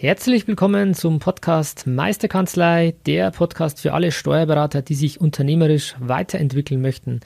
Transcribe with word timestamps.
Herzlich 0.00 0.48
willkommen 0.48 0.94
zum 0.94 1.18
Podcast 1.18 1.86
Meisterkanzlei, 1.86 2.94
der 3.04 3.30
Podcast 3.32 3.82
für 3.82 3.92
alle 3.92 4.12
Steuerberater, 4.12 4.80
die 4.80 4.94
sich 4.94 5.20
unternehmerisch 5.20 5.94
weiterentwickeln 5.98 6.80
möchten. 6.80 7.20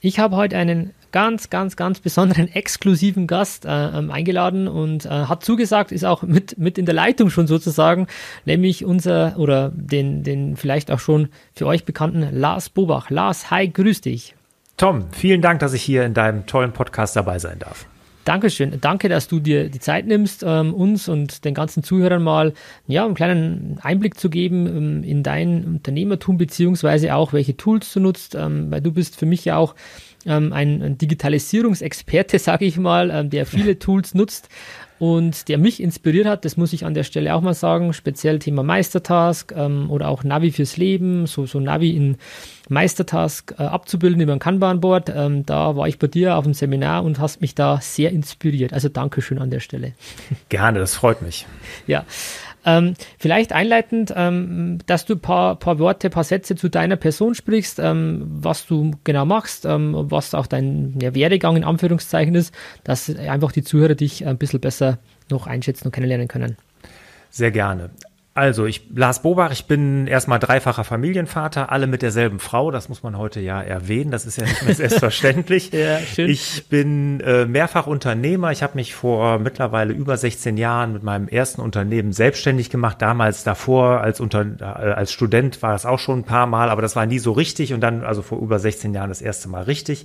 Ich 0.00 0.18
habe 0.18 0.34
heute 0.34 0.56
einen 0.56 0.92
ganz, 1.12 1.50
ganz, 1.50 1.76
ganz 1.76 2.00
besonderen 2.00 2.48
exklusiven 2.52 3.28
Gast 3.28 3.64
äh, 3.64 3.68
ähm, 3.70 4.10
eingeladen 4.10 4.66
und 4.66 5.06
äh, 5.06 5.08
hat 5.08 5.44
zugesagt, 5.44 5.92
ist 5.92 6.04
auch 6.04 6.24
mit, 6.24 6.58
mit 6.58 6.78
in 6.78 6.84
der 6.84 6.96
Leitung 6.96 7.30
schon 7.30 7.46
sozusagen, 7.46 8.08
nämlich 8.44 8.84
unser 8.84 9.38
oder 9.38 9.70
den, 9.72 10.24
den 10.24 10.56
vielleicht 10.56 10.90
auch 10.90 10.98
schon 10.98 11.28
für 11.54 11.66
euch 11.66 11.84
bekannten 11.84 12.28
Lars 12.32 12.70
Bobach. 12.70 13.08
Lars, 13.08 13.52
hi, 13.52 13.68
grüß 13.68 14.00
dich. 14.00 14.34
Tom, 14.76 15.04
vielen 15.12 15.42
Dank, 15.42 15.60
dass 15.60 15.74
ich 15.74 15.82
hier 15.82 16.04
in 16.04 16.12
deinem 16.12 16.44
tollen 16.46 16.72
Podcast 16.72 17.14
dabei 17.14 17.38
sein 17.38 17.60
darf. 17.60 17.86
Dankeschön. 18.26 18.80
Danke, 18.80 19.08
dass 19.08 19.28
du 19.28 19.38
dir 19.38 19.68
die 19.68 19.78
Zeit 19.78 20.04
nimmst, 20.04 20.42
ähm, 20.44 20.74
uns 20.74 21.08
und 21.08 21.44
den 21.44 21.54
ganzen 21.54 21.84
Zuhörern 21.84 22.24
mal 22.24 22.54
ja, 22.88 23.04
einen 23.04 23.14
kleinen 23.14 23.78
Einblick 23.82 24.18
zu 24.18 24.30
geben 24.30 24.66
ähm, 24.66 25.04
in 25.04 25.22
dein 25.22 25.64
Unternehmertum, 25.64 26.36
beziehungsweise 26.36 27.14
auch, 27.14 27.32
welche 27.32 27.56
Tools 27.56 27.92
du 27.92 28.00
nutzt, 28.00 28.34
ähm, 28.34 28.68
weil 28.68 28.80
du 28.80 28.90
bist 28.90 29.14
für 29.16 29.26
mich 29.26 29.44
ja 29.44 29.56
auch 29.56 29.76
ähm, 30.26 30.52
ein 30.52 30.98
Digitalisierungsexperte, 30.98 32.38
sage 32.40 32.64
ich 32.64 32.78
mal, 32.78 33.12
ähm, 33.12 33.30
der 33.30 33.46
viele 33.46 33.78
Tools 33.78 34.12
nutzt 34.12 34.48
und 34.98 35.48
der 35.48 35.58
mich 35.58 35.82
inspiriert 35.82 36.26
hat, 36.26 36.44
das 36.44 36.56
muss 36.56 36.72
ich 36.72 36.84
an 36.84 36.94
der 36.94 37.04
Stelle 37.04 37.34
auch 37.34 37.42
mal 37.42 37.54
sagen, 37.54 37.92
speziell 37.92 38.38
Thema 38.38 38.62
Meistertask 38.62 39.52
ähm, 39.56 39.90
oder 39.90 40.08
auch 40.08 40.24
Navi 40.24 40.52
fürs 40.52 40.76
Leben, 40.76 41.26
so, 41.26 41.46
so 41.46 41.60
Navi 41.60 41.90
in 41.90 42.16
Meistertask 42.68 43.54
äh, 43.58 43.62
abzubilden 43.62 44.20
über 44.20 44.32
ein 44.32 44.38
Kanban-Board. 44.38 45.12
Ähm, 45.14 45.46
da 45.46 45.76
war 45.76 45.86
ich 45.88 45.98
bei 45.98 46.06
dir 46.06 46.36
auf 46.36 46.44
dem 46.44 46.54
Seminar 46.54 47.04
und 47.04 47.18
hast 47.18 47.40
mich 47.40 47.54
da 47.54 47.80
sehr 47.80 48.10
inspiriert. 48.10 48.72
Also 48.72 48.88
Dankeschön 48.88 49.38
an 49.38 49.50
der 49.50 49.60
Stelle. 49.60 49.92
Gerne, 50.48 50.78
das 50.78 50.94
freut 50.94 51.22
mich. 51.22 51.46
Ja, 51.86 52.04
ähm, 52.66 52.94
vielleicht 53.18 53.52
einleitend, 53.52 54.12
ähm, 54.14 54.78
dass 54.86 55.06
du 55.06 55.14
ein 55.14 55.20
paar, 55.20 55.56
paar 55.56 55.78
Worte, 55.78 56.10
paar 56.10 56.24
Sätze 56.24 56.56
zu 56.56 56.68
deiner 56.68 56.96
Person 56.96 57.34
sprichst, 57.34 57.78
ähm, 57.78 58.26
was 58.26 58.66
du 58.66 58.90
genau 59.04 59.24
machst, 59.24 59.64
ähm, 59.64 59.94
was 59.94 60.34
auch 60.34 60.46
dein 60.46 60.98
ja, 61.00 61.14
Werdegang 61.14 61.56
in 61.56 61.64
Anführungszeichen 61.64 62.34
ist, 62.34 62.52
dass 62.84 63.14
einfach 63.16 63.52
die 63.52 63.62
Zuhörer 63.62 63.94
dich 63.94 64.26
ein 64.26 64.36
bisschen 64.36 64.60
besser 64.60 64.98
noch 65.30 65.46
einschätzen 65.46 65.86
und 65.86 65.92
kennenlernen 65.92 66.28
können. 66.28 66.56
Sehr 67.30 67.52
gerne. 67.52 67.90
Also, 68.36 68.66
ich, 68.66 68.82
Lars 68.94 69.22
Bobach, 69.22 69.50
ich 69.50 69.64
bin 69.64 70.06
erstmal 70.06 70.38
dreifacher 70.38 70.84
Familienvater, 70.84 71.72
alle 71.72 71.86
mit 71.86 72.02
derselben 72.02 72.38
Frau, 72.38 72.70
das 72.70 72.90
muss 72.90 73.02
man 73.02 73.16
heute 73.16 73.40
ja 73.40 73.62
erwähnen, 73.62 74.10
das 74.10 74.26
ist 74.26 74.36
ja 74.36 74.44
nicht 74.44 74.62
mehr 74.62 74.74
selbstverständlich. 74.76 75.72
ja, 75.72 75.98
schön. 76.00 76.28
Ich 76.28 76.68
bin 76.68 77.20
äh, 77.20 77.46
mehrfach 77.46 77.86
Unternehmer, 77.86 78.52
ich 78.52 78.62
habe 78.62 78.74
mich 78.74 78.94
vor 78.94 79.38
mittlerweile 79.38 79.94
über 79.94 80.18
16 80.18 80.58
Jahren 80.58 80.92
mit 80.92 81.02
meinem 81.02 81.28
ersten 81.28 81.62
Unternehmen 81.62 82.12
selbstständig 82.12 82.68
gemacht, 82.68 83.00
damals 83.00 83.42
davor 83.42 84.02
als, 84.02 84.20
Unter, 84.20 84.44
äh, 84.60 84.64
als 84.64 85.12
Student 85.12 85.62
war 85.62 85.72
das 85.72 85.86
auch 85.86 85.98
schon 85.98 86.18
ein 86.18 86.24
paar 86.24 86.46
Mal, 86.46 86.68
aber 86.68 86.82
das 86.82 86.94
war 86.94 87.06
nie 87.06 87.18
so 87.18 87.32
richtig 87.32 87.72
und 87.72 87.80
dann 87.80 88.04
also 88.04 88.20
vor 88.20 88.38
über 88.42 88.58
16 88.58 88.92
Jahren 88.92 89.08
das 89.08 89.22
erste 89.22 89.48
Mal 89.48 89.62
richtig. 89.62 90.04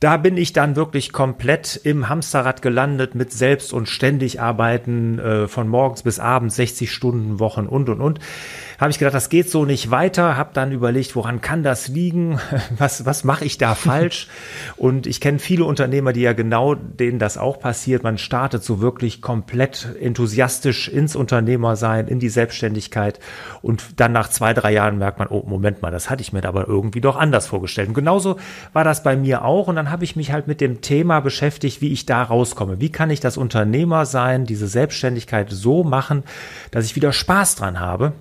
Da 0.00 0.16
bin 0.16 0.36
ich 0.36 0.52
dann 0.52 0.76
wirklich 0.76 1.12
komplett 1.12 1.80
im 1.82 2.08
Hamsterrad 2.08 2.62
gelandet 2.62 3.14
mit 3.14 3.32
selbst 3.32 3.72
und 3.72 3.88
ständig 3.88 4.40
arbeiten, 4.40 5.18
äh, 5.18 5.48
von 5.48 5.68
morgens 5.68 6.02
bis 6.02 6.18
abends, 6.18 6.56
60 6.56 6.92
Stunden 6.92 7.38
Wochen 7.38 7.66
und 7.66 7.88
und 7.88 8.00
und 8.00 8.20
habe 8.78 8.90
ich 8.90 8.98
gedacht, 8.98 9.14
das 9.14 9.28
geht 9.28 9.50
so 9.50 9.64
nicht 9.64 9.90
weiter, 9.90 10.36
habe 10.36 10.50
dann 10.52 10.72
überlegt, 10.72 11.16
woran 11.16 11.40
kann 11.40 11.62
das 11.62 11.88
liegen, 11.88 12.40
was, 12.78 13.06
was 13.06 13.24
mache 13.24 13.44
ich 13.44 13.58
da 13.58 13.74
falsch? 13.74 14.28
Und 14.76 15.06
ich 15.06 15.20
kenne 15.20 15.38
viele 15.38 15.64
Unternehmer, 15.64 16.12
die 16.12 16.22
ja 16.22 16.32
genau 16.32 16.74
denen 16.74 17.18
das 17.18 17.38
auch 17.38 17.60
passiert, 17.60 18.02
man 18.02 18.18
startet 18.18 18.64
so 18.64 18.80
wirklich 18.80 19.22
komplett 19.22 19.88
enthusiastisch 20.00 20.88
ins 20.88 21.16
Unternehmersein, 21.16 22.08
in 22.08 22.18
die 22.18 22.28
Selbstständigkeit. 22.28 23.20
Und 23.62 24.00
dann 24.00 24.12
nach 24.12 24.28
zwei, 24.28 24.54
drei 24.54 24.72
Jahren 24.72 24.98
merkt 24.98 25.18
man, 25.18 25.28
oh 25.28 25.44
Moment 25.46 25.82
mal, 25.82 25.90
das 25.90 26.10
hatte 26.10 26.22
ich 26.22 26.32
mir 26.32 26.44
aber 26.44 26.68
irgendwie 26.68 27.00
doch 27.00 27.16
anders 27.16 27.46
vorgestellt. 27.46 27.88
Und 27.88 27.94
genauso 27.94 28.36
war 28.72 28.84
das 28.84 29.02
bei 29.02 29.16
mir 29.16 29.44
auch. 29.44 29.68
Und 29.68 29.76
dann 29.76 29.90
habe 29.90 30.04
ich 30.04 30.16
mich 30.16 30.32
halt 30.32 30.46
mit 30.46 30.60
dem 30.60 30.80
Thema 30.80 31.20
beschäftigt, 31.20 31.80
wie 31.80 31.92
ich 31.92 32.06
da 32.06 32.22
rauskomme, 32.22 32.80
wie 32.80 32.90
kann 32.90 33.10
ich 33.10 33.20
das 33.20 33.36
Unternehmer 33.36 34.06
sein, 34.06 34.44
diese 34.44 34.66
Selbstständigkeit 34.66 35.48
so 35.50 35.84
machen, 35.84 36.24
dass 36.70 36.84
ich 36.84 36.96
wieder 36.96 37.12
Spaß 37.12 37.56
dran 37.56 37.80
habe 37.80 38.12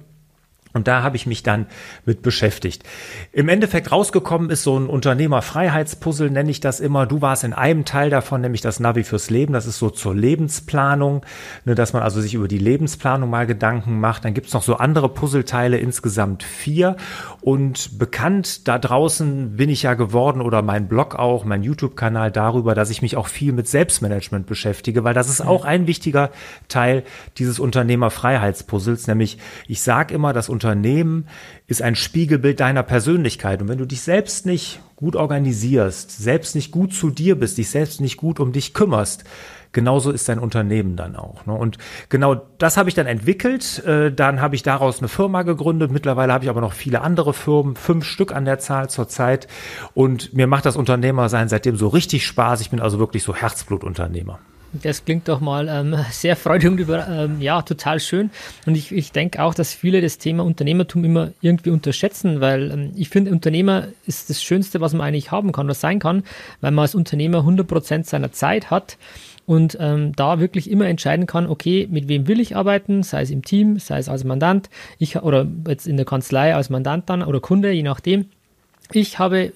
und 0.74 0.88
da 0.88 1.04
habe 1.04 1.16
ich 1.16 1.28
mich 1.28 1.44
dann 1.44 1.68
mit 2.06 2.24
beschäftigt. 2.24 2.84
Im 3.32 3.48
Endeffekt 3.48 3.92
rausgekommen 3.92 4.50
ist 4.50 4.64
so 4.64 4.78
ein 4.78 4.88
Unternehmerfreiheitspuzzle, 4.88 6.32
nenne 6.32 6.50
ich 6.50 6.62
das 6.62 6.80
immer. 6.80 7.06
Du 7.06 7.22
warst 7.22 7.44
in 7.44 7.54
einem 7.54 7.86
Teil 7.86 8.10
davon, 8.10 8.42
nämlich 8.42 8.62
das 8.62 8.80
Navi 8.80 9.04
fürs 9.04 9.30
Leben. 9.30 9.54
Das 9.54 9.68
ist 9.68 9.78
so 9.78 9.92
zur 9.92 10.16
Lebensplanung, 10.16 11.24
ne, 11.66 11.76
dass 11.76 11.94
man 11.94 12.02
also 12.02 12.22
sich 12.22 12.34
über 12.34 12.48
die 12.48 12.58
Lebensplanung 12.58 13.30
mal 13.30 13.46
Gedanken 13.46 14.00
macht. 14.00 14.26
Dann 14.26 14.34
gibt's 14.34 14.54
noch 14.54 14.64
so 14.64 14.78
andere 14.78 15.10
Puzzleteile, 15.10 15.78
insgesamt 15.78 16.42
vier. 16.42 16.96
Und 17.42 18.00
bekannt 18.00 18.68
da 18.68 18.80
draußen 18.80 19.56
bin 19.56 19.70
ich 19.70 19.84
ja 19.84 19.94
geworden 19.94 20.42
oder 20.42 20.64
mein 20.64 20.88
Blog 20.88 21.14
auch, 21.16 21.46
mein 21.46 21.62
YouTube-Kanal 21.62 22.32
darüber, 22.32 22.74
dass 22.74 22.90
ich 22.90 23.04
mich 23.04 23.16
auch 23.16 23.28
viel 23.28 23.54
mit 23.54 23.68
Selbstmanagement 23.68 24.48
beschäftige, 24.48 25.04
weil 25.04 25.14
das 25.14 25.30
ist 25.30 25.42
auch 25.42 25.66
ein 25.66 25.86
wichtiger 25.86 26.32
Teil 26.68 27.04
dieses 27.38 27.60
Unternehmerfreiheitspuzzles. 27.60 29.06
Nämlich, 29.06 29.38
ich 29.68 29.84
sage 29.84 30.16
immer, 30.16 30.34
das 30.34 30.50
Unternehmen 30.64 31.28
ist 31.68 31.82
ein 31.82 31.96
Spiegelbild 31.96 32.62
deiner 32.62 32.84
Persönlichkeit. 32.84 33.62
Und 33.62 33.68
wenn 33.68 33.78
du 33.78 33.86
dich 33.86 34.02
selbst 34.02 34.46
nicht 34.46 34.80
gut 34.96 35.16
organisierst, 35.18 36.12
selbst 36.24 36.56
nicht 36.56 36.72
gut 36.72 36.94
zu 36.94 37.10
dir 37.10 37.38
bist, 37.38 37.58
dich 37.58 37.70
selbst 37.70 38.00
nicht 38.00 38.16
gut 38.16 38.40
um 38.40 38.54
dich 38.54 38.74
kümmerst, 38.74 39.26
genauso 39.74 40.12
ist 40.12 40.30
dein 40.30 40.40
Unternehmen 40.40 40.96
dann 40.96 41.18
auch. 41.18 41.46
Ne? 41.46 41.54
Und 41.54 41.78
genau 42.08 42.36
das 42.60 42.78
habe 42.78 42.88
ich 42.88 42.96
dann 42.96 43.08
entwickelt. 43.08 43.84
Äh, 43.86 44.14
dann 44.14 44.40
habe 44.40 44.56
ich 44.56 44.64
daraus 44.64 45.00
eine 45.00 45.10
Firma 45.10 45.42
gegründet. 45.44 45.92
Mittlerweile 45.92 46.32
habe 46.32 46.46
ich 46.46 46.50
aber 46.50 46.62
noch 46.62 46.74
viele 46.74 47.02
andere 47.02 47.34
Firmen, 47.34 47.76
fünf 47.76 48.06
Stück 48.06 48.34
an 48.34 48.46
der 48.46 48.60
Zahl 48.60 48.90
zurzeit. 48.90 49.48
Und 49.94 50.34
mir 50.34 50.48
macht 50.48 50.66
das 50.66 50.78
Unternehmersein 50.78 51.50
seitdem 51.50 51.76
so 51.76 51.90
richtig 51.90 52.26
Spaß. 52.26 52.62
Ich 52.62 52.70
bin 52.70 52.80
also 52.80 53.00
wirklich 53.00 53.24
so 53.24 53.36
Herzblutunternehmer. 53.36 54.40
Das 54.82 55.06
klingt 55.06 55.28
doch 55.28 55.40
mal 55.40 55.68
ähm, 55.70 55.96
sehr 56.12 56.36
freudig 56.36 56.72
und 56.72 56.80
über, 56.80 57.08
ähm, 57.08 57.40
ja, 57.40 57.62
total 57.62 58.00
schön. 58.00 58.32
Und 58.66 58.76
ich, 58.76 58.92
ich 58.92 59.12
denke 59.12 59.44
auch, 59.44 59.54
dass 59.54 59.74
viele 59.74 60.02
das 60.02 60.18
Thema 60.18 60.44
Unternehmertum 60.44 61.04
immer 61.06 61.32
irgendwie 61.42 61.70
unterschätzen, 61.70 62.42
weil 62.42 62.72
ähm, 62.72 62.92
ich 62.96 63.10
finde, 63.10 63.32
Unternehmer 63.32 63.88
ist 64.08 64.32
das 64.32 64.42
Schönste, 64.42 64.82
was 64.82 64.94
man 64.94 65.08
eigentlich 65.08 65.32
haben 65.32 65.52
kann, 65.52 65.68
was 65.68 65.80
sein 65.80 66.00
kann, 66.00 66.24
weil 66.62 66.72
man 66.72 66.84
als 66.84 66.96
Unternehmer 66.96 67.40
100% 67.40 68.06
seiner 68.06 68.32
Zeit 68.32 68.72
hat 68.72 68.98
und 69.46 69.78
ähm, 69.80 70.14
da 70.16 70.40
wirklich 70.40 70.72
immer 70.72 70.88
entscheiden 70.88 71.28
kann, 71.28 71.48
okay, 71.48 71.88
mit 71.92 72.08
wem 72.08 72.28
will 72.28 72.40
ich 72.40 72.56
arbeiten, 72.56 73.04
sei 73.04 73.22
es 73.22 73.30
im 73.30 73.44
Team, 73.44 73.78
sei 73.78 74.00
es 74.00 74.10
als 74.10 74.24
Mandant, 74.24 74.70
ich 74.98 75.18
oder 75.18 75.46
jetzt 75.68 75.88
in 75.88 75.98
der 75.98 76.06
Kanzlei 76.06 76.56
als 76.56 76.70
Mandant 76.70 77.10
dann 77.10 77.22
oder 77.24 77.40
Kunde, 77.40 77.72
je 77.72 77.84
nachdem. 77.84 78.26
Ich 78.92 79.20
habe 79.20 79.52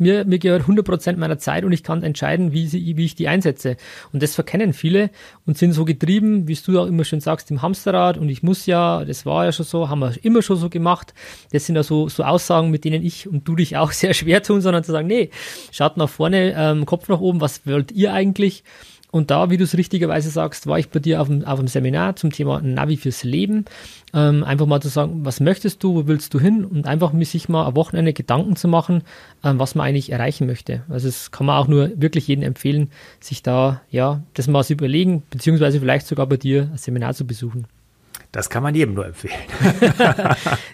mir, 0.00 0.24
mir 0.24 0.38
gehört 0.38 0.64
100% 0.64 1.16
meiner 1.16 1.38
Zeit 1.38 1.64
und 1.64 1.72
ich 1.72 1.82
kann 1.82 2.02
entscheiden, 2.02 2.52
wie, 2.52 2.66
sie, 2.66 2.96
wie 2.96 3.04
ich 3.04 3.14
die 3.14 3.28
einsetze. 3.28 3.76
Und 4.12 4.22
das 4.22 4.34
verkennen 4.34 4.72
viele 4.72 5.10
und 5.46 5.58
sind 5.58 5.72
so 5.72 5.84
getrieben, 5.84 6.48
wie 6.48 6.54
du 6.54 6.80
auch 6.80 6.86
immer 6.86 7.04
schon 7.04 7.20
sagst, 7.20 7.50
im 7.50 7.62
Hamsterrad 7.62 8.18
und 8.18 8.28
ich 8.28 8.42
muss 8.42 8.66
ja, 8.66 9.04
das 9.04 9.26
war 9.26 9.44
ja 9.44 9.52
schon 9.52 9.66
so, 9.66 9.88
haben 9.88 10.00
wir 10.00 10.12
immer 10.22 10.42
schon 10.42 10.56
so 10.56 10.68
gemacht. 10.68 11.14
Das 11.52 11.66
sind 11.66 11.76
ja 11.76 11.82
so, 11.82 12.08
so 12.08 12.24
Aussagen, 12.24 12.70
mit 12.70 12.84
denen 12.84 13.04
ich 13.04 13.28
und 13.28 13.46
du 13.46 13.56
dich 13.56 13.76
auch 13.76 13.92
sehr 13.98 14.14
schwer 14.14 14.42
tun, 14.42 14.60
sondern 14.60 14.84
zu 14.84 14.92
sagen, 14.92 15.08
nee, 15.08 15.30
schaut 15.70 15.96
nach 15.96 16.08
vorne, 16.08 16.54
ähm, 16.56 16.86
Kopf 16.86 17.08
nach 17.08 17.20
oben, 17.20 17.40
was 17.40 17.66
wollt 17.66 17.92
ihr 17.92 18.12
eigentlich? 18.12 18.64
Und 19.10 19.30
da, 19.30 19.48
wie 19.48 19.56
du 19.56 19.64
es 19.64 19.76
richtigerweise 19.76 20.28
sagst, 20.28 20.66
war 20.66 20.78
ich 20.78 20.90
bei 20.90 20.98
dir 20.98 21.22
auf 21.22 21.28
dem, 21.28 21.44
auf 21.44 21.58
dem 21.58 21.68
Seminar 21.68 22.16
zum 22.16 22.30
Thema 22.30 22.60
Navi 22.60 22.98
fürs 22.98 23.24
Leben. 23.24 23.64
Ähm, 24.12 24.44
einfach 24.44 24.66
mal 24.66 24.82
zu 24.82 24.88
sagen, 24.88 25.24
was 25.24 25.40
möchtest 25.40 25.82
du, 25.82 25.94
wo 25.94 26.06
willst 26.06 26.34
du 26.34 26.40
hin? 26.40 26.64
Und 26.64 26.86
einfach 26.86 27.12
sich 27.24 27.48
mal 27.48 27.64
am 27.64 27.76
Wochenende 27.76 28.12
Gedanken 28.12 28.56
zu 28.56 28.68
machen, 28.68 29.02
ähm, 29.42 29.58
was 29.58 29.74
man 29.74 29.86
eigentlich 29.86 30.12
erreichen 30.12 30.46
möchte. 30.46 30.82
Also 30.90 31.08
es 31.08 31.30
kann 31.30 31.46
man 31.46 31.56
auch 31.56 31.68
nur 31.68 31.90
wirklich 31.96 32.28
jedem 32.28 32.44
empfehlen, 32.44 32.90
sich 33.20 33.42
da, 33.42 33.80
ja, 33.90 34.22
das 34.34 34.46
mal 34.46 34.62
zu 34.62 34.74
überlegen, 34.74 35.22
beziehungsweise 35.30 35.80
vielleicht 35.80 36.06
sogar 36.06 36.26
bei 36.26 36.36
dir 36.36 36.68
ein 36.70 36.78
Seminar 36.78 37.14
zu 37.14 37.26
besuchen. 37.26 37.66
Das 38.30 38.50
kann 38.50 38.62
man 38.62 38.74
jedem 38.74 38.92
nur 38.92 39.06
empfehlen. 39.06 39.34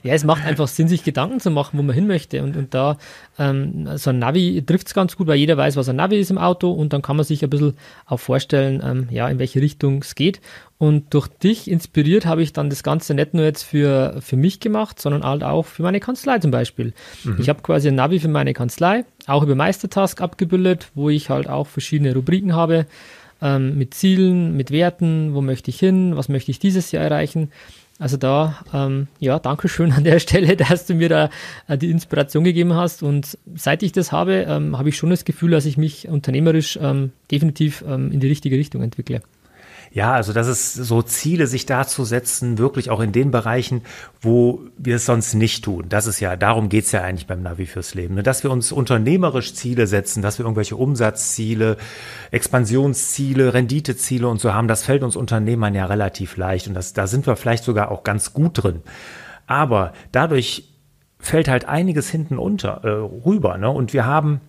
ja, 0.03 0.13
es 0.13 0.25
macht 0.25 0.45
einfach 0.45 0.67
Sinn, 0.67 0.89
sich 0.89 1.05
Gedanken 1.05 1.39
zu 1.39 1.53
machen, 1.53 1.79
wo 1.79 1.83
man 1.83 1.95
hin 1.95 2.09
möchte. 2.09 2.43
Und, 2.43 2.57
und 2.57 2.75
da 2.75 2.99
ähm, 3.39 3.97
so 3.97 4.11
ein 4.11 4.19
Navi 4.19 4.63
trifft 4.67 4.89
es 4.89 4.95
ganz 4.95 5.17
gut, 5.17 5.29
weil 5.29 5.37
jeder 5.37 5.57
weiß, 5.57 5.77
was 5.77 5.89
ein 5.89 5.97
Navi 5.97 6.19
ist 6.19 6.33
im 6.33 6.39
Auto 6.39 6.73
und 6.73 6.93
dann 6.93 7.01
kann 7.01 7.17
man 7.17 7.25
sich 7.25 7.45
ein 7.45 7.51
bisschen 7.51 7.77
auch 8.07 8.19
vorstellen, 8.19 8.83
ähm, 8.85 9.09
ja, 9.11 9.29
in 9.29 9.39
welche 9.39 9.61
Richtung 9.61 9.99
es 10.03 10.17
geht. 10.17 10.41
Und 10.79 11.15
durch 11.15 11.29
dich 11.29 11.71
inspiriert 11.71 12.27
habe 12.27 12.43
ich 12.43 12.53
dann 12.53 12.71
das 12.71 12.83
Ganze 12.83 13.15
nicht 13.15 13.35
nur 13.35 13.45
jetzt 13.45 13.63
für, 13.63 14.17
für 14.21 14.37
mich 14.37 14.59
gemacht, 14.59 15.01
sondern 15.01 15.23
halt 15.23 15.45
auch 15.45 15.65
für 15.65 15.85
meine 15.85 16.01
Kanzlei 16.01 16.41
zum 16.41 16.51
Beispiel. 16.51 16.93
Mhm. 17.23 17.37
Ich 17.39 17.49
habe 17.49 17.63
quasi 17.63 17.87
ein 17.87 17.95
Navi 17.95 18.19
für 18.19 18.29
meine 18.29 18.53
Kanzlei, 18.53 19.05
auch 19.29 19.45
über 19.45 19.55
Meistertask 19.55 20.21
abgebildet, 20.21 20.91
wo 20.95 21.09
ich 21.09 21.31
halt 21.31 21.49
auch 21.49 21.69
verschiedene 21.69 22.15
Rubriken 22.15 22.57
habe 22.57 22.87
ähm, 23.45 23.79
mit 23.79 23.95
Zielen, 23.95 24.57
mit 24.57 24.73
Werten, 24.73 25.35
wo 25.35 25.43
möchte 25.43 25.71
ich 25.71 25.79
hin, 25.79 26.17
was 26.17 26.29
möchte 26.29 26.51
ich 26.51 26.59
dieses 26.59 26.91
Jahr 26.91 27.05
erreichen. 27.05 27.53
Also 28.01 28.17
da, 28.17 28.65
ähm, 28.73 29.07
ja, 29.21 29.39
danke 29.39 29.69
schön 29.69 29.93
an 29.93 30.03
der 30.03 30.19
Stelle, 30.25 30.57
dass 30.57 30.87
du 30.87 30.95
mir 30.95 31.09
da 31.09 31.31
äh, 31.69 31.79
die 31.79 31.91
Inspiration 31.91 32.43
gegeben 32.43 32.75
hast. 32.75 33.03
Und 33.05 33.39
seit 33.55 33.83
ich 33.85 33.93
das 33.93 34.11
habe, 34.11 34.47
ähm, 34.49 34.77
habe 34.77 34.89
ich 34.89 34.97
schon 34.97 35.11
das 35.11 35.25
Gefühl, 35.25 35.53
dass 35.53 35.67
ich 35.67 35.77
mich 35.77 36.09
unternehmerisch 36.09 36.79
ähm, 36.83 37.13
definitiv 37.31 37.85
ähm, 37.87 38.11
in 38.11 38.19
die 38.19 38.29
richtige 38.29 38.57
Richtung 38.57 38.83
entwickle. 38.83 39.23
Ja, 39.95 40.13
also 40.13 40.33
das 40.33 40.49
ist 40.49 40.75
so 40.75 41.03
Ziele, 41.03 41.47
sich 41.47 41.67
da 41.67 41.87
zu 41.87 42.05
setzen, 42.05 42.59
wirklich 42.59 42.91
auch 42.91 42.99
in 42.99 43.13
den 43.13 43.31
Bereichen, 43.31 43.83
wo 44.21 44.63
wir 44.77 44.97
es 44.97 45.07
sonst 45.07 45.35
nicht 45.35 45.65
tun. 45.65 45.85
Das 45.89 46.09
ist 46.09 46.19
ja, 46.19 46.35
darum 46.35 46.69
geht's 46.69 46.91
ja 46.91 47.03
eigentlich 47.03 47.29
beim 47.29 47.43
Navi 47.43 47.67
fürs 47.67 47.95
Leben. 47.95 48.17
Ne? 48.17 48.25
Dass 48.25 48.43
wir 48.43 48.51
uns 48.51 48.73
unternehmerisch 48.73 49.55
Ziele 49.55 49.87
setzen, 49.87 50.21
dass 50.21 50.41
wir 50.41 50.47
irgendwelche 50.47 50.75
Umsatzziele, 50.75 51.77
Expansionsziele, 52.33 53.55
Renditeziele 53.55 54.27
und 54.27 54.41
so 54.41 54.53
haben, 54.53 54.67
das 54.67 54.83
fällt 54.83 55.05
uns 55.05 55.15
Unternehmern 55.15 55.77
ja 55.77 55.87
relativ 55.87 56.37
leicht. 56.37 56.67
Und 56.67 56.75
das, 56.75 56.93
da 56.93 57.07
sind 57.07 57.29
wir 57.29 57.37
vielleicht 57.37 57.63
sogar 57.63 57.93
auch 57.93 58.03
ganz 58.03 58.33
gut 58.33 58.65
drin. 58.65 58.83
Aber 59.47 59.93
dadurch 60.11 60.75
fällt 61.21 61.47
halt 61.47 61.67
einiges 61.67 62.11
hinten 62.11 62.39
unter, 62.39 62.83
äh, 62.83 62.89
rüber. 63.25 63.59
Ne? 63.59 63.71
Und 63.71 63.93
wir 63.93 64.07
haben 64.07 64.41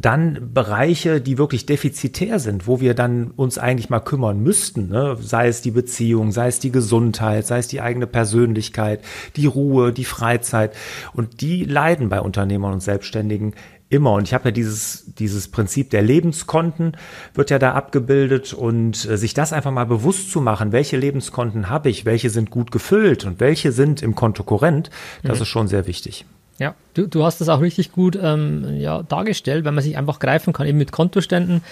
dann 0.00 0.50
Bereiche, 0.52 1.20
die 1.20 1.38
wirklich 1.38 1.66
defizitär 1.66 2.38
sind, 2.38 2.66
wo 2.66 2.80
wir 2.80 2.94
dann 2.94 3.30
uns 3.30 3.58
eigentlich 3.58 3.90
mal 3.90 4.00
kümmern 4.00 4.40
müssten, 4.42 4.88
ne? 4.88 5.16
sei 5.20 5.48
es 5.48 5.62
die 5.62 5.70
Beziehung, 5.70 6.32
sei 6.32 6.48
es 6.48 6.58
die 6.58 6.72
Gesundheit, 6.72 7.46
sei 7.46 7.58
es 7.58 7.68
die 7.68 7.80
eigene 7.80 8.06
Persönlichkeit, 8.06 9.02
die 9.36 9.46
Ruhe, 9.46 9.92
die 9.92 10.04
Freizeit. 10.04 10.74
Und 11.12 11.40
die 11.40 11.64
leiden 11.64 12.08
bei 12.08 12.20
Unternehmern 12.20 12.74
und 12.74 12.82
Selbstständigen 12.82 13.54
immer. 13.88 14.12
Und 14.12 14.24
ich 14.24 14.34
habe 14.34 14.46
ja 14.46 14.50
dieses, 14.50 15.14
dieses 15.14 15.48
Prinzip 15.48 15.90
der 15.90 16.02
Lebenskonten 16.02 16.96
wird 17.34 17.50
ja 17.50 17.58
da 17.58 17.72
abgebildet 17.72 18.52
und 18.52 19.08
äh, 19.08 19.16
sich 19.16 19.34
das 19.34 19.52
einfach 19.52 19.70
mal 19.70 19.86
bewusst 19.86 20.30
zu 20.30 20.40
machen, 20.40 20.72
welche 20.72 20.96
Lebenskonten 20.96 21.68
habe 21.68 21.88
ich, 21.88 22.04
welche 22.04 22.30
sind 22.30 22.50
gut 22.50 22.70
gefüllt 22.70 23.24
und 23.24 23.40
welche 23.40 23.72
sind 23.72 24.02
im 24.02 24.14
Konto 24.14 24.42
korrent, 24.42 24.90
das 25.22 25.38
mhm. 25.38 25.42
ist 25.42 25.48
schon 25.48 25.68
sehr 25.68 25.86
wichtig. 25.86 26.26
Ja, 26.58 26.74
du, 26.94 27.06
du 27.06 27.24
hast 27.24 27.40
das 27.40 27.48
auch 27.48 27.60
richtig 27.60 27.92
gut 27.92 28.18
ähm, 28.20 28.78
ja, 28.78 29.02
dargestellt, 29.02 29.64
wenn 29.64 29.74
man 29.74 29.84
sich 29.84 29.96
einfach 29.96 30.18
greifen 30.18 30.52
kann, 30.52 30.66
eben 30.66 30.78
mit 30.78 30.92
Kontoständen. 30.92 31.62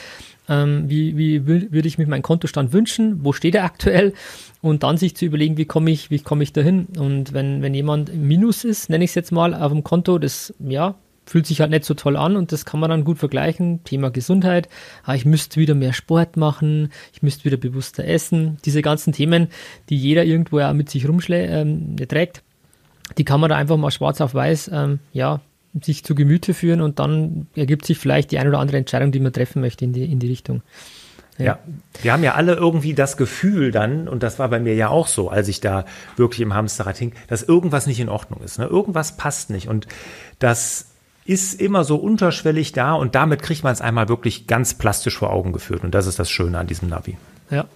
Ähm, 0.49 0.89
wie 0.89 1.17
wie 1.17 1.47
würde 1.47 1.89
ich 1.89 1.99
mir 1.99 2.07
meinen 2.07 2.23
Kontostand 2.23 2.73
wünschen? 2.73 3.25
Wo 3.25 3.33
steht 3.33 3.57
er 3.57 3.65
aktuell? 3.65 4.15
Und 4.63 4.85
dann 4.85 4.97
sich 4.97 5.17
zu 5.17 5.25
überlegen, 5.25 5.57
wie 5.57 5.65
komme 5.65 5.91
ich, 5.91 6.11
wie 6.11 6.21
komme 6.21 6.45
ich 6.45 6.53
dahin? 6.53 6.87
Und 6.99 7.33
wenn, 7.33 7.63
wenn 7.63 7.75
jemand 7.75 8.15
Minus 8.15 8.65
ist, 8.65 8.89
nenne 8.89 9.05
ich 9.05 9.11
es 9.11 9.17
jetzt 9.17 9.33
mal, 9.33 9.55
auf 9.55 9.73
dem 9.73 9.83
Konto, 9.83 10.19
das 10.19 10.55
ja, 10.61 10.95
fühlt 11.25 11.47
sich 11.47 11.61
halt 11.61 11.71
nicht 11.71 11.85
so 11.85 11.95
toll 11.95 12.17
an 12.17 12.37
und 12.37 12.53
das 12.53 12.65
kann 12.65 12.79
man 12.79 12.91
dann 12.91 13.05
gut 13.05 13.19
vergleichen. 13.19 13.83
Thema 13.83 14.11
Gesundheit. 14.11 14.69
Ah, 15.03 15.17
ich 15.17 15.25
müsste 15.25 15.59
wieder 15.59 15.75
mehr 15.75 15.93
Sport 15.93 16.37
machen, 16.37 16.93
ich 17.13 17.23
müsste 17.23 17.45
wieder 17.45 17.57
bewusster 17.57 18.05
essen. 18.05 18.59
Diese 18.65 18.83
ganzen 18.83 19.13
Themen, 19.13 19.49
die 19.91 19.97
jeder 19.97 20.25
irgendwo 20.25 20.61
ja 20.61 20.73
mit 20.73 20.91
sich 20.91 21.09
rumschlägt, 21.09 21.51
ähm, 21.51 21.97
trägt 22.09 22.45
die 23.19 23.25
kann 23.25 23.41
man 23.41 23.51
da 23.51 23.57
einfach 23.57 23.77
mal 23.77 23.91
schwarz 23.91 24.21
auf 24.21 24.35
weiß, 24.35 24.71
ähm, 24.73 24.99
ja, 25.13 25.41
sich 25.83 26.05
zu 26.05 26.15
Gemüte 26.15 26.55
führen 26.55 26.81
und 26.81 26.99
dann 26.99 27.47
ergibt 27.55 27.85
sich 27.85 27.99
vielleicht 27.99 28.31
die 28.31 28.39
eine 28.39 28.49
oder 28.49 28.59
andere 28.59 28.79
Entscheidung, 28.79 29.13
die 29.13 29.21
man 29.21 29.33
treffen 29.33 29.61
möchte 29.61 29.85
in 29.85 29.93
die, 29.93 30.11
in 30.11 30.19
die 30.19 30.29
Richtung. 30.29 30.63
Ja. 31.39 31.45
ja. 31.45 31.59
wir 32.03 32.13
haben 32.13 32.25
ja 32.25 32.35
alle 32.35 32.55
irgendwie 32.55 32.95
das 32.95 33.17
Gefühl 33.17 33.71
dann, 33.71 34.09
und 34.09 34.23
das 34.23 34.39
war 34.39 34.49
bei 34.49 34.59
mir 34.59 34.75
ja 34.75 34.89
auch 34.89 35.07
so, 35.07 35.29
als 35.29 35.49
ich 35.49 35.61
da 35.61 35.85
wirklich 36.17 36.41
im 36.41 36.55
Hamsterrad 36.55 36.97
hing, 36.97 37.13
dass 37.29 37.43
irgendwas 37.43 37.87
nicht 37.87 38.01
in 38.01 38.09
Ordnung 38.09 38.41
ist. 38.43 38.59
Ne? 38.59 38.65
Irgendwas 38.67 39.17
passt 39.17 39.51
nicht. 39.51 39.69
Und 39.69 39.87
das 40.39 40.87
ist 41.27 41.61
immer 41.61 41.85
so 41.85 41.97
unterschwellig 41.97 42.73
da 42.73 42.95
und 42.95 43.15
damit 43.15 43.43
kriegt 43.43 43.65
man 43.65 43.73
es 43.73 43.81
einmal 43.81 44.09
wirklich 44.09 44.47
ganz 44.47 44.75
plastisch 44.75 45.19
vor 45.19 45.31
Augen 45.31 45.53
geführt. 45.53 45.85
Und 45.85 45.95
das 45.95 46.07
ist 46.07 46.19
das 46.19 46.31
Schöne 46.31 46.59
an 46.59 46.69
diesem 46.69 46.89
Navi. 46.89 47.17
Ja, 47.51 47.67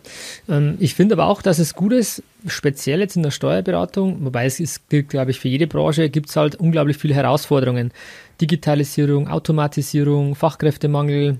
ähm, 0.49 0.76
ich 0.81 0.94
finde 0.94 1.14
aber 1.14 1.26
auch, 1.26 1.43
dass 1.43 1.58
es 1.58 1.75
gut 1.75 1.93
ist, 1.93 2.22
speziell 2.46 3.00
jetzt 3.00 3.17
in 3.17 3.22
der 3.22 3.31
Steuerberatung, 3.31 4.25
wobei 4.25 4.46
es 4.46 4.58
ist, 4.58 4.88
glaube 4.88 5.31
ich, 5.31 5.38
für 5.38 5.49
jede 5.49 5.67
Branche 5.67 6.11
gibt 6.11 6.28
es 6.28 6.37
halt 6.37 6.56
unglaublich 6.56 6.96
viele 6.96 7.14
Herausforderungen. 7.14 7.93
Digitalisierung, 8.40 9.28
Automatisierung, 9.28 10.34
Fachkräftemangel. 10.34 11.38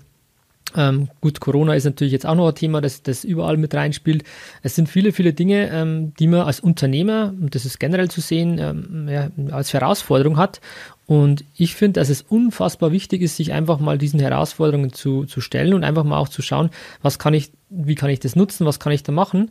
Ähm, 0.77 1.09
gut, 1.21 1.41
Corona 1.41 1.75
ist 1.75 1.85
natürlich 1.85 2.12
jetzt 2.12 2.27
auch 2.27 2.37
noch 2.37 2.47
ein 2.47 2.55
Thema, 2.55 2.81
das, 2.81 3.03
das 3.03 3.25
überall 3.25 3.56
mit 3.56 3.75
reinspielt. 3.75 4.23
Es 4.62 4.76
sind 4.76 4.88
viele, 4.88 5.11
viele 5.11 5.33
Dinge, 5.33 5.69
ähm, 5.73 6.12
die 6.21 6.29
man 6.29 6.43
als 6.43 6.61
Unternehmer, 6.61 7.35
und 7.41 7.56
das 7.56 7.65
ist 7.65 7.81
generell 7.81 8.09
zu 8.09 8.21
sehen, 8.21 8.59
ähm, 8.59 9.09
ja, 9.09 9.31
als 9.50 9.73
Herausforderung 9.73 10.37
hat. 10.37 10.61
Und 11.11 11.45
ich 11.57 11.75
finde, 11.75 11.99
dass 11.99 12.09
es 12.09 12.23
unfassbar 12.23 12.93
wichtig 12.93 13.21
ist, 13.21 13.37
sich 13.37 13.53
einfach 13.53 13.81
mal 13.81 13.99
diesen 13.99 14.21
Herausforderungen 14.21 14.93
zu, 14.93 15.25
zu 15.25 15.41
stellen 15.41 15.75
und 15.75 15.83
einfach 15.83 16.05
mal 16.05 16.19
auch 16.19 16.29
zu 16.29 16.41
schauen, 16.41 16.71
was 17.03 17.19
kann 17.19 17.35
ich, 17.35 17.51
wie 17.69 17.97
kann 17.97 18.11
ich 18.11 18.21
das 18.21 18.37
nutzen, 18.37 18.65
was 18.65 18.79
kann 18.79 18.93
ich 18.93 19.03
da 19.03 19.11
machen. 19.11 19.51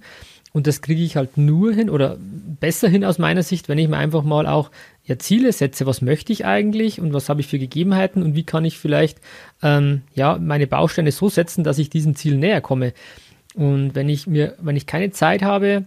Und 0.53 0.67
das 0.67 0.81
kriege 0.81 1.03
ich 1.03 1.17
halt 1.17 1.37
nur 1.37 1.73
hin 1.73 1.89
oder 1.89 2.15
besser 2.17 2.87
hin 2.87 3.03
aus 3.03 3.17
meiner 3.17 3.43
Sicht, 3.43 3.67
wenn 3.67 3.77
ich 3.77 3.89
mir 3.89 3.97
einfach 3.97 4.23
mal 4.23 4.47
auch 4.47 4.71
ja, 5.03 5.19
Ziele 5.19 5.51
setze. 5.51 5.85
Was 5.85 6.01
möchte 6.01 6.31
ich 6.31 6.45
eigentlich 6.45 7.01
und 7.01 7.11
was 7.11 7.27
habe 7.27 7.41
ich 7.41 7.47
für 7.47 7.59
Gegebenheiten 7.59 8.23
und 8.23 8.35
wie 8.37 8.43
kann 8.43 8.63
ich 8.63 8.77
vielleicht 8.77 9.19
ähm, 9.61 10.03
ja, 10.15 10.37
meine 10.37 10.65
Bausteine 10.65 11.11
so 11.11 11.27
setzen, 11.27 11.65
dass 11.65 11.77
ich 11.77 11.89
diesen 11.89 12.15
Zielen 12.15 12.39
näher 12.39 12.61
komme. 12.61 12.93
Und 13.53 13.95
wenn 13.95 14.07
ich 14.07 14.27
mir, 14.27 14.55
wenn 14.61 14.77
ich 14.77 14.85
keine 14.85 15.11
Zeit 15.11 15.43
habe, 15.43 15.83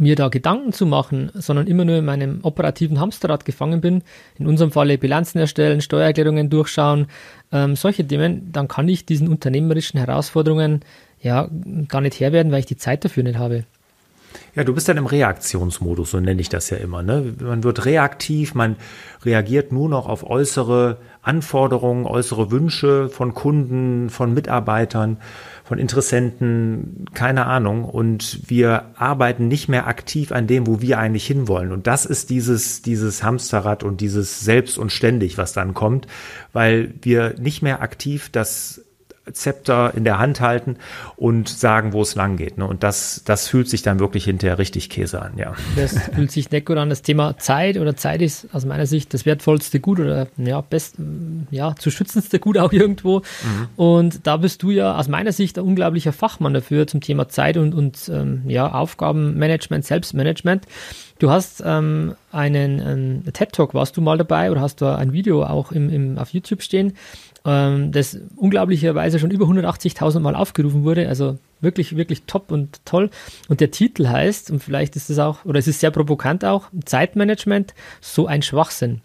mir 0.00 0.16
da 0.16 0.28
Gedanken 0.28 0.72
zu 0.72 0.86
machen, 0.86 1.30
sondern 1.34 1.66
immer 1.66 1.84
nur 1.84 1.96
in 1.96 2.04
meinem 2.04 2.40
operativen 2.42 3.00
Hamsterrad 3.00 3.44
gefangen 3.44 3.80
bin, 3.80 4.02
in 4.38 4.46
unserem 4.46 4.70
Falle 4.70 4.98
Bilanzen 4.98 5.38
erstellen, 5.38 5.80
Steuererklärungen 5.80 6.50
durchschauen, 6.50 7.06
ähm, 7.52 7.76
solche 7.76 8.06
Themen, 8.06 8.50
dann 8.52 8.68
kann 8.68 8.88
ich 8.88 9.06
diesen 9.06 9.28
unternehmerischen 9.28 9.98
Herausforderungen 9.98 10.80
ja 11.20 11.48
gar 11.88 12.00
nicht 12.00 12.20
Herr 12.20 12.32
werden, 12.32 12.52
weil 12.52 12.60
ich 12.60 12.66
die 12.66 12.76
Zeit 12.76 13.04
dafür 13.04 13.22
nicht 13.22 13.38
habe. 13.38 13.64
Ja, 14.54 14.64
du 14.64 14.74
bist 14.74 14.88
dann 14.88 14.96
im 14.96 15.06
Reaktionsmodus, 15.06 16.10
so 16.10 16.20
nenne 16.20 16.40
ich 16.40 16.48
das 16.48 16.70
ja 16.70 16.78
immer. 16.78 17.02
Ne? 17.02 17.34
Man 17.40 17.64
wird 17.64 17.84
reaktiv, 17.84 18.54
man 18.54 18.76
reagiert 19.24 19.72
nur 19.72 19.88
noch 19.88 20.08
auf 20.08 20.28
äußere 20.28 20.98
Anforderungen, 21.22 22.06
äußere 22.06 22.50
Wünsche 22.50 23.08
von 23.08 23.34
Kunden, 23.34 24.10
von 24.10 24.34
Mitarbeitern 24.34 25.18
von 25.68 25.78
Interessenten, 25.78 27.04
keine 27.12 27.44
Ahnung. 27.44 27.84
Und 27.84 28.48
wir 28.48 28.86
arbeiten 28.96 29.48
nicht 29.48 29.68
mehr 29.68 29.86
aktiv 29.86 30.32
an 30.32 30.46
dem, 30.46 30.66
wo 30.66 30.80
wir 30.80 30.98
eigentlich 30.98 31.26
hinwollen. 31.26 31.72
Und 31.72 31.86
das 31.86 32.06
ist 32.06 32.30
dieses, 32.30 32.80
dieses 32.80 33.22
Hamsterrad 33.22 33.84
und 33.84 34.00
dieses 34.00 34.40
Selbst 34.40 34.78
und 34.78 34.92
ständig, 34.92 35.36
was 35.36 35.52
dann 35.52 35.74
kommt, 35.74 36.06
weil 36.54 36.94
wir 37.02 37.34
nicht 37.38 37.60
mehr 37.60 37.82
aktiv 37.82 38.30
das 38.32 38.82
Zepter 39.32 39.92
in 39.94 40.04
der 40.04 40.18
Hand 40.18 40.40
halten 40.40 40.76
und 41.16 41.48
sagen, 41.48 41.92
wo 41.92 42.02
es 42.02 42.14
lang 42.14 42.36
geht. 42.36 42.58
Ne? 42.58 42.66
Und 42.66 42.82
das, 42.82 43.22
das 43.24 43.48
fühlt 43.48 43.68
sich 43.68 43.82
dann 43.82 43.98
wirklich 43.98 44.24
hinterher 44.24 44.58
richtig 44.58 44.90
Käse 44.90 45.20
an, 45.22 45.32
ja. 45.36 45.54
Das 45.76 45.98
fühlt 46.14 46.30
sich 46.30 46.50
nicht 46.50 46.66
gut 46.66 46.76
an. 46.76 46.90
Das 46.90 47.02
Thema 47.02 47.36
Zeit 47.38 47.76
oder 47.78 47.96
Zeit 47.96 48.22
ist 48.22 48.48
aus 48.52 48.64
meiner 48.64 48.86
Sicht 48.86 49.14
das 49.14 49.26
wertvollste 49.26 49.80
Gut 49.80 50.00
oder 50.00 50.28
ja, 50.36 50.60
best, 50.60 50.96
ja, 51.50 51.74
zu 51.76 51.90
schützendste 51.90 52.38
Gut 52.38 52.58
auch 52.58 52.72
irgendwo. 52.72 53.18
Mhm. 53.18 53.68
Und 53.76 54.26
da 54.26 54.36
bist 54.36 54.62
du 54.62 54.70
ja 54.70 54.96
aus 54.96 55.08
meiner 55.08 55.32
Sicht 55.32 55.58
ein 55.58 55.64
unglaublicher 55.64 56.12
Fachmann 56.12 56.54
dafür 56.54 56.86
zum 56.86 57.00
Thema 57.00 57.28
Zeit 57.28 57.56
und, 57.56 57.74
und 57.74 58.10
ähm, 58.12 58.42
ja, 58.46 58.72
Aufgabenmanagement, 58.72 59.84
Selbstmanagement. 59.84 60.66
Du 61.18 61.30
hast 61.30 61.62
ähm, 61.66 62.14
einen, 62.30 62.80
einen 62.80 63.32
TED-Talk, 63.32 63.74
warst 63.74 63.96
du 63.96 64.00
mal 64.00 64.18
dabei 64.18 64.52
oder 64.52 64.60
hast 64.60 64.80
du 64.80 64.86
ein 64.86 65.12
Video 65.12 65.42
auch 65.44 65.72
im, 65.72 65.90
im, 65.90 66.18
auf 66.18 66.30
YouTube 66.30 66.62
stehen? 66.62 66.92
Ähm, 67.48 67.92
das 67.92 68.18
unglaublicherweise 68.36 69.18
schon 69.18 69.30
über 69.30 69.46
180.000 69.46 70.20
Mal 70.20 70.34
aufgerufen 70.34 70.84
wurde. 70.84 71.08
Also 71.08 71.38
wirklich, 71.60 71.96
wirklich 71.96 72.24
top 72.26 72.52
und 72.52 72.84
toll. 72.84 73.10
Und 73.48 73.60
der 73.60 73.70
Titel 73.70 74.08
heißt, 74.08 74.50
und 74.50 74.62
vielleicht 74.62 74.96
ist 74.96 75.08
es 75.08 75.18
auch, 75.18 75.44
oder 75.46 75.58
es 75.58 75.66
ist 75.66 75.80
sehr 75.80 75.90
provokant 75.90 76.44
auch, 76.44 76.66
Zeitmanagement, 76.84 77.74
so 78.00 78.26
ein 78.26 78.42
Schwachsinn. 78.42 79.00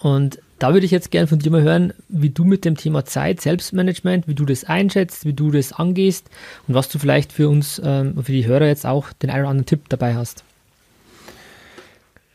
Und 0.00 0.38
da 0.58 0.72
würde 0.72 0.86
ich 0.86 0.92
jetzt 0.92 1.10
gerne 1.10 1.26
von 1.26 1.38
dir 1.38 1.50
mal 1.50 1.62
hören, 1.62 1.92
wie 2.08 2.30
du 2.30 2.44
mit 2.44 2.64
dem 2.64 2.76
Thema 2.76 3.04
Zeit, 3.04 3.40
Selbstmanagement, 3.40 4.26
wie 4.26 4.34
du 4.34 4.46
das 4.46 4.64
einschätzt, 4.64 5.24
wie 5.26 5.32
du 5.32 5.50
das 5.50 5.72
angehst 5.72 6.30
und 6.66 6.74
was 6.74 6.88
du 6.88 6.98
vielleicht 6.98 7.32
für 7.32 7.48
uns, 7.48 7.80
ähm, 7.84 8.22
für 8.22 8.32
die 8.32 8.46
Hörer 8.46 8.66
jetzt 8.66 8.86
auch 8.86 9.12
den 9.12 9.30
einen 9.30 9.42
oder 9.42 9.50
anderen 9.50 9.66
Tipp 9.66 9.88
dabei 9.88 10.14
hast. 10.14 10.44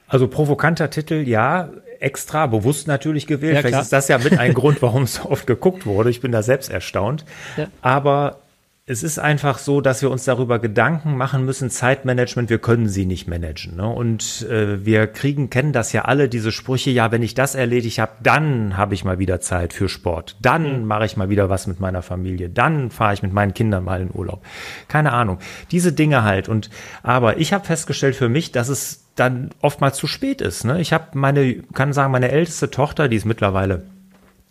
Also 0.07 0.27
provokanter 0.27 0.89
Titel, 0.89 1.27
ja, 1.27 1.69
extra 2.00 2.47
bewusst 2.47 2.88
natürlich 2.88 3.27
gewählt. 3.27 3.55
Ja, 3.55 3.62
Vielleicht 3.62 3.81
ist 3.81 3.93
das 3.93 4.07
ja 4.07 4.17
mit 4.17 4.38
ein 4.39 4.53
Grund, 4.53 4.81
warum 4.81 5.03
es 5.03 5.24
oft 5.24 5.47
geguckt 5.47 5.85
wurde. 5.85 6.09
Ich 6.09 6.21
bin 6.21 6.31
da 6.31 6.43
selbst 6.43 6.69
erstaunt. 6.69 7.25
Ja. 7.57 7.67
Aber 7.81 8.39
es 8.88 9.01
ist 9.01 9.17
einfach 9.17 9.57
so, 9.57 9.81
dass 9.81 10.03
wir 10.03 10.12
uns 10.12 10.25
darüber 10.25 10.59
Gedanken 10.59 11.17
machen 11.17 11.43
müssen, 11.43 11.71
Zeitmanagement, 11.71 12.51
wir 12.51 12.59
können 12.59 12.88
sie 12.88 13.07
nicht 13.07 13.27
managen. 13.27 13.77
Ne? 13.77 13.88
Und 13.88 14.45
äh, 14.47 14.85
wir 14.85 15.07
kriegen, 15.07 15.50
kennen 15.50 15.74
das 15.74 15.91
ja 15.91 16.03
alle, 16.03 16.29
diese 16.29 16.51
Sprüche, 16.51 16.91
ja, 16.91 17.12
wenn 17.12 17.24
ich 17.24 17.33
das 17.33 17.55
erledigt 17.55 17.97
habe, 17.97 18.12
dann 18.21 18.77
habe 18.77 18.93
ich 18.93 19.03
mal 19.03 19.17
wieder 19.17 19.41
Zeit 19.41 19.74
für 19.74 19.89
Sport. 19.89 20.38
Dann 20.39 20.81
mhm. 20.81 20.88
mache 20.88 21.05
ich 21.05 21.17
mal 21.17 21.29
wieder 21.29 21.50
was 21.50 21.65
mit 21.65 21.79
meiner 21.79 22.03
Familie. 22.03 22.47
Dann 22.47 22.91
fahre 22.91 23.15
ich 23.15 23.24
mit 23.24 23.33
meinen 23.33 23.55
Kindern 23.55 23.83
mal 23.83 24.01
in 24.01 24.12
Urlaub. 24.13 24.45
Keine 24.88 25.13
Ahnung. 25.13 25.39
Diese 25.71 25.91
Dinge 25.91 26.21
halt. 26.21 26.47
Und 26.47 26.69
aber 27.01 27.39
ich 27.39 27.53
habe 27.53 27.65
festgestellt 27.65 28.15
für 28.15 28.29
mich, 28.29 28.51
dass 28.51 28.69
es 28.69 29.04
dann 29.15 29.51
oftmals 29.62 29.98
zu 29.98 30.07
spät 30.07 30.41
ist. 30.41 30.65
Ne? 30.65 30.81
Ich 30.81 30.93
habe 30.93 31.17
meine, 31.17 31.55
kann 31.74 31.93
sagen, 31.93 32.12
meine 32.12 32.31
älteste 32.31 32.69
Tochter, 32.69 33.07
die 33.07 33.15
ist 33.15 33.25
mittlerweile 33.25 33.84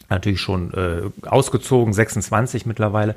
natürlich 0.09 0.41
schon 0.41 0.73
äh, 0.75 1.11
ausgezogen, 1.27 1.93
26 1.93 2.67
mittlerweile. 2.67 3.15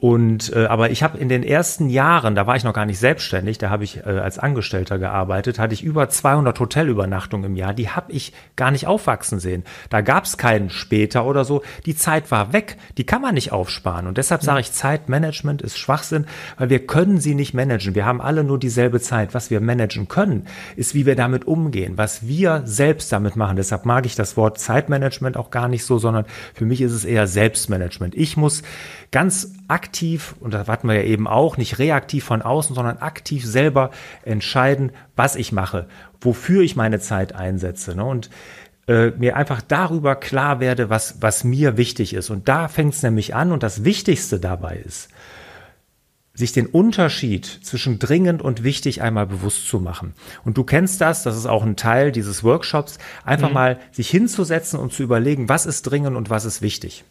Und 0.00 0.52
äh, 0.54 0.66
aber 0.66 0.90
ich 0.90 1.02
habe 1.02 1.18
in 1.18 1.28
den 1.28 1.42
ersten 1.42 1.90
Jahren, 1.90 2.36
da 2.36 2.46
war 2.46 2.54
ich 2.54 2.62
noch 2.62 2.72
gar 2.72 2.86
nicht 2.86 3.00
selbstständig, 3.00 3.58
da 3.58 3.68
habe 3.68 3.82
ich 3.82 3.96
äh, 3.96 4.02
als 4.02 4.38
Angestellter 4.38 4.96
gearbeitet, 4.96 5.58
hatte 5.58 5.74
ich 5.74 5.82
über 5.82 6.08
200 6.08 6.60
Hotelübernachtungen 6.60 7.50
im 7.50 7.56
Jahr. 7.56 7.74
Die 7.74 7.90
habe 7.90 8.12
ich 8.12 8.32
gar 8.54 8.70
nicht 8.70 8.86
aufwachsen 8.86 9.40
sehen. 9.40 9.64
Da 9.90 10.00
gab 10.00 10.24
es 10.24 10.36
keinen 10.36 10.70
später 10.70 11.26
oder 11.26 11.44
so. 11.44 11.62
Die 11.84 11.96
Zeit 11.96 12.30
war 12.30 12.52
weg. 12.52 12.76
Die 12.96 13.06
kann 13.06 13.20
man 13.20 13.34
nicht 13.34 13.50
aufsparen. 13.50 14.06
Und 14.06 14.18
deshalb 14.18 14.44
sage 14.44 14.60
ich, 14.60 14.70
Zeitmanagement 14.70 15.62
ist 15.62 15.76
Schwachsinn, 15.76 16.26
weil 16.58 16.70
wir 16.70 16.86
können 16.86 17.18
sie 17.18 17.34
nicht 17.34 17.52
managen. 17.52 17.96
Wir 17.96 18.06
haben 18.06 18.20
alle 18.20 18.44
nur 18.44 18.60
dieselbe 18.60 19.00
Zeit. 19.00 19.34
Was 19.34 19.50
wir 19.50 19.60
managen 19.60 20.06
können, 20.06 20.46
ist, 20.76 20.94
wie 20.94 21.06
wir 21.06 21.16
damit 21.16 21.48
umgehen, 21.48 21.98
was 21.98 22.24
wir 22.24 22.62
selbst 22.64 23.10
damit 23.10 23.34
machen. 23.34 23.56
Deshalb 23.56 23.84
mag 23.84 24.06
ich 24.06 24.14
das 24.14 24.36
Wort 24.36 24.60
Zeitmanagement 24.60 25.36
auch 25.36 25.50
gar 25.50 25.66
nicht 25.66 25.84
so, 25.84 25.98
sondern 25.98 26.24
für 26.54 26.66
mich 26.66 26.82
ist 26.82 26.92
es 26.92 27.04
eher 27.04 27.26
Selbstmanagement. 27.26 28.14
Ich 28.14 28.36
muss 28.36 28.62
ganz 29.10 29.54
aktiv, 29.68 29.87
und 30.40 30.54
das 30.54 30.68
hatten 30.68 30.88
wir 30.88 30.96
ja 30.96 31.02
eben 31.02 31.26
auch, 31.26 31.56
nicht 31.56 31.78
reaktiv 31.78 32.24
von 32.24 32.42
außen, 32.42 32.74
sondern 32.74 32.98
aktiv 32.98 33.44
selber 33.44 33.90
entscheiden, 34.24 34.92
was 35.16 35.36
ich 35.36 35.52
mache, 35.52 35.88
wofür 36.20 36.62
ich 36.62 36.76
meine 36.76 37.00
Zeit 37.00 37.34
einsetze. 37.34 37.94
Ne? 37.94 38.04
Und 38.04 38.30
äh, 38.88 39.10
mir 39.10 39.36
einfach 39.36 39.60
darüber 39.60 40.16
klar 40.16 40.60
werde, 40.60 40.90
was, 40.90 41.20
was 41.20 41.44
mir 41.44 41.76
wichtig 41.76 42.14
ist. 42.14 42.30
Und 42.30 42.48
da 42.48 42.68
fängt 42.68 42.94
es 42.94 43.02
nämlich 43.02 43.34
an. 43.34 43.52
Und 43.52 43.62
das 43.62 43.84
Wichtigste 43.84 44.40
dabei 44.40 44.76
ist, 44.76 45.10
sich 46.32 46.52
den 46.52 46.66
Unterschied 46.66 47.44
zwischen 47.44 47.98
dringend 47.98 48.40
und 48.40 48.62
wichtig 48.62 49.02
einmal 49.02 49.26
bewusst 49.26 49.68
zu 49.68 49.80
machen. 49.80 50.14
Und 50.44 50.56
du 50.56 50.64
kennst 50.64 51.00
das, 51.00 51.24
das 51.24 51.36
ist 51.36 51.46
auch 51.46 51.64
ein 51.64 51.76
Teil 51.76 52.12
dieses 52.12 52.44
Workshops, 52.44 52.98
einfach 53.24 53.48
mhm. 53.48 53.54
mal 53.54 53.78
sich 53.90 54.08
hinzusetzen 54.08 54.78
und 54.78 54.92
zu 54.92 55.02
überlegen, 55.02 55.48
was 55.48 55.66
ist 55.66 55.82
dringend 55.82 56.16
und 56.16 56.30
was 56.30 56.44
ist 56.44 56.62
wichtig. 56.62 57.04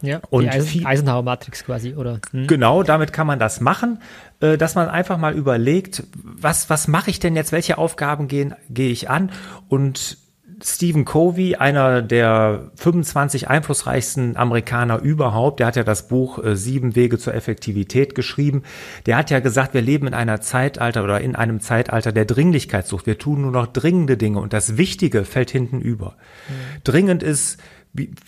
Ja, 0.00 0.20
und 0.30 0.44
die 0.44 0.50
Eisen 0.50 0.86
Eisenhower-Matrix 0.86 1.64
quasi, 1.64 1.94
oder? 1.94 2.20
Hm? 2.30 2.46
Genau, 2.46 2.82
damit 2.82 3.12
kann 3.12 3.26
man 3.26 3.38
das 3.38 3.60
machen, 3.60 4.00
äh, 4.40 4.58
dass 4.58 4.74
man 4.74 4.88
einfach 4.88 5.16
mal 5.18 5.34
überlegt, 5.34 6.04
was, 6.22 6.68
was 6.68 6.88
mache 6.88 7.10
ich 7.10 7.20
denn 7.20 7.36
jetzt, 7.36 7.52
welche 7.52 7.78
Aufgaben 7.78 8.28
gehen, 8.28 8.54
gehe 8.68 8.90
ich 8.90 9.08
an 9.08 9.30
und 9.68 10.18
Stephen 10.62 11.04
Covey, 11.04 11.56
einer 11.56 12.02
der 12.02 12.70
25 12.76 13.48
einflussreichsten 13.48 14.36
Amerikaner 14.36 15.00
überhaupt, 15.00 15.60
der 15.60 15.66
hat 15.66 15.76
ja 15.76 15.84
das 15.84 16.08
Buch 16.08 16.42
äh, 16.42 16.56
Sieben 16.56 16.96
Wege 16.96 17.18
zur 17.18 17.34
Effektivität 17.34 18.14
geschrieben. 18.14 18.62
Der 19.06 19.16
hat 19.16 19.30
ja 19.30 19.40
gesagt, 19.40 19.74
wir 19.74 19.82
leben 19.82 20.06
in 20.06 20.14
einer 20.14 20.40
Zeitalter 20.40 21.04
oder 21.04 21.20
in 21.20 21.36
einem 21.36 21.60
Zeitalter 21.60 22.12
der 22.12 22.24
Dringlichkeitssucht. 22.24 23.06
Wir 23.06 23.18
tun 23.18 23.42
nur 23.42 23.50
noch 23.50 23.66
dringende 23.66 24.16
Dinge 24.16 24.40
und 24.40 24.52
das 24.52 24.76
Wichtige 24.76 25.24
fällt 25.24 25.50
hinten 25.50 25.80
über. 25.80 26.16
Mhm. 26.48 26.80
Dringend 26.84 27.22
ist, 27.22 27.58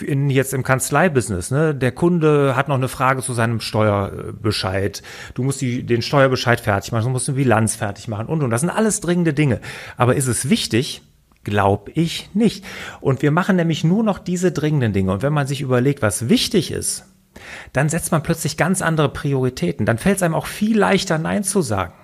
in, 0.01 0.31
jetzt 0.31 0.55
im 0.55 0.63
Kanzleibusiness, 0.63 1.51
ne? 1.51 1.75
Der 1.75 1.93
Kunde 1.93 2.55
hat 2.55 2.69
noch 2.69 2.77
eine 2.77 2.89
Frage 2.89 3.23
zu 3.23 3.33
seinem 3.33 3.61
Steuerbescheid. 3.61 5.03
Du 5.35 5.43
musst 5.43 5.61
die, 5.61 5.83
den 5.83 6.03
Steuerbescheid 6.03 6.61
fertig 6.61 6.93
machen, 6.93 7.05
du 7.05 7.11
musst 7.11 7.29
eine 7.29 7.37
Bilanz 7.37 7.75
fertig 7.75 8.07
machen 8.09 8.27
und 8.27 8.43
und. 8.43 8.51
Das 8.51 8.61
sind 8.61 8.71
alles 8.71 9.01
dringende 9.01 9.35
Dinge. 9.35 9.61
Aber 9.97 10.15
ist 10.15 10.29
es 10.29 10.49
wichtig? 10.49 11.03
Glaub 11.43 11.91
ich 11.95 12.31
nicht. 12.35 12.65
Und 13.01 13.23
wir 13.23 13.31
machen 13.31 13.57
nämlich 13.57 13.85
nur 13.85 14.03
noch 14.03 14.19
diese 14.19 14.53
dringenden 14.53 14.93
Dinge. 14.93 15.13
Und 15.13 15.23
wenn 15.23 15.33
man 15.33 15.47
sich 15.47 15.61
überlegt, 15.61 16.03
was 16.03 16.29
wichtig 16.29 16.71
ist, 16.71 17.05
dann 17.73 17.89
setzt 17.89 18.13
man 18.13 18.23
plötzlich 18.23 18.57
ganz 18.57 18.83
andere 18.83 19.09
Prioritäten. 19.09 19.87
Dann 19.87 19.99
fällt 19.99 20.17
es 20.17 20.23
einem 20.23 20.35
auch 20.35 20.47
viel 20.47 20.79
leichter, 20.79 21.19
Nein 21.19 21.45
zu 21.45 21.63
sagen. 21.63 21.95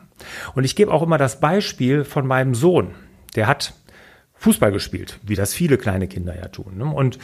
Und 0.54 0.64
ich 0.64 0.76
gebe 0.76 0.92
auch 0.92 1.02
immer 1.02 1.18
das 1.18 1.40
Beispiel 1.40 2.04
von 2.04 2.26
meinem 2.26 2.54
Sohn. 2.54 2.94
Der 3.34 3.46
hat 3.46 3.74
Fußball 4.42 4.72
gespielt, 4.72 5.20
wie 5.22 5.36
das 5.36 5.54
viele 5.54 5.78
kleine 5.78 6.08
Kinder 6.08 6.36
ja 6.36 6.48
tun. 6.48 6.76
Ne? 6.76 6.84
Und 6.84 7.18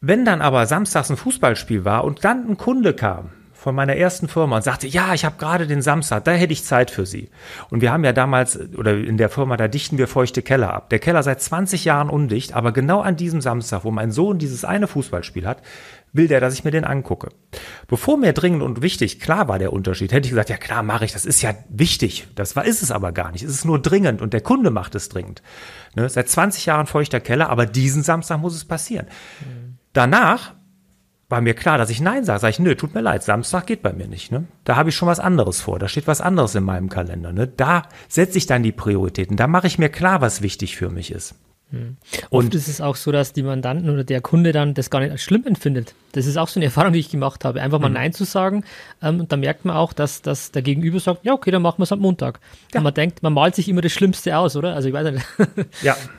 wenn 0.00 0.24
dann 0.24 0.40
aber 0.40 0.66
samstags 0.66 1.10
ein 1.10 1.16
Fußballspiel 1.16 1.84
war 1.84 2.04
und 2.04 2.24
dann 2.24 2.48
ein 2.48 2.56
Kunde 2.56 2.94
kam 2.94 3.30
von 3.58 3.74
meiner 3.74 3.96
ersten 3.96 4.28
Firma 4.28 4.56
und 4.56 4.62
sagte, 4.62 4.86
ja, 4.86 5.14
ich 5.14 5.24
habe 5.24 5.36
gerade 5.36 5.66
den 5.66 5.82
Samstag, 5.82 6.24
da 6.24 6.30
hätte 6.30 6.52
ich 6.52 6.64
Zeit 6.64 6.92
für 6.92 7.06
Sie. 7.06 7.28
Und 7.70 7.80
wir 7.80 7.90
haben 7.90 8.04
ja 8.04 8.12
damals, 8.12 8.56
oder 8.76 8.96
in 8.96 9.16
der 9.16 9.28
Firma, 9.28 9.56
da 9.56 9.66
dichten 9.66 9.98
wir 9.98 10.06
feuchte 10.06 10.42
Keller 10.42 10.72
ab. 10.72 10.90
Der 10.90 11.00
Keller 11.00 11.24
seit 11.24 11.42
20 11.42 11.84
Jahren 11.84 12.08
undicht, 12.08 12.54
aber 12.54 12.70
genau 12.70 13.00
an 13.00 13.16
diesem 13.16 13.40
Samstag, 13.40 13.82
wo 13.82 13.90
mein 13.90 14.12
Sohn 14.12 14.38
dieses 14.38 14.64
eine 14.64 14.86
Fußballspiel 14.86 15.44
hat, 15.44 15.60
will 16.12 16.28
der, 16.28 16.38
dass 16.38 16.54
ich 16.54 16.62
mir 16.62 16.70
den 16.70 16.84
angucke. 16.84 17.30
Bevor 17.88 18.16
mir 18.16 18.32
dringend 18.32 18.62
und 18.62 18.80
wichtig 18.80 19.18
klar 19.18 19.48
war 19.48 19.58
der 19.58 19.72
Unterschied, 19.72 20.12
hätte 20.12 20.26
ich 20.26 20.30
gesagt, 20.30 20.50
ja 20.50 20.56
klar, 20.56 20.84
mache 20.84 21.04
ich, 21.04 21.12
das 21.12 21.26
ist 21.26 21.42
ja 21.42 21.52
wichtig. 21.68 22.28
Das 22.36 22.54
war, 22.54 22.64
ist 22.64 22.82
es 22.82 22.92
aber 22.92 23.10
gar 23.10 23.32
nicht. 23.32 23.42
Es 23.42 23.50
ist 23.50 23.64
nur 23.64 23.82
dringend 23.82 24.22
und 24.22 24.32
der 24.32 24.40
Kunde 24.40 24.70
macht 24.70 24.94
es 24.94 25.08
dringend. 25.08 25.42
Ne? 25.96 26.08
Seit 26.08 26.28
20 26.28 26.64
Jahren 26.64 26.86
feuchter 26.86 27.18
Keller, 27.18 27.50
aber 27.50 27.66
diesen 27.66 28.04
Samstag 28.04 28.38
muss 28.38 28.54
es 28.54 28.64
passieren. 28.64 29.08
Mhm. 29.40 29.67
Danach 29.98 30.54
war 31.28 31.40
mir 31.40 31.54
klar, 31.54 31.76
dass 31.76 31.90
ich 31.90 32.00
Nein 32.00 32.24
sage. 32.24 32.38
Sag 32.38 32.50
ich, 32.50 32.60
nö, 32.60 32.76
tut 32.76 32.94
mir 32.94 33.00
leid, 33.00 33.24
Samstag 33.24 33.66
geht 33.66 33.82
bei 33.82 33.92
mir 33.92 34.06
nicht. 34.06 34.30
Ne? 34.30 34.44
Da 34.62 34.76
habe 34.76 34.90
ich 34.90 34.94
schon 34.94 35.08
was 35.08 35.18
anderes 35.18 35.60
vor. 35.60 35.80
Da 35.80 35.88
steht 35.88 36.06
was 36.06 36.20
anderes 36.20 36.54
in 36.54 36.62
meinem 36.62 36.88
Kalender. 36.88 37.32
Ne? 37.32 37.48
Da 37.48 37.82
setze 38.06 38.38
ich 38.38 38.46
dann 38.46 38.62
die 38.62 38.70
Prioritäten. 38.70 39.36
Da 39.36 39.48
mache 39.48 39.66
ich 39.66 39.76
mir 39.76 39.88
klar, 39.88 40.20
was 40.20 40.40
wichtig 40.40 40.76
für 40.76 40.88
mich 40.88 41.10
ist. 41.10 41.34
Hm. 41.70 41.96
Und 42.30 42.46
Oft 42.46 42.54
ist 42.54 42.68
es 42.68 42.80
auch 42.80 42.94
so, 42.94 43.10
dass 43.10 43.32
die 43.32 43.42
Mandanten 43.42 43.90
oder 43.90 44.04
der 44.04 44.20
Kunde 44.20 44.52
dann 44.52 44.72
das 44.72 44.88
gar 44.88 45.00
nicht 45.00 45.10
als 45.10 45.20
schlimm 45.20 45.44
empfindet. 45.44 45.94
Das 46.12 46.26
ist 46.26 46.36
auch 46.36 46.46
so 46.46 46.60
eine 46.60 46.66
Erfahrung, 46.66 46.92
die 46.92 47.00
ich 47.00 47.10
gemacht 47.10 47.44
habe. 47.44 47.60
Einfach 47.60 47.80
mal 47.80 47.88
mhm. 47.88 47.94
Nein 47.94 48.12
zu 48.12 48.22
sagen. 48.22 48.62
Ähm, 49.02 49.18
und 49.18 49.32
da 49.32 49.36
merkt 49.36 49.64
man 49.64 49.74
auch, 49.74 49.92
dass, 49.92 50.22
dass 50.22 50.52
der 50.52 50.62
Gegenüber 50.62 51.00
sagt, 51.00 51.24
ja, 51.24 51.32
okay, 51.32 51.50
dann 51.50 51.62
machen 51.62 51.78
wir 51.78 51.82
es 51.82 51.92
am 51.92 51.98
Montag. 51.98 52.38
Ja. 52.72 52.78
Und 52.78 52.84
man 52.84 52.94
denkt, 52.94 53.24
man 53.24 53.32
malt 53.34 53.56
sich 53.56 53.68
immer 53.68 53.80
das 53.80 53.90
Schlimmste 53.90 54.38
aus, 54.38 54.54
oder? 54.54 54.76
Also 54.76 54.86
ich 54.86 54.94
weiß 54.94 55.12
nicht. 55.12 55.26
Ja, 55.82 55.96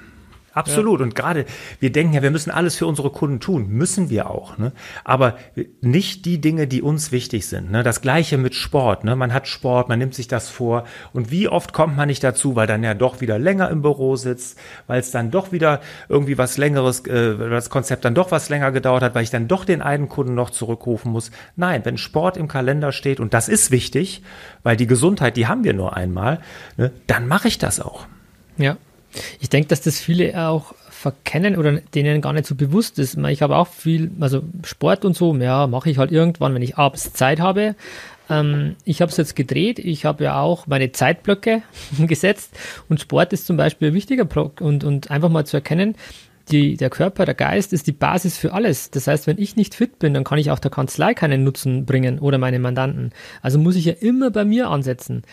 Absolut. 0.53 0.99
Ja. 0.99 1.05
Und 1.05 1.15
gerade, 1.15 1.45
wir 1.79 1.91
denken 1.91 2.13
ja, 2.13 2.21
wir 2.21 2.31
müssen 2.31 2.51
alles 2.51 2.75
für 2.75 2.87
unsere 2.87 3.09
Kunden 3.09 3.39
tun. 3.39 3.67
Müssen 3.69 4.09
wir 4.09 4.29
auch. 4.29 4.57
Ne? 4.57 4.71
Aber 5.03 5.37
nicht 5.81 6.25
die 6.25 6.41
Dinge, 6.41 6.67
die 6.67 6.81
uns 6.81 7.11
wichtig 7.11 7.47
sind. 7.47 7.71
Ne? 7.71 7.83
Das 7.83 8.01
Gleiche 8.01 8.37
mit 8.37 8.55
Sport. 8.55 9.03
Ne? 9.03 9.15
Man 9.15 9.33
hat 9.33 9.47
Sport, 9.47 9.89
man 9.89 9.99
nimmt 9.99 10.15
sich 10.15 10.27
das 10.27 10.49
vor. 10.49 10.85
Und 11.13 11.31
wie 11.31 11.47
oft 11.47 11.73
kommt 11.73 11.95
man 11.97 12.07
nicht 12.07 12.23
dazu, 12.23 12.55
weil 12.55 12.67
dann 12.67 12.83
ja 12.83 12.93
doch 12.93 13.21
wieder 13.21 13.37
länger 13.37 13.69
im 13.69 13.81
Büro 13.81 14.15
sitzt, 14.15 14.57
weil 14.87 14.99
es 14.99 15.11
dann 15.11 15.31
doch 15.31 15.51
wieder 15.51 15.81
irgendwie 16.07 16.37
was 16.37 16.57
längeres, 16.57 17.05
äh, 17.05 17.37
das 17.37 17.69
Konzept 17.69 18.05
dann 18.05 18.15
doch 18.15 18.31
was 18.31 18.49
länger 18.49 18.71
gedauert 18.71 19.03
hat, 19.03 19.15
weil 19.15 19.23
ich 19.23 19.29
dann 19.29 19.47
doch 19.47 19.65
den 19.65 19.81
einen 19.81 20.09
Kunden 20.09 20.33
noch 20.33 20.49
zurückrufen 20.49 21.11
muss. 21.11 21.31
Nein, 21.55 21.81
wenn 21.85 21.97
Sport 21.97 22.37
im 22.37 22.47
Kalender 22.47 22.91
steht, 22.91 23.19
und 23.19 23.33
das 23.33 23.49
ist 23.49 23.71
wichtig, 23.71 24.23
weil 24.63 24.77
die 24.77 24.87
Gesundheit, 24.87 25.37
die 25.37 25.47
haben 25.47 25.63
wir 25.63 25.73
nur 25.73 25.95
einmal, 25.95 26.39
ne? 26.77 26.91
dann 27.07 27.27
mache 27.27 27.47
ich 27.47 27.57
das 27.57 27.79
auch. 27.79 28.07
Ja, 28.57 28.77
ich 29.39 29.49
denke, 29.49 29.67
dass 29.69 29.81
das 29.81 29.99
viele 29.99 30.47
auch 30.47 30.73
verkennen 30.89 31.55
oder 31.57 31.79
denen 31.95 32.21
gar 32.21 32.33
nicht 32.33 32.45
so 32.45 32.55
bewusst 32.55 32.99
ist. 32.99 33.17
Ich 33.17 33.41
habe 33.41 33.55
auch 33.55 33.67
viel, 33.67 34.11
also 34.19 34.43
Sport 34.63 35.05
und 35.05 35.15
so, 35.15 35.35
ja, 35.37 35.67
mache 35.67 35.89
ich 35.89 35.97
halt 35.97 36.11
irgendwann, 36.11 36.53
wenn 36.53 36.61
ich 36.61 36.77
abends 36.77 37.13
Zeit 37.13 37.39
habe. 37.39 37.75
Ähm, 38.29 38.75
ich 38.83 39.01
habe 39.01 39.09
es 39.09 39.17
jetzt 39.17 39.35
gedreht, 39.35 39.79
ich 39.79 40.05
habe 40.05 40.25
ja 40.25 40.39
auch 40.41 40.67
meine 40.67 40.91
Zeitblöcke 40.91 41.61
gesetzt 41.99 42.57
und 42.89 42.99
Sport 42.99 43.33
ist 43.33 43.47
zum 43.47 43.57
Beispiel 43.57 43.89
ein 43.89 43.93
wichtiger 43.93 44.25
Block 44.25 44.61
und, 44.61 44.83
und 44.83 45.09
einfach 45.09 45.29
mal 45.29 45.45
zu 45.45 45.57
erkennen, 45.57 45.95
die, 46.51 46.77
der 46.77 46.89
Körper, 46.89 47.25
der 47.25 47.35
Geist 47.35 47.73
ist 47.73 47.87
die 47.87 47.91
Basis 47.91 48.37
für 48.37 48.53
alles. 48.53 48.89
Das 48.91 49.07
heißt, 49.07 49.27
wenn 49.27 49.37
ich 49.37 49.55
nicht 49.55 49.75
fit 49.75 49.99
bin, 49.99 50.13
dann 50.13 50.23
kann 50.23 50.39
ich 50.39 50.51
auch 50.51 50.59
der 50.59 50.71
Kanzlei 50.71 51.13
keinen 51.13 51.43
Nutzen 51.43 51.85
bringen 51.85 52.19
oder 52.19 52.37
meine 52.37 52.59
Mandanten. 52.59 53.11
Also 53.41 53.59
muss 53.59 53.75
ich 53.75 53.85
ja 53.85 53.93
immer 53.93 54.31
bei 54.31 54.45
mir 54.45 54.69
ansetzen. 54.69 55.23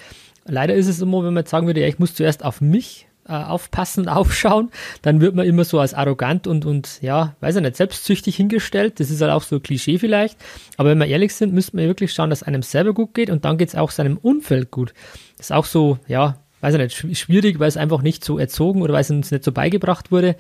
Leider 0.45 0.75
ist 0.75 0.89
es 0.89 1.01
immer, 1.01 1.19
wenn 1.25 1.35
man 1.35 1.43
jetzt 1.43 1.51
sagen 1.51 1.67
würde, 1.67 1.81
ja, 1.81 1.89
ich 1.89 1.99
muss 1.99 2.15
zuerst 2.15 2.45
auf 2.45 2.61
mich 2.61 3.06
äh, 3.29 3.33
aufpassen, 3.33 4.09
aufschauen, 4.09 4.71
dann 5.03 5.21
wird 5.21 5.35
man 5.35 5.47
immer 5.47 5.65
so 5.65 5.79
als 5.81 5.95
arrogant 5.95 6.47
und, 6.47 6.65
und 6.65 7.01
ja, 7.03 7.35
weiß 7.41 7.57
ich 7.57 7.63
nicht, 7.63 7.77
selbstsüchtig 7.77 8.37
hingestellt. 8.37 9.01
Das 9.01 9.11
ist 9.11 9.21
halt 9.21 9.33
auch 9.33 9.43
so 9.43 9.57
ein 9.57 9.63
Klischee 9.63 9.99
vielleicht. 9.99 10.37
Aber 10.77 10.91
wenn 10.91 10.99
wir 10.99 11.07
ehrlich 11.07 11.35
sind, 11.35 11.53
müsste 11.53 11.77
man 11.77 11.87
wirklich 11.87 12.13
schauen, 12.13 12.31
dass 12.31 12.43
einem 12.43 12.63
selber 12.63 12.95
gut 12.95 13.15
geht 13.15 13.31
und 13.31 13.45
dann 13.45 13.59
geht 13.59 13.69
es 13.69 13.75
auch 13.75 13.91
seinem 13.91 14.17
Umfeld 14.17 14.71
gut. 14.71 14.95
Das 15.37 15.47
ist 15.47 15.53
auch 15.53 15.65
so, 15.65 15.99
ja, 16.09 16.37
weiß 16.61 16.75
ich 16.75 16.81
nicht, 16.81 17.19
schwierig, 17.19 17.59
weil 17.59 17.69
es 17.69 17.77
einfach 17.77 18.03
nicht 18.03 18.25
so 18.25 18.39
erzogen 18.39 18.83
oder 18.83 18.95
weil 18.95 19.03
es 19.03 19.11
uns 19.11 19.31
nicht 19.31 19.45
so 19.45 19.53
beigebracht 19.53 20.11
wurde. 20.11 20.37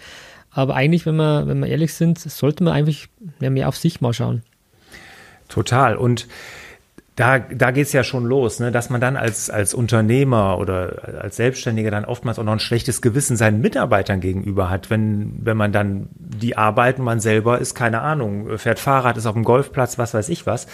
Aber 0.50 0.75
eigentlich, 0.75 1.05
wenn 1.07 1.16
wir, 1.16 1.47
wenn 1.47 1.59
wir 1.59 1.69
ehrlich 1.69 1.93
sind, 1.93 2.19
sollte 2.19 2.64
man 2.64 2.73
eigentlich 2.73 3.09
mehr 3.40 3.69
auf 3.69 3.76
sich 3.76 4.00
mal 4.00 4.12
schauen. 4.12 4.43
Total. 5.49 5.97
Und 5.97 6.26
da, 7.16 7.38
da 7.38 7.70
geht's 7.70 7.94
ja 7.94 8.04
schon 8.04 8.26
los, 8.26 8.61
ne? 8.61 8.70
dass 8.70 8.90
man 8.90 9.00
dann 9.00 9.16
als, 9.16 9.49
als 9.49 9.73
Unternehmer 9.73 10.58
oder 10.58 11.23
als 11.23 11.37
Selbstständiger 11.37 11.90
dann 11.90 12.04
oftmals 12.04 12.38
auch 12.38 12.44
noch 12.44 12.52
ein 12.52 12.58
schlechtes 12.58 13.00
Gewissen 13.00 13.38
seinen 13.38 13.62
Mitarbeitern 13.62 14.20
gegenüber 14.20 14.68
hat, 14.68 14.90
wenn, 14.90 15.32
wenn 15.42 15.56
man 15.56 15.73
dann 15.73 16.11
die 16.14 16.58
arbeiten, 16.58 17.02
man 17.02 17.18
selber 17.18 17.58
ist, 17.58 17.75
keine 17.75 18.02
Ahnung, 18.02 18.58
fährt 18.58 18.78
Fahrrad, 18.78 19.16
ist 19.16 19.25
auf 19.25 19.32
dem 19.32 19.44
Golfplatz, 19.44 19.96
was 19.96 20.12
weiß 20.12 20.28
ich 20.28 20.44
was, 20.44 20.66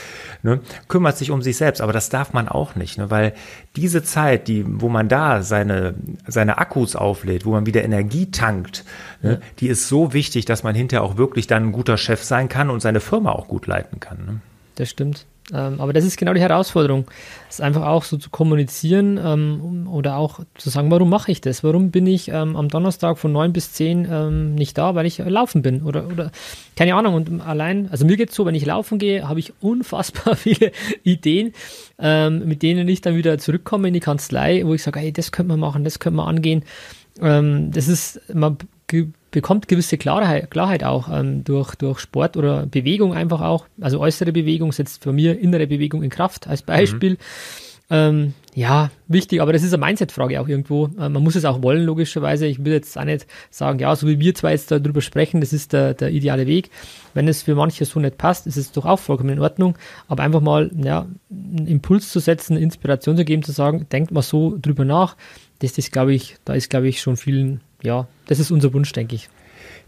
ne? 0.43 0.59
kümmert 0.89 1.17
sich 1.17 1.31
um 1.31 1.43
sich 1.43 1.57
selbst. 1.57 1.81
Aber 1.81 1.93
das 1.93 2.09
darf 2.09 2.33
man 2.33 2.49
auch 2.49 2.75
nicht, 2.75 2.99
ne? 2.99 3.09
weil 3.09 3.35
diese 3.77 4.03
Zeit, 4.03 4.49
die, 4.49 4.65
wo 4.67 4.89
man 4.89 5.09
da 5.09 5.43
seine, 5.43 5.95
seine 6.27 6.59
Akkus 6.59 6.97
auflädt, 6.97 7.47
wo 7.47 7.53
man 7.53 7.67
wieder 7.67 7.85
Energie 7.85 8.33
tankt, 8.33 8.85
ne? 9.23 9.41
die 9.61 9.69
ist 9.69 9.87
so 9.87 10.13
wichtig, 10.13 10.45
dass 10.45 10.65
man 10.65 10.75
hinterher 10.75 11.05
auch 11.05 11.17
wirklich 11.17 11.47
dann 11.47 11.69
ein 11.69 11.73
guter 11.73 11.97
Chef 11.97 12.25
sein 12.25 12.49
kann 12.49 12.69
und 12.69 12.81
seine 12.81 12.99
Firma 12.99 13.31
auch 13.31 13.47
gut 13.47 13.69
leiten 13.69 14.01
kann. 14.01 14.19
Ne? 14.27 14.41
Das 14.75 14.91
stimmt. 14.91 15.25
Ähm, 15.53 15.81
aber 15.81 15.93
das 15.93 16.05
ist 16.05 16.17
genau 16.17 16.33
die 16.33 16.41
Herausforderung, 16.41 17.11
es 17.49 17.61
einfach 17.61 17.87
auch 17.87 18.05
so 18.05 18.17
zu 18.17 18.31
kommunizieren 18.31 19.21
ähm, 19.23 19.87
oder 19.91 20.17
auch 20.17 20.41
zu 20.57 20.71
sagen, 20.71 20.91
warum 20.91 21.11
mache 21.11 21.31
ich 21.31 21.41
das? 21.41 21.63
Warum 21.63 21.91
bin 21.91 22.07
ich 22.07 22.29
ähm, 22.29 22.57
am 22.57 22.69
Donnerstag 22.69 23.19
von 23.19 23.33
9 23.33 23.53
bis 23.53 23.73
10 23.73 24.09
ähm, 24.11 24.55
nicht 24.55 24.79
da, 24.79 24.95
weil 24.95 25.07
ich 25.07 25.19
laufen 25.19 25.63
bin? 25.63 25.83
Oder, 25.83 26.07
oder 26.07 26.33
keine 26.77 26.95
Ahnung. 26.95 27.15
Und 27.15 27.41
allein, 27.41 27.89
also 27.91 28.07
mir 28.07 28.17
geht 28.17 28.31
es 28.31 28.35
so, 28.35 28.47
wenn 28.47 28.55
ich 28.55 28.65
laufen 28.65 28.99
gehe, 28.99 29.29
habe 29.29 29.41
ich 29.41 29.53
unfassbar 29.61 30.37
viele 30.37 30.73
Ideen, 31.03 31.53
ähm, 31.99 32.47
mit 32.47 32.63
denen 32.63 32.89
ich 32.89 33.01
dann 33.03 33.17
wieder 33.17 33.39
zurückkomme 33.39 33.89
in 33.89 33.95
die 33.95 34.01
Kanzlei, 34.01 34.63
wo 34.65 34.75
ich 34.75 34.83
sage, 34.83 35.01
hey, 35.01 35.13
das 35.13 35.33
könnte 35.33 35.49
man 35.49 35.61
machen, 35.61 35.85
das 35.85 35.99
könnte 35.99 36.17
man 36.17 36.29
angehen. 36.29 36.65
Ähm, 37.21 37.71
das 37.73 37.89
ist, 37.89 38.21
man 38.33 38.57
bekommt 39.33 39.67
gewisse 39.67 39.99
Klarheit, 39.99 40.51
Klarheit 40.51 40.85
auch 40.85 41.09
ähm, 41.11 41.43
durch, 41.43 41.75
durch 41.75 41.99
Sport 41.99 42.37
oder 42.37 42.67
Bewegung 42.67 43.15
einfach 43.15 43.41
auch. 43.41 43.67
Also 43.81 43.99
äußere 43.99 44.31
Bewegung 44.31 44.71
setzt 44.71 45.03
für 45.03 45.13
mir 45.13 45.39
innere 45.39 45.67
Bewegung 45.67 46.05
in 46.05 46.11
Kraft 46.11 46.47
als 46.47 46.63
Beispiel. 46.63 47.13
Mhm. 47.13 47.17
Ähm, 47.91 48.35
ja, 48.55 48.91
wichtig, 49.07 49.43
aber 49.43 49.53
das 49.53 49.63
ist 49.63 49.75
eine 49.75 49.85
Mindset-Frage 49.85 50.41
auch 50.41 50.49
irgendwo. 50.49 50.87
Äh, 50.99 51.11
man 51.11 51.23
muss 51.23 51.35
es 51.35 51.45
auch 51.45 51.63
wollen, 51.63 51.85
logischerweise. 51.85 52.47
Ich 52.47 52.65
will 52.65 52.73
jetzt 52.73 52.97
auch 52.99 53.05
nicht 53.05 53.27
sagen, 53.51 53.79
ja, 53.81 53.95
so 53.97 54.07
wie 54.09 54.19
wir 54.19 54.35
zwei 54.35 54.53
jetzt 54.53 54.71
darüber 54.71 55.03
sprechen, 55.03 55.41
das 55.43 55.53
ist 55.53 55.75
der, 55.75 55.93
der 55.93 56.11
ideale 56.11 56.47
Weg. 56.47 56.71
Wenn 57.13 57.29
es 57.29 57.43
für 57.43 57.55
manche 57.55 57.85
so 57.85 58.01
nicht 58.01 58.17
passt, 58.17 58.47
ist 58.47 58.57
es 58.57 58.73
doch 58.73 58.87
auch 58.87 58.99
vollkommen 58.99 59.31
in 59.31 59.41
Ordnung. 59.41 59.77
Aber 60.09 60.23
einfach 60.23 60.41
mal 60.41 60.71
ja, 60.83 61.07
einen 61.31 61.67
Impuls 61.67 62.11
zu 62.11 62.19
setzen, 62.19 62.57
Inspiration 62.57 63.17
zu 63.17 63.25
geben, 63.27 63.43
zu 63.43 63.53
sagen, 63.53 63.87
denkt 63.93 64.11
mal 64.11 64.23
so 64.23 64.57
drüber 64.61 64.87
nach. 64.87 65.17
Das 65.59 65.77
ist, 65.77 65.93
glaube 65.93 66.15
ich, 66.15 66.37
da 66.45 66.55
ist, 66.55 66.71
glaube 66.71 66.89
ich, 66.89 67.01
schon 67.01 67.17
vielen 67.17 67.61
ja, 67.83 68.07
das 68.27 68.39
ist 68.39 68.51
unser 68.51 68.73
Wunsch, 68.73 68.93
denke 68.93 69.15
ich. 69.17 69.29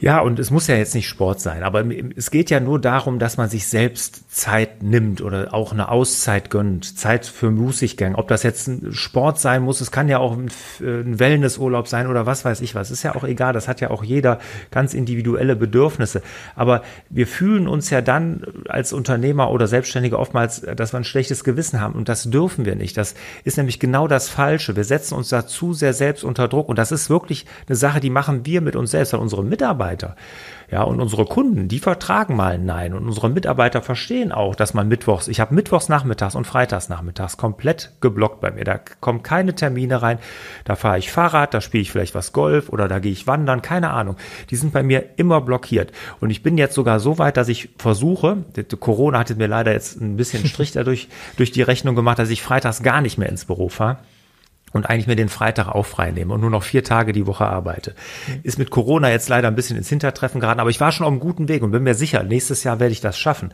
Ja, 0.04 0.20
und 0.20 0.38
es 0.38 0.50
muss 0.50 0.66
ja 0.66 0.76
jetzt 0.76 0.94
nicht 0.94 1.08
Sport 1.08 1.40
sein, 1.40 1.62
aber 1.62 1.82
es 2.14 2.30
geht 2.30 2.50
ja 2.50 2.60
nur 2.60 2.78
darum, 2.78 3.18
dass 3.18 3.38
man 3.38 3.48
sich 3.48 3.66
selbst 3.66 4.30
Zeit 4.30 4.82
nimmt 4.82 5.22
oder 5.22 5.54
auch 5.54 5.72
eine 5.72 5.88
Auszeit 5.88 6.50
gönnt, 6.50 6.98
Zeit 6.98 7.24
für 7.24 7.50
Mußiggang. 7.50 8.14
Ob 8.14 8.28
das 8.28 8.42
jetzt 8.42 8.68
ein 8.68 8.92
Sport 8.92 9.38
sein 9.38 9.62
muss, 9.62 9.80
es 9.80 9.90
kann 9.90 10.10
ja 10.10 10.18
auch 10.18 10.36
ein, 10.36 10.50
ein 10.80 11.18
Wellnessurlaub 11.18 11.88
sein 11.88 12.06
oder 12.06 12.26
was 12.26 12.44
weiß 12.44 12.60
ich 12.60 12.74
was. 12.74 12.90
Ist 12.90 13.02
ja 13.02 13.14
auch 13.14 13.24
egal, 13.24 13.54
das 13.54 13.66
hat 13.66 13.80
ja 13.80 13.88
auch 13.88 14.04
jeder 14.04 14.40
ganz 14.70 14.92
individuelle 14.92 15.56
Bedürfnisse. 15.56 16.20
Aber 16.54 16.82
wir 17.08 17.26
fühlen 17.26 17.66
uns 17.66 17.88
ja 17.88 18.02
dann 18.02 18.42
als 18.68 18.92
Unternehmer 18.92 19.50
oder 19.50 19.66
Selbstständige 19.66 20.18
oftmals, 20.18 20.66
dass 20.76 20.92
wir 20.92 20.98
ein 20.98 21.04
schlechtes 21.04 21.44
Gewissen 21.44 21.80
haben 21.80 21.94
und 21.94 22.10
das 22.10 22.24
dürfen 22.24 22.66
wir 22.66 22.76
nicht. 22.76 22.98
Das 22.98 23.14
ist 23.44 23.56
nämlich 23.56 23.80
genau 23.80 24.06
das 24.06 24.28
Falsche. 24.28 24.76
Wir 24.76 24.84
setzen 24.84 25.14
uns 25.14 25.30
da 25.30 25.46
zu 25.46 25.72
sehr 25.72 25.94
selbst 25.94 26.24
unter 26.24 26.46
Druck 26.46 26.68
und 26.68 26.78
das 26.78 26.92
ist 26.92 27.08
wirklich 27.08 27.46
eine 27.66 27.76
Sache, 27.76 28.00
die 28.00 28.10
machen 28.10 28.44
wir 28.44 28.60
mit 28.60 28.76
uns 28.76 28.90
selbst, 28.90 29.14
weil 29.14 29.20
unsere 29.20 29.42
Mitarbeiter 29.42 29.93
Mitarbeiter. 29.94 30.16
Ja, 30.70 30.82
und 30.82 31.00
unsere 31.00 31.24
Kunden, 31.26 31.68
die 31.68 31.78
vertragen 31.78 32.36
mal 32.36 32.54
ein 32.54 32.64
Nein. 32.64 32.94
Und 32.94 33.06
unsere 33.06 33.28
Mitarbeiter 33.28 33.82
verstehen 33.82 34.32
auch, 34.32 34.54
dass 34.56 34.74
man 34.74 34.88
mittwochs, 34.88 35.28
ich 35.28 35.38
habe 35.38 35.54
mittwochs 35.54 35.88
nachmittags 35.88 36.34
und 36.34 36.46
freitags 36.46 36.88
nachmittags 36.88 37.36
komplett 37.36 37.92
geblockt 38.00 38.40
bei 38.40 38.50
mir. 38.50 38.64
Da 38.64 38.78
kommen 39.00 39.22
keine 39.22 39.54
Termine 39.54 40.02
rein. 40.02 40.18
Da 40.64 40.74
fahre 40.74 40.98
ich 40.98 41.12
Fahrrad, 41.12 41.54
da 41.54 41.60
spiele 41.60 41.82
ich 41.82 41.92
vielleicht 41.92 42.14
was 42.14 42.32
Golf 42.32 42.70
oder 42.70 42.88
da 42.88 42.98
gehe 42.98 43.12
ich 43.12 43.26
wandern, 43.26 43.62
keine 43.62 43.90
Ahnung. 43.90 44.16
Die 44.50 44.56
sind 44.56 44.72
bei 44.72 44.82
mir 44.82 45.04
immer 45.16 45.40
blockiert. 45.42 45.92
Und 46.20 46.30
ich 46.30 46.42
bin 46.42 46.58
jetzt 46.58 46.74
sogar 46.74 46.98
so 46.98 47.18
weit, 47.18 47.36
dass 47.36 47.48
ich 47.48 47.68
versuche, 47.78 48.38
Corona 48.80 49.20
hatte 49.20 49.36
mir 49.36 49.48
leider 49.48 49.72
jetzt 49.72 50.00
ein 50.00 50.16
bisschen 50.16 50.46
Strich 50.46 50.72
dadurch 50.72 51.08
durch 51.36 51.52
die 51.52 51.62
Rechnung 51.62 51.94
gemacht, 51.94 52.18
dass 52.18 52.30
ich 52.30 52.42
freitags 52.42 52.82
gar 52.82 53.00
nicht 53.00 53.18
mehr 53.18 53.28
ins 53.28 53.44
Büro 53.44 53.68
fahre 53.68 53.98
und 54.74 54.90
eigentlich 54.90 55.06
mir 55.06 55.16
den 55.16 55.28
Freitag 55.28 55.68
auch 55.68 55.86
frei 55.86 56.10
nehme 56.10 56.34
und 56.34 56.40
nur 56.40 56.50
noch 56.50 56.64
vier 56.64 56.84
Tage 56.84 57.12
die 57.12 57.26
Woche 57.26 57.46
arbeite. 57.46 57.94
Ist 58.42 58.58
mit 58.58 58.70
Corona 58.70 59.10
jetzt 59.10 59.28
leider 59.28 59.48
ein 59.48 59.54
bisschen 59.54 59.76
ins 59.76 59.88
Hintertreffen 59.88 60.40
geraten, 60.40 60.60
aber 60.60 60.68
ich 60.68 60.80
war 60.80 60.92
schon 60.92 61.06
auf 61.06 61.12
einem 61.12 61.20
guten 61.20 61.48
Weg 61.48 61.62
und 61.62 61.70
bin 61.70 61.84
mir 61.84 61.94
sicher, 61.94 62.22
nächstes 62.24 62.64
Jahr 62.64 62.80
werde 62.80 62.92
ich 62.92 63.00
das 63.00 63.18
schaffen. 63.18 63.52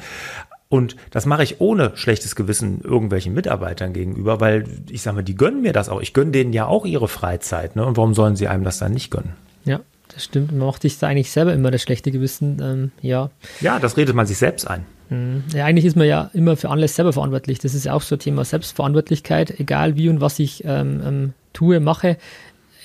Und 0.71 0.97
das 1.11 1.27
mache 1.27 1.43
ich 1.43 1.61
ohne 1.61 1.93
schlechtes 1.97 2.37
Gewissen 2.37 2.81
irgendwelchen 2.81 3.35
Mitarbeitern 3.35 3.93
gegenüber, 3.93 4.41
weil 4.41 4.65
ich 4.89 5.03
sage 5.03 5.17
mal, 5.17 5.23
die 5.23 5.37
gönnen 5.37 5.63
mir 5.63 5.73
das 5.73 5.89
auch. 5.89 6.01
Ich 6.01 6.15
gönne 6.15 6.31
denen 6.31 6.53
ja 6.53 6.67
auch 6.67 6.87
ihre 6.87 7.09
Freizeit. 7.09 7.77
Ne? 7.77 7.85
Und 7.85 7.97
warum 7.97 8.15
sollen 8.15 8.37
sie 8.37 8.49
einem 8.49 8.65
das 8.65 8.79
dann 8.79 8.93
nicht 8.93 9.11
gönnen? 9.11 9.35
Ja, 9.65 9.81
das 10.15 10.25
stimmt. 10.25 10.53
Man 10.53 10.67
macht 10.67 10.83
sich 10.83 10.99
da 10.99 11.09
eigentlich 11.09 11.33
selber 11.33 11.53
immer 11.53 11.73
das 11.73 11.83
schlechte 11.83 12.13
Gewissen. 12.13 12.61
Ähm, 12.63 12.93
ja. 13.03 13.31
Ja, 13.61 13.81
das 13.81 13.97
redet 13.97 14.15
man 14.15 14.27
sich 14.27 14.39
selbst 14.39 14.69
ein. 14.69 14.87
Mhm. 15.11 15.45
Ja, 15.53 15.67
eigentlich 15.67 15.85
ist 15.85 15.97
man 15.97 16.07
ja 16.07 16.31
immer 16.33 16.57
für 16.57 16.71
alles 16.71 16.97
selber 16.97 17.13
verantwortlich. 17.13 17.59
Das 17.59 17.75
ist 17.75 17.89
auch 17.89 18.03
so 18.03 18.17
ein 18.17 18.21
Thema 18.21 18.45
Selbstverantwortlichkeit, 18.45 19.59
egal 19.61 19.97
wie 19.97 20.09
und 20.09 20.21
was 20.21 20.39
ich 20.39 20.65
ähm, 20.65 21.03
ähm, 21.05 21.33
tue, 21.53 21.81
mache. 21.81 22.17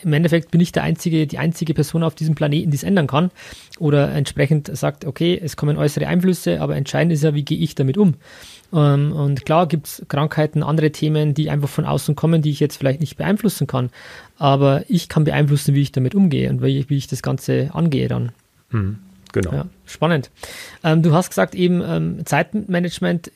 Im 0.03 0.13
Endeffekt 0.13 0.51
bin 0.51 0.61
ich 0.61 0.71
der 0.71 0.83
einzige, 0.83 1.25
die 1.25 1.39
einzige 1.39 1.73
Person 1.73 2.03
auf 2.03 2.13
diesem 2.13 2.35
Planeten, 2.35 2.69
die 2.69 2.77
es 2.77 2.83
ändern 2.83 3.07
kann. 3.07 3.31
Oder 3.79 4.11
entsprechend 4.11 4.75
sagt, 4.75 5.05
okay, 5.05 5.39
es 5.41 5.55
kommen 5.55 5.77
äußere 5.77 6.07
Einflüsse, 6.07 6.61
aber 6.61 6.75
entscheidend 6.75 7.13
ist 7.13 7.23
ja, 7.23 7.33
wie 7.33 7.43
gehe 7.43 7.57
ich 7.57 7.73
damit 7.75 7.97
um. 7.97 8.15
Ähm, 8.73 9.13
und 9.13 9.45
klar 9.45 9.67
gibt 9.67 9.87
es 9.87 10.05
Krankheiten, 10.07 10.63
andere 10.63 10.91
Themen, 10.91 11.33
die 11.33 11.49
einfach 11.49 11.69
von 11.69 11.85
außen 11.85 12.15
kommen, 12.15 12.41
die 12.41 12.51
ich 12.51 12.59
jetzt 12.59 12.77
vielleicht 12.77 12.99
nicht 12.99 13.17
beeinflussen 13.17 13.67
kann. 13.67 13.89
Aber 14.37 14.83
ich 14.89 15.09
kann 15.09 15.23
beeinflussen, 15.23 15.73
wie 15.73 15.81
ich 15.81 15.91
damit 15.91 16.13
umgehe 16.13 16.49
und 16.49 16.61
wie 16.61 16.79
ich, 16.79 16.89
wie 16.89 16.97
ich 16.97 17.07
das 17.07 17.21
Ganze 17.21 17.69
angehe 17.73 18.07
dann. 18.07 18.31
Mhm. 18.71 18.97
Genau. 19.35 19.51
Ja, 19.51 19.65
spannend. 19.85 20.31
Ähm, 20.81 21.03
du 21.03 21.13
hast 21.13 21.27
gesagt, 21.27 21.55
eben 21.55 21.83
ähm, 21.85 22.25
Zeitmanagement 22.25 23.31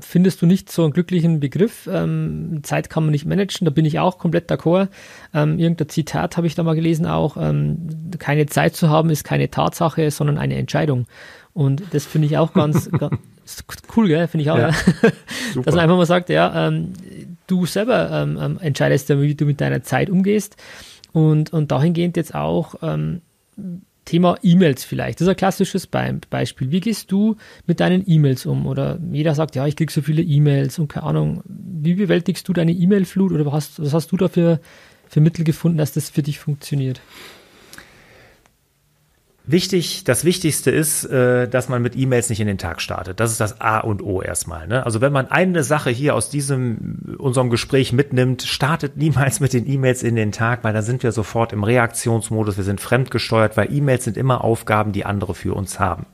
findest 0.00 0.40
du 0.40 0.46
nicht 0.46 0.70
so 0.70 0.84
einen 0.84 0.92
glücklichen 0.92 1.40
Begriff. 1.40 1.88
Ähm, 1.92 2.60
Zeit 2.62 2.88
kann 2.88 3.02
man 3.02 3.10
nicht 3.10 3.26
managen, 3.26 3.64
da 3.64 3.72
bin 3.72 3.84
ich 3.84 3.98
auch 3.98 4.18
komplett 4.18 4.48
d'accord. 4.48 4.86
Ähm, 5.34 5.58
irgendein 5.58 5.88
Zitat 5.88 6.36
habe 6.36 6.46
ich 6.46 6.54
da 6.54 6.62
mal 6.62 6.76
gelesen 6.76 7.04
auch. 7.04 7.36
Ähm, 7.36 7.88
keine 8.20 8.46
Zeit 8.46 8.76
zu 8.76 8.90
haben 8.90 9.10
ist 9.10 9.24
keine 9.24 9.50
Tatsache, 9.50 10.12
sondern 10.12 10.38
eine 10.38 10.54
Entscheidung. 10.54 11.08
Und 11.52 11.82
das 11.90 12.06
finde 12.06 12.26
ich 12.28 12.38
auch 12.38 12.52
ganz, 12.52 12.88
ganz 12.98 13.20
cool, 13.96 14.06
gell? 14.06 14.28
Finde 14.28 14.42
ich 14.42 14.52
auch. 14.52 14.58
Ja, 14.58 14.70
Dass 15.64 15.74
man 15.74 15.80
einfach 15.80 15.96
mal 15.96 16.06
sagt, 16.06 16.28
ja, 16.28 16.68
ähm, 16.68 16.92
du 17.48 17.66
selber 17.66 18.08
ähm, 18.12 18.38
ähm, 18.40 18.58
entscheidest 18.60 19.08
ja, 19.08 19.20
wie 19.20 19.34
du 19.34 19.46
mit 19.46 19.60
deiner 19.60 19.82
Zeit 19.82 20.10
umgehst. 20.10 20.56
Und, 21.12 21.52
und 21.52 21.72
dahingehend 21.72 22.16
jetzt 22.16 22.36
auch, 22.36 22.76
Thema 24.10 24.36
E-Mails 24.42 24.82
vielleicht. 24.82 25.20
Das 25.20 25.26
ist 25.26 25.28
ein 25.28 25.36
klassisches 25.36 25.86
Be 25.86 26.20
Beispiel. 26.30 26.72
Wie 26.72 26.80
gehst 26.80 27.12
du 27.12 27.36
mit 27.68 27.78
deinen 27.78 28.02
E-Mails 28.04 28.44
um? 28.44 28.66
Oder 28.66 28.98
jeder 29.12 29.36
sagt, 29.36 29.54
ja, 29.54 29.68
ich 29.68 29.76
kriege 29.76 29.92
so 29.92 30.02
viele 30.02 30.20
E-Mails 30.20 30.80
und 30.80 30.88
keine 30.88 31.06
Ahnung. 31.06 31.42
Wie 31.44 31.94
bewältigst 31.94 32.48
du 32.48 32.52
deine 32.52 32.72
E-Mail-Flut 32.72 33.30
oder 33.30 33.46
was 33.46 33.52
hast, 33.52 33.80
was 33.80 33.94
hast 33.94 34.10
du 34.10 34.16
da 34.16 34.26
für, 34.26 34.58
für 35.08 35.20
Mittel 35.20 35.44
gefunden, 35.44 35.78
dass 35.78 35.92
das 35.92 36.10
für 36.10 36.24
dich 36.24 36.40
funktioniert? 36.40 37.00
Wichtig, 39.50 40.04
das 40.04 40.24
Wichtigste 40.24 40.70
ist, 40.70 41.04
äh, 41.06 41.48
dass 41.48 41.68
man 41.68 41.82
mit 41.82 41.96
E-Mails 41.96 42.28
nicht 42.28 42.38
in 42.38 42.46
den 42.46 42.58
Tag 42.58 42.80
startet. 42.80 43.18
Das 43.18 43.32
ist 43.32 43.40
das 43.40 43.60
A 43.60 43.78
und 43.78 44.00
O 44.00 44.22
erstmal. 44.22 44.68
Ne? 44.68 44.86
Also 44.86 45.00
wenn 45.00 45.12
man 45.12 45.28
eine 45.28 45.64
Sache 45.64 45.90
hier 45.90 46.14
aus 46.14 46.30
diesem 46.30 47.16
unserem 47.18 47.50
Gespräch 47.50 47.92
mitnimmt, 47.92 48.42
startet 48.42 48.96
niemals 48.96 49.40
mit 49.40 49.52
den 49.52 49.68
E-Mails 49.68 50.04
in 50.04 50.14
den 50.14 50.30
Tag, 50.30 50.62
weil 50.62 50.72
da 50.72 50.82
sind 50.82 51.02
wir 51.02 51.10
sofort 51.10 51.52
im 51.52 51.64
Reaktionsmodus. 51.64 52.58
Wir 52.58 52.64
sind 52.64 52.80
fremdgesteuert, 52.80 53.56
weil 53.56 53.72
E-Mails 53.72 54.04
sind 54.04 54.16
immer 54.16 54.44
Aufgaben, 54.44 54.92
die 54.92 55.04
andere 55.04 55.34
für 55.34 55.54
uns 55.54 55.80
haben. 55.80 56.06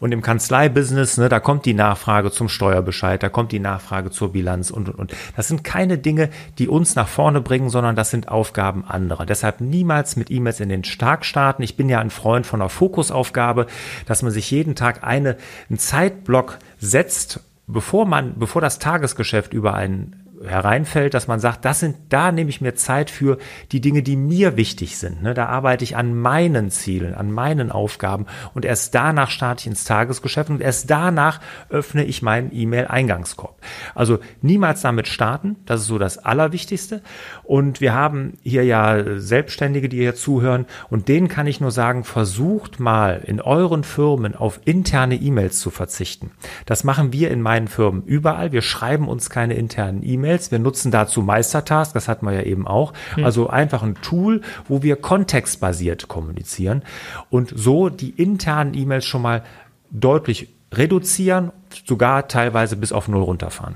Und 0.00 0.12
im 0.12 0.22
Kanzleibusiness, 0.22 1.18
ne, 1.18 1.28
da 1.28 1.40
kommt 1.40 1.66
die 1.66 1.74
Nachfrage 1.74 2.30
zum 2.30 2.48
Steuerbescheid, 2.48 3.22
da 3.22 3.28
kommt 3.28 3.52
die 3.52 3.60
Nachfrage 3.60 4.10
zur 4.10 4.32
Bilanz 4.32 4.70
und, 4.70 4.88
und, 4.88 4.98
und. 4.98 5.14
Das 5.36 5.46
sind 5.46 5.62
keine 5.62 5.98
Dinge, 5.98 6.30
die 6.58 6.68
uns 6.68 6.94
nach 6.96 7.06
vorne 7.06 7.42
bringen, 7.42 7.68
sondern 7.68 7.96
das 7.96 8.10
sind 8.10 8.28
Aufgaben 8.28 8.86
anderer. 8.86 9.26
Deshalb 9.26 9.60
niemals 9.60 10.16
mit 10.16 10.30
E-Mails 10.30 10.60
in 10.60 10.70
den 10.70 10.84
Stark 10.84 11.26
starten. 11.26 11.62
Ich 11.62 11.76
bin 11.76 11.90
ja 11.90 12.00
ein 12.00 12.08
Freund 12.08 12.46
von 12.46 12.62
einer 12.62 12.70
Fokusaufgabe, 12.70 13.66
dass 14.06 14.22
man 14.22 14.32
sich 14.32 14.50
jeden 14.50 14.74
Tag 14.74 15.04
eine, 15.04 15.36
einen 15.68 15.78
Zeitblock 15.78 16.58
setzt, 16.78 17.40
bevor 17.66 18.06
man, 18.06 18.38
bevor 18.38 18.62
das 18.62 18.78
Tagesgeschäft 18.78 19.52
über 19.52 19.74
einen 19.74 20.19
hereinfällt, 20.44 21.14
dass 21.14 21.28
man 21.28 21.40
sagt, 21.40 21.64
das 21.64 21.80
sind, 21.80 21.96
da 22.08 22.32
nehme 22.32 22.50
ich 22.50 22.60
mir 22.60 22.74
Zeit 22.74 23.10
für 23.10 23.38
die 23.72 23.80
Dinge, 23.80 24.02
die 24.02 24.16
mir 24.16 24.56
wichtig 24.56 24.96
sind. 24.98 25.22
Ne? 25.22 25.34
Da 25.34 25.46
arbeite 25.46 25.84
ich 25.84 25.96
an 25.96 26.14
meinen 26.14 26.70
Zielen, 26.70 27.14
an 27.14 27.30
meinen 27.30 27.70
Aufgaben 27.70 28.26
und 28.54 28.64
erst 28.64 28.94
danach 28.94 29.30
starte 29.30 29.60
ich 29.60 29.66
ins 29.66 29.84
Tagesgeschäft 29.84 30.50
und 30.50 30.62
erst 30.62 30.90
danach 30.90 31.40
öffne 31.68 32.04
ich 32.04 32.22
meinen 32.22 32.50
E-Mail-Eingangskorb. 32.52 33.58
Also 33.94 34.18
niemals 34.40 34.80
damit 34.80 35.08
starten, 35.08 35.56
das 35.66 35.82
ist 35.82 35.88
so 35.88 35.98
das 35.98 36.18
Allerwichtigste. 36.18 37.02
Und 37.42 37.80
wir 37.80 37.92
haben 37.92 38.38
hier 38.42 38.64
ja 38.64 39.18
Selbstständige, 39.20 39.88
die 39.88 39.98
hier 39.98 40.14
zuhören 40.14 40.66
und 40.88 41.08
denen 41.08 41.28
kann 41.28 41.46
ich 41.46 41.60
nur 41.60 41.70
sagen, 41.70 42.04
versucht 42.04 42.80
mal 42.80 43.22
in 43.26 43.40
euren 43.40 43.84
Firmen 43.84 44.34
auf 44.34 44.60
interne 44.64 45.16
E-Mails 45.16 45.60
zu 45.60 45.70
verzichten. 45.70 46.30
Das 46.64 46.84
machen 46.84 47.12
wir 47.12 47.30
in 47.30 47.42
meinen 47.42 47.68
Firmen 47.68 48.04
überall. 48.04 48.52
Wir 48.52 48.62
schreiben 48.62 49.08
uns 49.08 49.28
keine 49.28 49.54
internen 49.54 50.02
E-Mails. 50.30 50.50
Wir 50.50 50.58
nutzen 50.58 50.90
dazu 50.90 51.22
Meistertask, 51.22 51.92
das 51.92 52.08
hatten 52.08 52.26
wir 52.26 52.32
ja 52.32 52.42
eben 52.42 52.66
auch. 52.66 52.92
Mhm. 53.16 53.24
Also 53.24 53.48
einfach 53.48 53.82
ein 53.82 53.96
Tool, 53.96 54.42
wo 54.68 54.82
wir 54.82 54.96
kontextbasiert 54.96 56.08
kommunizieren 56.08 56.82
und 57.30 57.52
so 57.54 57.88
die 57.88 58.10
internen 58.10 58.74
E-Mails 58.74 59.04
schon 59.04 59.22
mal 59.22 59.42
deutlich 59.90 60.48
reduzieren, 60.72 61.50
sogar 61.84 62.28
teilweise 62.28 62.76
bis 62.76 62.92
auf 62.92 63.08
null 63.08 63.22
runterfahren. 63.22 63.74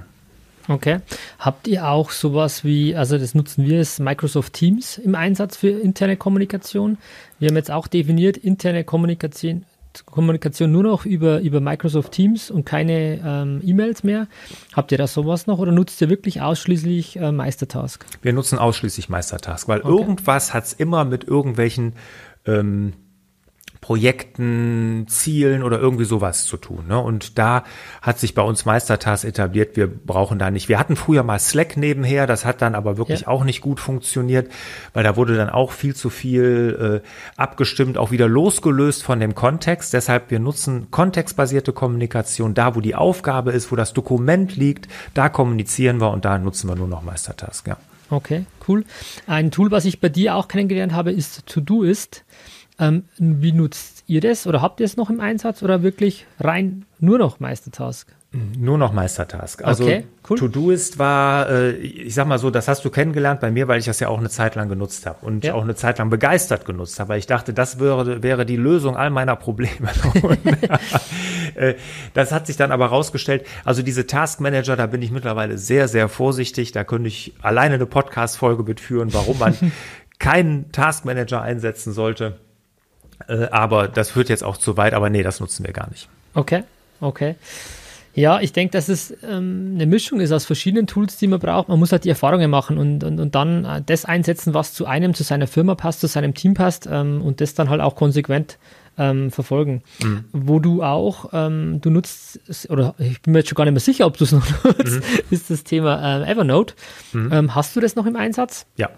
Okay. 0.69 1.01
Habt 1.39 1.67
ihr 1.67 1.89
auch 1.89 2.11
sowas 2.11 2.65
wie, 2.65 2.95
also 2.95 3.19
das 3.19 3.35
nutzen 3.35 3.67
wir, 3.67 3.81
ist 3.81 4.01
Microsoft 4.01 4.55
Teams 4.55 4.97
im 4.97 5.15
Einsatz 5.15 5.57
für 5.57 5.69
interne 5.69 6.17
Kommunikation? 6.17 6.97
Wir 7.39 7.49
haben 7.49 7.57
jetzt 7.57 7.71
auch 7.71 7.87
definiert, 7.87 8.39
interne 8.39 8.85
Kommunikation, 8.85 9.65
Kommunikation 10.07 10.73
nur 10.73 10.83
noch 10.83 11.07
über, 11.07 11.41
über 11.41 11.61
Microsoft 11.61 12.13
Teams 12.13 12.51
und 12.51 12.65
keine 12.65 13.21
ähm, 13.25 13.61
E-Mails 13.65 14.03
mehr. 14.03 14.27
Habt 14.73 14.93
ihr 14.93 14.99
da 14.99 15.07
sowas 15.07 15.47
noch 15.47 15.59
oder 15.59 15.73
nutzt 15.73 16.01
ihr 16.01 16.11
wirklich 16.11 16.41
ausschließlich 16.41 17.17
äh, 17.17 17.33
Meistertask? 17.33 18.05
Wir 18.23 18.33
nutzen 18.33 18.59
ausschließlich 18.59 19.09
Meistertask, 19.09 19.69
weil 19.69 19.81
okay. 19.81 19.89
irgendwas 19.89 20.53
hat 20.53 20.65
es 20.65 20.73
immer 20.73 21.05
mit 21.05 21.25
irgendwelchen 21.25 21.95
ähm, 22.47 22.93
Projekten, 23.85 25.05
Zielen 25.09 25.63
oder 25.63 25.79
irgendwie 25.79 26.07
sowas 26.07 26.47
zu 26.47 26.57
tun. 26.57 26.87
Ne? 26.89 26.99
Und 26.99 27.39
da 27.39 27.65
hat 28.01 28.19
sich 28.19 28.33
bei 28.33 28.41
uns 28.41 28.65
Meistertask 28.65 29.27
etabliert. 29.27 29.77
Wir 29.77 29.87
brauchen 29.87 30.39
da 30.39 30.51
nicht. 30.51 30.71
Wir 30.71 30.79
hatten 30.79 30.97
früher 30.97 31.23
mal 31.23 31.39
Slack 31.39 31.77
nebenher, 31.77 32.27
das 32.27 32.47
hat 32.47 32.63
dann 32.63 32.75
aber 32.75 32.97
wirklich 32.97 33.21
ja. 33.21 33.29
auch 33.29 33.45
nicht 33.45 33.61
gut 33.61 33.81
funktioniert, 33.81 34.51
weil 34.95 35.05
da 35.05 35.17
wurde 35.17 35.37
dann 35.37 35.51
auch 35.51 35.71
viel 35.71 35.95
zu 35.95 36.09
viel 36.09 37.03
äh, 37.05 37.09
abgestimmt, 37.37 37.99
auch 37.99 38.11
wieder 38.11 38.27
losgelöst 38.27 39.03
von 39.03 39.21
dem 39.21 39.35
Kontext. 39.35 39.93
Deshalb 39.93 40.31
wir 40.31 40.39
nutzen 40.39 40.91
kontextbasierte 40.91 41.75
Kommunikation 41.75 42.55
da, 42.55 42.75
wo 42.75 42.81
die 42.81 42.95
Aufgabe 42.95 43.53
ist, 43.53 43.71
wo 43.71 43.77
das 43.77 43.93
Dokument 43.93 44.57
liegt, 44.57 44.89
da 45.13 45.29
kommunizieren 45.29 46.01
wir 46.01 46.11
und 46.11 46.25
da 46.25 46.39
nutzen 46.39 46.71
wir 46.71 46.75
nur 46.75 46.89
noch 46.89 47.03
Meistertask. 47.03 47.69
Ja. 47.69 47.77
Okay, 48.09 48.47
cool. 48.67 48.87
Ein 49.27 49.51
Tool, 49.51 49.71
was 49.71 49.85
ich 49.85 50.01
bei 50.01 50.09
dir 50.09 50.37
auch 50.37 50.49
kennengelernt 50.49 50.95
habe, 50.95 51.13
ist 51.13 51.45
To-Do-Ist. 51.45 52.25
Ähm, 52.79 53.05
wie 53.19 53.53
nutzt 53.53 54.05
ihr 54.07 54.21
das 54.21 54.47
oder 54.47 54.61
habt 54.61 54.81
ihr 54.81 54.87
es 54.87 54.97
noch 54.97 55.11
im 55.11 55.21
Einsatz 55.21 55.63
oder 55.63 55.83
wirklich 55.83 56.27
rein 56.41 56.85
nur 56.99 57.19
noch 57.19 57.39
Meistertask? 57.39 58.09
Nur 58.59 58.79
noch 58.79 58.93
Meistertask. 58.93 59.65
Also 59.65 59.85
okay, 59.85 60.07
cool. 60.29 60.37
To-Doist 60.37 60.99
war, 60.99 61.49
äh, 61.49 61.71
ich 61.71 62.15
sag 62.15 62.27
mal 62.27 62.41
so, 62.41 62.51
das 62.51 62.67
hast 62.67 62.85
du 62.85 62.91
kennengelernt 62.91 63.39
bei 63.39 63.53
mir, 63.53 63.69
weil 63.69 63.79
ich 63.79 63.85
das 63.85 64.01
ja 64.01 64.09
auch 64.09 64.19
eine 64.19 64.29
Zeit 64.29 64.57
lang 64.57 64.69
genutzt 64.69 65.07
habe 65.07 65.25
und 65.25 65.45
ja. 65.45 65.55
auch 65.55 65.63
eine 65.63 65.77
Zeit 65.77 65.99
lang 65.99 66.11
begeistert 66.11 66.65
genutzt 66.65 66.99
habe. 66.99 67.11
Weil 67.11 67.21
ich 67.21 67.29
dachte, 67.29 67.53
das 67.53 67.79
wäre, 67.79 68.25
wäre 68.25 68.45
die 68.45 68.57
Lösung 68.57 68.97
all 68.97 69.11
meiner 69.11 69.37
Probleme. 69.37 69.71
Äh, 71.55 71.75
das 72.15 72.33
hat 72.33 72.49
sich 72.49 72.57
dann 72.57 72.73
aber 72.73 72.87
rausgestellt. 72.87 73.47
Also 73.65 73.83
diese 73.83 74.09
Task 74.09 74.41
Manager, 74.41 74.75
da 74.75 74.87
bin 74.87 75.03
ich 75.03 75.13
mittlerweile 75.13 75.57
sehr, 75.57 75.87
sehr 75.87 76.09
vorsichtig. 76.09 76.73
Da 76.73 76.83
könnte 76.83 77.07
ich 77.07 77.35
alleine 77.43 77.77
eine 77.77 77.87
Podcast-Folge 77.87 78.65
mitführen, 78.65 79.15
warum 79.15 79.39
man 79.39 79.55
keinen 80.19 80.73
Task 80.73 81.05
Manager 81.05 81.43
einsetzen 81.43 81.93
sollte. 81.93 82.41
Äh, 83.29 83.47
aber 83.51 83.89
das 83.89 84.11
führt 84.11 84.29
jetzt 84.29 84.45
auch 84.45 84.57
zu 84.57 84.77
weit, 84.77 84.95
aber 84.95 85.11
nee, 85.11 85.23
das 85.23 85.41
nutzen 85.41 85.65
wir 85.65 85.73
gar 85.73 85.89
nicht. 85.91 86.09
Okay, 86.35 86.65
okay. 87.01 87.37
Ja, 88.17 88.41
ich 88.41 88.53
denke, 88.53 88.73
dass 88.73 88.89
es 88.89 89.13
ähm, 89.29 89.73
eine 89.75 89.87
Mischung 89.87 90.21
ist 90.21 90.31
aus 90.31 90.45
verschiedenen 90.45 90.87
Tools, 90.87 91.17
die 91.17 91.27
man 91.27 91.41
braucht. 91.41 91.69
Man 91.69 91.81
muss 91.81 91.91
halt 91.91 92.05
die 92.05 92.11
Erfahrungen 92.11 92.49
machen 92.49 92.79
und, 92.79 93.03
und, 93.03 93.19
und 93.19 93.35
dann 93.35 93.65
äh, 93.65 93.83
das 93.85 94.05
einsetzen, 94.05 94.55
was 94.55 94.73
zu 94.73 94.87
einem, 94.87 95.15
zu 95.15 95.25
seiner 95.25 95.49
Firma 95.49 95.75
passt, 95.75 96.01
zu 96.01 96.07
seinem 96.07 96.33
Team 96.33 96.55
passt 96.55 96.89
ähm, 96.91 97.21
und 97.23 97.41
das 97.41 97.55
dann 97.55 97.71
halt 97.71 97.81
auch 97.81 97.97
konsequent 97.97 98.59
ähm, 98.99 99.33
verfolgen. 99.33 99.83
Mhm. 100.01 100.25
Wo 100.33 100.61
du 100.61 100.85
auch, 100.85 101.31
ähm, 101.33 101.81
du 101.81 101.91
nutzt, 101.91 102.39
oder 102.69 102.95
ich 102.99 103.21
bin 103.21 103.33
mir 103.33 103.41
jetzt 103.41 103.49
schon 103.49 103.57
gar 103.57 103.65
nicht 103.65 103.75
mehr 103.75 103.81
sicher, 103.81 104.07
ob 104.07 104.17
du 104.17 104.25
es 104.25 104.31
noch 104.31 104.47
nutzt, 104.65 105.01
mhm. 105.01 105.03
ist 105.31 105.51
das 105.51 105.65
Thema 105.65 106.23
äh, 106.23 106.31
Evernote. 106.31 106.75
Mhm. 107.13 107.33
Ähm, 107.33 107.55
hast 107.57 107.75
du 107.75 107.81
das 107.81 107.97
noch 107.97 108.07
im 108.07 108.15
Einsatz? 108.15 108.67
Ja. 108.77 108.91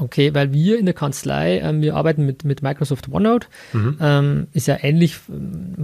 Okay, 0.00 0.34
weil 0.34 0.52
wir 0.52 0.78
in 0.78 0.86
der 0.86 0.94
Kanzlei, 0.94 1.58
ähm, 1.58 1.82
wir 1.82 1.94
arbeiten 1.94 2.24
mit, 2.24 2.44
mit 2.44 2.62
Microsoft 2.62 3.12
OneNote, 3.12 3.46
mhm. 3.72 3.98
ähm, 4.00 4.46
ist 4.52 4.66
ja 4.66 4.78
ähnlich 4.80 5.16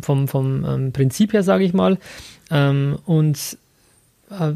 vom, 0.01 0.27
vom 0.27 0.65
ähm, 0.65 0.93
Prinzip 0.93 1.35
her, 1.35 1.43
sage 1.43 1.65
ich 1.65 1.75
mal. 1.75 1.99
Ähm, 2.51 2.99
und 3.05 3.59
äh, 4.31 4.53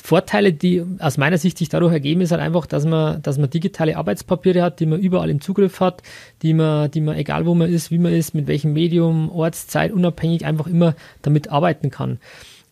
Vorteile, 0.00 0.52
die 0.52 0.84
aus 1.00 1.18
meiner 1.18 1.36
Sicht 1.36 1.58
sich 1.58 1.68
dadurch 1.68 1.92
ergeben, 1.92 2.20
ist 2.20 2.30
halt 2.30 2.40
einfach, 2.40 2.66
dass 2.66 2.84
man, 2.84 3.20
dass 3.22 3.38
man 3.38 3.50
digitale 3.50 3.96
Arbeitspapiere 3.96 4.62
hat, 4.62 4.78
die 4.78 4.86
man 4.86 5.00
überall 5.00 5.30
im 5.30 5.40
Zugriff 5.40 5.80
hat, 5.80 6.02
die 6.42 6.54
man, 6.54 6.88
die 6.90 7.00
man, 7.00 7.16
egal 7.16 7.44
wo 7.44 7.56
man 7.56 7.68
ist, 7.72 7.90
wie 7.90 7.98
man 7.98 8.12
ist, 8.12 8.32
mit 8.32 8.46
welchem 8.46 8.72
Medium, 8.72 9.30
Ortszeit, 9.32 9.90
unabhängig 9.90 10.44
einfach 10.44 10.68
immer 10.68 10.94
damit 11.22 11.50
arbeiten 11.50 11.90
kann. 11.90 12.18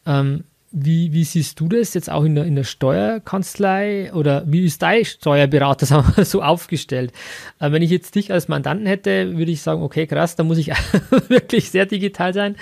Ähm, 0.07 0.45
wie, 0.77 1.13
wie 1.13 1.23
siehst 1.23 1.61
du 1.61 1.69
das 1.69 1.95
jetzt 1.95 2.11
auch 2.11 2.25
in 2.25 2.35
der, 2.35 2.45
in 2.45 2.57
der 2.57 2.65
Steuerkanzlei 2.65 4.13
oder 4.13 4.43
wie 4.47 4.65
ist 4.65 4.83
dein 4.83 5.05
Steuerberater 5.05 5.87
sagen 5.87 6.13
wir, 6.17 6.25
so 6.25 6.43
aufgestellt? 6.43 7.13
Äh, 7.61 7.71
wenn 7.71 7.81
ich 7.81 7.91
jetzt 7.91 8.17
dich 8.17 8.33
als 8.33 8.49
Mandanten 8.49 8.87
hätte, 8.87 9.39
würde 9.39 9.53
ich 9.53 9.63
sagen, 9.63 9.83
okay, 9.83 10.07
krass, 10.07 10.35
da 10.35 10.43
muss 10.43 10.59
ich 10.59 10.69
wirklich 11.29 11.71
sehr 11.71 11.87
digital 11.87 12.35
sein. 12.35 12.57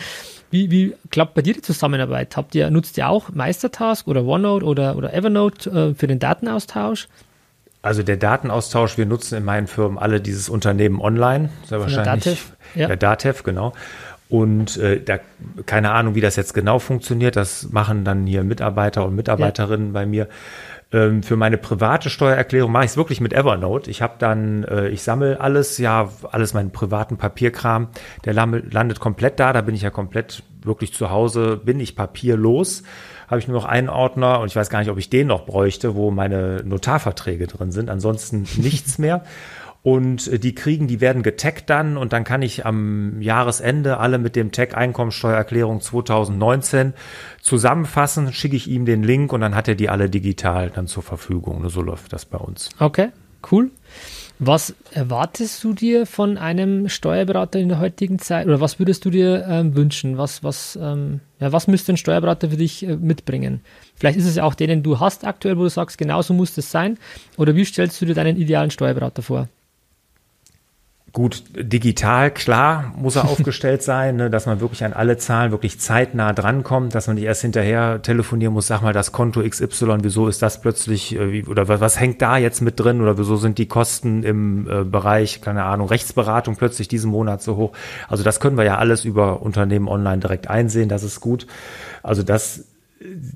Wie, 0.51 0.70
wie 0.70 0.94
klappt 1.11 1.33
bei 1.33 1.40
dir 1.40 1.55
die 1.55 1.62
Zusammenarbeit? 1.62 2.37
Habt 2.37 2.55
ihr, 2.55 2.70
nutzt 2.70 2.98
ihr 2.98 3.09
auch 3.09 3.31
Meistertask 3.31 4.07
oder 4.07 4.27
OneNote 4.27 4.66
oder, 4.66 4.96
oder 4.96 5.14
Evernote 5.14 5.70
äh, 5.70 5.94
für 5.94 6.07
den 6.07 6.18
Datenaustausch? 6.18 7.09
Also 7.81 8.03
der 8.03 8.18
Datenaustausch, 8.18 8.98
wir 8.98 9.07
nutzen 9.07 9.38
in 9.38 9.44
meinen 9.44 9.66
Firmen 9.66 9.98
alle 9.98 10.20
dieses 10.20 10.51
Unternehmen 10.51 11.01
online. 11.01 11.48
Sehr 11.66 11.81
wahrscheinlich. 11.81 12.05
Der 12.05 12.35
Datev, 12.35 12.53
ja. 12.75 12.87
Der 12.87 12.96
Datev, 12.96 13.42
genau. 13.42 13.72
Und 14.33 14.79
äh, 14.79 14.99
da 14.99 15.18
keine 15.66 15.90
Ahnung, 15.90 16.14
wie 16.14 16.23
das 16.23 16.37
jetzt 16.37 16.55
genau 16.55 16.79
funktioniert. 16.79 17.37
Das 17.37 17.71
machen 17.71 18.03
dann 18.03 18.27
hier 18.27 18.45
Mitarbeiter 18.45 19.05
und 19.05 19.14
Mitarbeiterinnen 19.14 19.88
ja. 19.88 19.92
bei 19.92 20.07
mir. 20.07 20.27
Ähm, 20.90 21.23
für 21.23 21.37
meine 21.37 21.59
private 21.59 22.09
Steuererklärung 22.09 22.73
mache 22.73 22.87
ich 22.87 22.92
es 22.92 22.97
wirklich 22.97 23.21
mit 23.21 23.35
Evernote. 23.35 23.90
Ich 23.90 24.01
habe 24.01 24.14
dann, 24.18 24.64
äh, 24.64 24.88
ich 24.88 25.03
sammle 25.03 25.38
alles, 25.38 25.77
ja, 25.77 26.09
alles 26.31 26.55
meinen 26.55 26.71
privaten 26.71 27.18
Papierkram. 27.18 27.88
Der 28.25 28.33
landet 28.33 29.01
komplett 29.01 29.38
da. 29.38 29.53
Da 29.53 29.61
bin 29.61 29.75
ich 29.75 29.83
ja 29.83 29.90
komplett 29.90 30.42
wirklich 30.62 30.95
zu 30.95 31.11
Hause. 31.11 31.61
Bin 31.62 31.79
ich 31.79 31.95
papierlos. 31.95 32.85
Habe 33.29 33.38
ich 33.38 33.49
nur 33.49 33.59
noch 33.59 33.66
einen 33.66 33.90
Ordner 33.90 34.40
und 34.40 34.47
ich 34.47 34.57
weiß 34.57 34.71
gar 34.71 34.79
nicht, 34.79 34.90
ob 34.90 34.97
ich 34.97 35.11
den 35.11 35.27
noch 35.27 35.45
bräuchte, 35.45 35.95
wo 35.95 36.11
meine 36.11 36.62
Notarverträge 36.64 37.49
drin 37.49 37.71
sind. 37.71 37.90
Ansonsten 37.90 38.47
nichts 38.57 38.97
mehr. 38.97 39.25
Und 39.83 40.29
äh, 40.29 40.38
die 40.38 40.55
kriegen, 40.55 40.87
die 40.87 41.01
werden 41.01 41.23
getaggt 41.23 41.68
dann 41.68 41.97
und 41.97 42.12
dann 42.12 42.25
kann 42.25 42.42
ich 42.42 42.64
am 42.64 43.21
Jahresende 43.21 43.99
alle 43.99 44.18
mit 44.18 44.37
dem 44.37 44.53
Tag 44.53 44.77
Einkommensteuererklärung 44.77 45.81
2019 45.81 46.95
zusammenfassen, 47.40 48.33
schicke 48.33 48.57
ich 48.57 48.68
ihm 48.68 48.87
den 48.87 49.03
Link 49.03 49.33
und 49.33 49.40
dann 49.40 49.55
hat 49.55 49.68
er 49.68 49.75
die 49.75 49.88
alle 49.88 50.09
digital 50.09 50.71
dann 50.71 50.87
zur 50.87 51.03
Verfügung. 51.03 51.68
So 51.68 51.83
läuft 51.83 52.12
das 52.12 52.25
bei 52.25 52.38
uns. 52.38 52.71
Okay, 52.79 53.09
cool. 53.51 53.71
Was 54.45 54.75
erwartest 54.90 55.62
du 55.62 55.73
dir 55.73 56.05
von 56.05 56.37
einem 56.37 56.88
Steuerberater 56.88 57.61
in 57.61 57.68
der 57.68 57.79
heutigen 57.79 58.18
Zeit 58.18 58.47
oder 58.47 58.61
was 58.61 58.79
würdest 58.79 59.05
du 59.05 59.11
dir 59.11 59.47
ähm, 59.49 59.77
wünschen? 59.77 60.18
Was, 60.18 60.42
was, 60.42 60.77
ähm, 60.81 61.21
ja, 61.38 61.53
was 61.53 61.68
müsste 61.68 61.92
ein 61.92 61.97
Steuerberater 61.97 62.51
für 62.51 62.57
dich 62.57 62.85
äh, 62.85 62.97
mitbringen? 62.97 63.61
Vielleicht 63.95 64.18
ist 64.18 64.27
es 64.27 64.37
ja 64.37 64.45
auch 64.45 64.55
den, 64.55 64.68
den 64.68 64.83
du 64.83 64.99
hast 64.99 65.25
aktuell, 65.25 65.59
wo 65.59 65.62
du 65.62 65.71
sagst, 65.71 65.97
genauso 65.97 66.35
muss 66.35 66.55
das 66.55 66.71
sein. 66.71 66.99
Oder 67.37 67.55
wie 67.55 67.64
stellst 67.64 68.01
du 68.01 68.07
dir 68.07 68.14
deinen 68.14 68.37
idealen 68.37 68.71
Steuerberater 68.71 69.23
vor? 69.23 69.49
Gut, 71.12 71.44
digital, 71.55 72.31
klar, 72.31 72.94
muss 72.96 73.16
er 73.16 73.25
aufgestellt 73.29 73.83
sein, 73.83 74.16
ne, 74.16 74.31
dass 74.31 74.46
man 74.46 74.61
wirklich 74.61 74.83
an 74.83 74.94
alle 74.94 75.18
Zahlen 75.18 75.51
wirklich 75.51 75.79
zeitnah 75.79 76.33
drankommt, 76.33 76.94
dass 76.94 77.07
man 77.07 77.16
nicht 77.16 77.27
erst 77.27 77.42
hinterher 77.42 78.01
telefonieren 78.01 78.55
muss, 78.55 78.66
sag 78.66 78.81
mal, 78.81 78.94
das 78.94 79.12
Konto 79.12 79.42
XY, 79.42 79.98
wieso 80.01 80.27
ist 80.27 80.40
das 80.40 80.62
plötzlich, 80.62 81.14
äh, 81.14 81.44
oder 81.44 81.68
was, 81.68 81.81
was 81.81 82.01
hängt 82.01 82.22
da 82.22 82.38
jetzt 82.38 82.62
mit 82.62 82.81
drin, 82.81 83.03
oder 83.03 83.18
wieso 83.18 83.37
sind 83.37 83.59
die 83.59 83.68
Kosten 83.68 84.22
im 84.22 84.66
äh, 84.66 84.85
Bereich, 84.85 85.42
keine 85.42 85.64
Ahnung, 85.64 85.88
Rechtsberatung 85.88 86.57
plötzlich 86.57 86.88
diesen 86.88 87.11
Monat 87.11 87.42
so 87.42 87.57
hoch. 87.57 87.72
Also 88.09 88.25
das 88.25 88.40
können 88.40 88.57
wir 88.57 88.64
ja 88.64 88.79
alles 88.79 89.05
über 89.05 89.42
Unternehmen 89.42 89.88
online 89.88 90.20
direkt 90.20 90.48
einsehen, 90.48 90.88
das 90.88 91.03
ist 91.03 91.20
gut. 91.20 91.46
Also 92.03 92.22
das, 92.22 92.64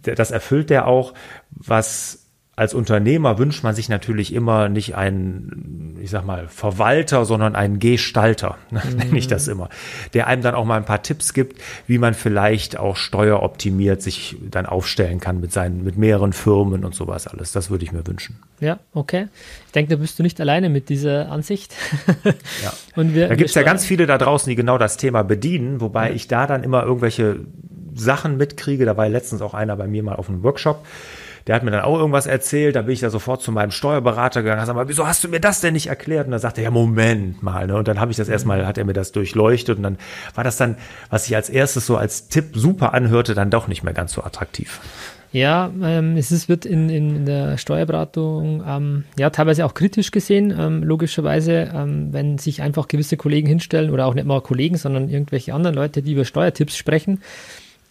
das 0.02 0.30
erfüllt 0.30 0.70
der 0.70 0.86
auch, 0.86 1.12
was 1.50 2.25
als 2.56 2.72
Unternehmer 2.72 3.38
wünscht 3.38 3.62
man 3.62 3.74
sich 3.74 3.90
natürlich 3.90 4.32
immer 4.32 4.70
nicht 4.70 4.96
einen, 4.96 5.98
ich 6.00 6.10
sag 6.10 6.24
mal, 6.24 6.48
Verwalter, 6.48 7.26
sondern 7.26 7.54
einen 7.54 7.78
Gestalter, 7.78 8.56
mhm. 8.70 8.96
nenne 8.96 9.18
ich 9.18 9.26
das 9.26 9.46
immer, 9.46 9.68
der 10.14 10.26
einem 10.26 10.40
dann 10.40 10.54
auch 10.54 10.64
mal 10.64 10.78
ein 10.78 10.86
paar 10.86 11.02
Tipps 11.02 11.34
gibt, 11.34 11.60
wie 11.86 11.98
man 11.98 12.14
vielleicht 12.14 12.78
auch 12.78 12.96
steueroptimiert 12.96 14.00
sich 14.00 14.36
dann 14.50 14.64
aufstellen 14.64 15.20
kann 15.20 15.38
mit 15.38 15.52
seinen, 15.52 15.84
mit 15.84 15.98
mehreren 15.98 16.32
Firmen 16.32 16.86
und 16.86 16.94
sowas 16.94 17.26
alles. 17.26 17.52
Das 17.52 17.68
würde 17.68 17.84
ich 17.84 17.92
mir 17.92 18.06
wünschen. 18.06 18.38
Ja, 18.58 18.78
okay. 18.94 19.28
Ich 19.66 19.72
denke, 19.72 19.94
da 19.94 20.00
bist 20.00 20.18
du 20.18 20.22
nicht 20.22 20.40
alleine 20.40 20.70
mit 20.70 20.88
dieser 20.88 21.30
Ansicht. 21.30 21.74
ja. 22.24 22.72
Und 22.96 23.14
wir, 23.14 23.28
da 23.28 23.34
gibt 23.34 23.50
es 23.50 23.54
ja 23.54 23.62
ganz 23.62 23.84
viele 23.84 24.06
da 24.06 24.16
draußen, 24.16 24.48
die 24.48 24.56
genau 24.56 24.78
das 24.78 24.96
Thema 24.96 25.22
bedienen, 25.22 25.82
wobei 25.82 26.08
ja. 26.08 26.14
ich 26.14 26.26
da 26.26 26.46
dann 26.46 26.64
immer 26.64 26.82
irgendwelche 26.84 27.40
Sachen 27.94 28.38
mitkriege. 28.38 28.86
Da 28.86 28.96
war 28.96 29.06
letztens 29.10 29.42
auch 29.42 29.52
einer 29.52 29.76
bei 29.76 29.86
mir 29.86 30.02
mal 30.02 30.16
auf 30.16 30.30
einem 30.30 30.42
Workshop 30.42 30.86
der 31.46 31.54
hat 31.54 31.62
mir 31.62 31.70
dann 31.70 31.82
auch 31.82 31.98
irgendwas 31.98 32.26
erzählt, 32.26 32.74
da 32.74 32.82
bin 32.82 32.92
ich 32.92 33.00
da 33.00 33.10
sofort 33.10 33.40
zu 33.40 33.52
meinem 33.52 33.70
Steuerberater 33.70 34.42
gegangen, 34.42 34.66
sag 34.66 34.74
mal, 34.74 34.88
wieso 34.88 35.06
hast 35.06 35.22
du 35.22 35.28
mir 35.28 35.40
das 35.40 35.60
denn 35.60 35.74
nicht 35.74 35.86
erklärt? 35.86 36.26
Und 36.26 36.32
dann 36.32 36.40
sagte 36.40 36.60
er, 36.60 36.64
ja, 36.64 36.70
Moment 36.70 37.42
mal, 37.42 37.66
ne? 37.66 37.76
Und 37.76 37.86
dann 37.86 38.00
habe 38.00 38.10
ich 38.10 38.16
das 38.16 38.28
erstmal, 38.28 38.66
hat 38.66 38.78
er 38.78 38.84
mir 38.84 38.94
das 38.94 39.12
durchleuchtet 39.12 39.76
und 39.76 39.84
dann 39.84 39.98
war 40.34 40.42
das 40.42 40.56
dann, 40.56 40.76
was 41.08 41.26
ich 41.28 41.36
als 41.36 41.48
erstes 41.48 41.86
so 41.86 41.96
als 41.96 42.28
Tipp 42.28 42.46
super 42.54 42.94
anhörte, 42.94 43.34
dann 43.34 43.50
doch 43.50 43.68
nicht 43.68 43.84
mehr 43.84 43.94
ganz 43.94 44.12
so 44.12 44.24
attraktiv. 44.24 44.80
Ja, 45.32 45.70
ähm, 45.82 46.16
es 46.16 46.32
ist, 46.32 46.48
wird 46.48 46.64
in, 46.64 46.88
in 46.88 47.26
der 47.26 47.58
Steuerberatung 47.58 48.64
ähm, 48.66 49.04
ja 49.18 49.30
teilweise 49.30 49.66
auch 49.66 49.74
kritisch 49.74 50.10
gesehen, 50.10 50.54
ähm, 50.56 50.82
logischerweise, 50.82 51.70
ähm, 51.74 52.12
wenn 52.12 52.38
sich 52.38 52.62
einfach 52.62 52.88
gewisse 52.88 53.16
Kollegen 53.16 53.46
hinstellen 53.46 53.90
oder 53.90 54.06
auch 54.06 54.14
nicht 54.14 54.26
mal 54.26 54.40
Kollegen, 54.40 54.76
sondern 54.76 55.08
irgendwelche 55.08 55.52
anderen 55.52 55.76
Leute, 55.76 56.02
die 56.02 56.12
über 56.12 56.24
Steuertipps 56.24 56.76
sprechen. 56.76 57.20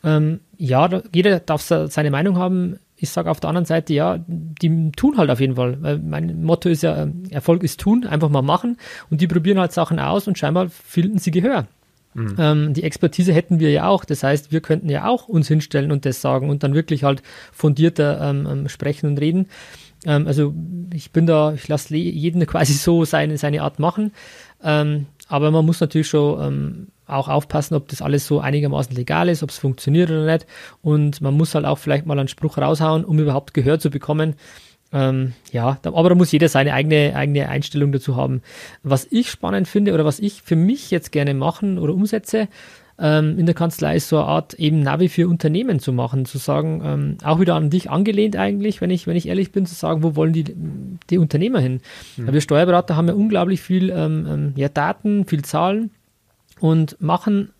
Ähm, 0.04 0.40
ja, 0.58 0.90
jeder 1.14 1.40
darf 1.40 1.62
seine 1.62 2.12
Meinung 2.12 2.38
haben 2.38 2.80
ich 2.98 3.10
sage 3.10 3.30
auf 3.30 3.40
der 3.40 3.50
anderen 3.50 3.66
Seite, 3.66 3.94
ja, 3.94 4.20
die 4.28 4.92
tun 4.92 5.18
halt 5.18 5.30
auf 5.30 5.40
jeden 5.40 5.56
Fall. 5.56 5.82
Weil 5.82 6.00
mein 6.00 6.44
Motto 6.44 6.70
ist 6.70 6.84
ja, 6.84 7.04
ähm, 7.04 7.24
Erfolg 7.30 7.64
ist 7.64 7.80
tun, 7.80 8.06
einfach 8.06 8.30
mal 8.30 8.42
machen. 8.42 8.78
Und 9.10 9.22
die 9.22 9.28
probieren 9.28 9.60
halt 9.60 9.74
Sachen 9.74 10.00
aus 10.00 10.28
und 10.28 10.38
scheinbar 10.38 10.70
finden 10.70 11.18
sie 11.18 11.32
Gehör. 11.32 11.68
Mhm. 12.14 12.36
Ähm, 12.38 12.74
die 12.74 12.84
Expertise 12.84 13.34
hätten 13.34 13.60
wir 13.60 13.72
ja 13.72 13.88
auch. 13.88 14.06
Das 14.06 14.24
heißt, 14.24 14.52
wir 14.54 14.62
könnten 14.62 14.90
ja 14.90 15.08
auch 15.08 15.28
uns 15.28 15.50
hinstellen 15.50 15.92
und 15.92 16.06
das 16.06 16.22
sagen 16.22 16.50
und 16.50 16.64
dann 16.64 16.74
wirklich 16.74 17.04
halt 17.04 17.22
fundierter 17.52 18.22
ähm, 18.22 18.48
ähm 18.50 18.70
sprechen 18.70 19.08
und 19.08 19.20
reden. 19.20 19.48
Ähm, 20.06 20.26
also 20.26 20.54
ich 20.94 21.12
bin 21.12 21.26
da, 21.26 21.54
ich 21.54 21.68
lasse 21.68 21.96
jeden 21.96 22.46
quasi 22.48 22.74
so 22.74 23.04
seine, 23.04 23.38
seine 23.38 23.62
Art 23.62 23.80
machen. 23.80 24.14
Ähm, 24.64 25.08
aber 25.28 25.52
man 25.52 25.66
muss 25.66 25.82
natürlich 25.82 26.08
schon 26.08 26.88
auch 27.08 27.28
aufpassen, 27.28 27.76
ob 27.76 27.88
das 27.88 28.02
alles 28.02 28.28
so 28.28 28.40
einigermaßen 28.40 28.96
legal 28.96 29.30
ist, 29.30 29.44
ob 29.44 29.50
es 29.50 29.58
funktioniert 29.58 30.10
oder 30.10 30.26
nicht. 30.26 30.46
Und 30.82 31.22
man 31.22 31.36
muss 31.36 31.56
halt 31.56 31.66
auch 31.66 31.78
vielleicht 31.78 32.06
mal 32.06 32.18
einen 32.18 32.28
Spruch 32.28 32.58
raushauen, 32.58 33.06
um 33.06 33.20
überhaupt 33.20 33.54
Gehör 33.54 33.80
zu 33.80 33.90
bekommen. 33.90 34.36
Ähm, 34.94 35.34
ja, 35.52 35.80
aber 35.84 36.10
da 36.10 36.16
muss 36.16 36.32
jeder 36.32 36.48
seine 36.48 36.74
eigene, 36.74 37.16
eigene 37.16 37.50
Einstellung 37.50 37.92
dazu 37.92 38.16
haben. 38.16 38.42
Was 38.84 39.08
ich 39.10 39.30
spannend 39.30 39.68
finde 39.68 39.94
oder 39.94 40.06
was 40.06 40.20
ich 40.20 40.42
für 40.42 40.56
mich 40.56 40.92
jetzt 40.92 41.12
gerne 41.12 41.34
machen 41.34 41.78
oder 41.78 41.94
umsetze, 41.94 42.48
ähm, 42.98 43.38
in 43.38 43.46
der 43.46 43.56
Kanzlei 43.56 43.98
ist 43.98 44.08
so 44.08 44.18
eine 44.18 44.28
Art 44.28 44.54
eben 44.54 44.80
Navi 44.80 45.10
für 45.10 45.28
Unternehmen 45.28 45.80
zu 45.80 45.92
machen, 45.92 46.26
zu 46.26 46.38
sagen, 46.38 46.82
ähm, 46.86 47.18
auch 47.24 47.42
wieder 47.42 47.56
an 47.56 47.70
dich 47.70 47.90
angelehnt 47.90 48.38
eigentlich, 48.38 48.80
wenn 48.80 48.90
ich, 48.90 49.06
wenn 49.06 49.18
ich 49.18 49.28
ehrlich 49.28 49.52
bin, 49.52 49.66
zu 49.66 49.76
sagen, 49.76 50.02
wo 50.02 50.16
wollen 50.16 50.32
die, 50.32 50.46
die 51.10 51.18
Unternehmer 51.18 51.60
hin? 51.60 51.82
Mhm. 52.16 52.32
Wir 52.32 52.42
Steuerberater 52.42 52.96
haben 52.96 53.08
ja 53.08 53.14
unglaublich 53.14 53.62
viel 53.62 53.90
ähm, 53.90 54.28
ähm 54.30 54.54
ja, 54.56 54.70
Daten, 54.70 55.26
viel 55.26 55.44
Zahlen 55.44 55.92
und 56.60 57.00
machen 57.02 57.52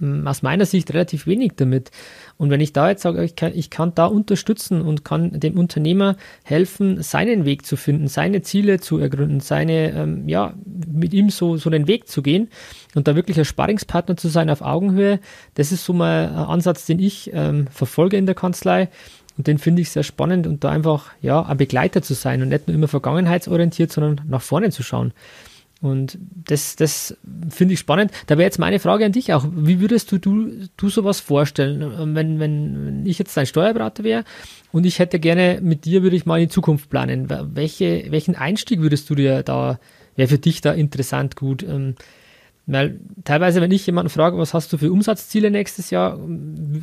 hm, 0.00 0.26
aus 0.26 0.42
meiner 0.42 0.64
Sicht 0.64 0.92
relativ 0.92 1.26
wenig 1.26 1.52
damit. 1.56 1.90
Und 2.38 2.50
wenn 2.50 2.60
ich 2.60 2.72
da 2.72 2.88
jetzt 2.88 3.02
sage, 3.02 3.22
ich 3.22 3.36
kann, 3.36 3.52
ich 3.54 3.68
kann 3.68 3.94
da 3.94 4.06
unterstützen 4.06 4.80
und 4.80 5.04
kann 5.04 5.38
dem 5.38 5.58
Unternehmer 5.58 6.16
helfen, 6.42 7.02
seinen 7.02 7.44
Weg 7.44 7.66
zu 7.66 7.76
finden, 7.76 8.08
seine 8.08 8.40
Ziele 8.40 8.80
zu 8.80 8.98
ergründen, 8.98 9.40
seine, 9.40 9.90
ähm, 9.92 10.26
ja, 10.26 10.54
mit 10.90 11.12
ihm 11.12 11.28
so, 11.28 11.58
so 11.58 11.68
den 11.68 11.86
Weg 11.86 12.08
zu 12.08 12.22
gehen 12.22 12.48
und 12.94 13.08
da 13.08 13.14
wirklich 13.14 13.38
ein 13.38 13.44
Sparringspartner 13.44 14.16
zu 14.16 14.28
sein 14.28 14.48
auf 14.48 14.62
Augenhöhe, 14.62 15.20
das 15.54 15.70
ist 15.70 15.84
so 15.84 15.92
mal 15.92 16.28
ein 16.28 16.34
Ansatz, 16.34 16.86
den 16.86 16.98
ich 16.98 17.30
ähm, 17.34 17.66
verfolge 17.70 18.16
in 18.16 18.26
der 18.26 18.34
Kanzlei. 18.34 18.88
Und 19.36 19.46
den 19.46 19.58
finde 19.58 19.80
ich 19.80 19.90
sehr 19.90 20.02
spannend 20.02 20.46
und 20.46 20.64
da 20.64 20.70
einfach, 20.70 21.12
ja, 21.22 21.42
ein 21.42 21.56
Begleiter 21.56 22.02
zu 22.02 22.14
sein 22.14 22.42
und 22.42 22.48
nicht 22.48 22.68
nur 22.68 22.74
immer 22.74 22.88
vergangenheitsorientiert, 22.88 23.90
sondern 23.90 24.20
nach 24.28 24.42
vorne 24.42 24.70
zu 24.70 24.82
schauen. 24.82 25.12
Und 25.82 26.18
das, 26.20 26.76
das 26.76 27.16
finde 27.48 27.74
ich 27.74 27.80
spannend. 27.80 28.12
Da 28.26 28.36
wäre 28.36 28.44
jetzt 28.44 28.58
meine 28.58 28.78
Frage 28.78 29.06
an 29.06 29.12
dich 29.12 29.32
auch. 29.32 29.46
Wie 29.50 29.80
würdest 29.80 30.12
du, 30.12 30.18
du, 30.18 30.50
du 30.76 30.88
sowas 30.90 31.20
vorstellen, 31.20 31.80
ähm, 31.80 32.14
wenn, 32.14 32.38
wenn 32.38 33.06
ich 33.06 33.18
jetzt 33.18 33.34
dein 33.36 33.46
Steuerberater 33.46 34.04
wäre 34.04 34.24
und 34.72 34.84
ich 34.84 34.98
hätte 34.98 35.18
gerne 35.18 35.60
mit 35.62 35.86
dir, 35.86 36.02
würde 36.02 36.16
ich 36.16 36.26
mal 36.26 36.38
in 36.38 36.48
die 36.48 36.52
Zukunft 36.52 36.90
planen. 36.90 37.28
Welche, 37.30 38.06
welchen 38.10 38.34
Einstieg 38.34 38.80
würdest 38.80 39.08
du 39.08 39.14
dir 39.14 39.42
da, 39.42 39.80
wäre 40.16 40.28
für 40.28 40.38
dich 40.38 40.60
da 40.60 40.72
interessant 40.72 41.36
gut? 41.36 41.64
Weil 42.72 43.00
teilweise, 43.24 43.60
wenn 43.60 43.72
ich 43.72 43.84
jemanden 43.86 44.10
frage, 44.10 44.38
was 44.38 44.54
hast 44.54 44.72
du 44.72 44.78
für 44.78 44.92
Umsatzziele 44.92 45.50
nächstes 45.50 45.90
Jahr, 45.90 46.18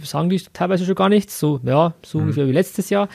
sagen 0.04 0.30
die 0.30 0.42
teilweise 0.52 0.86
schon 0.86 0.96
gar 0.96 1.08
nichts. 1.08 1.40
So, 1.40 1.62
ja, 1.64 1.94
so 2.04 2.18
mhm. 2.18 2.26
ungefähr 2.26 2.48
wie 2.48 2.52
letztes 2.52 2.90
Jahr. 2.90 3.08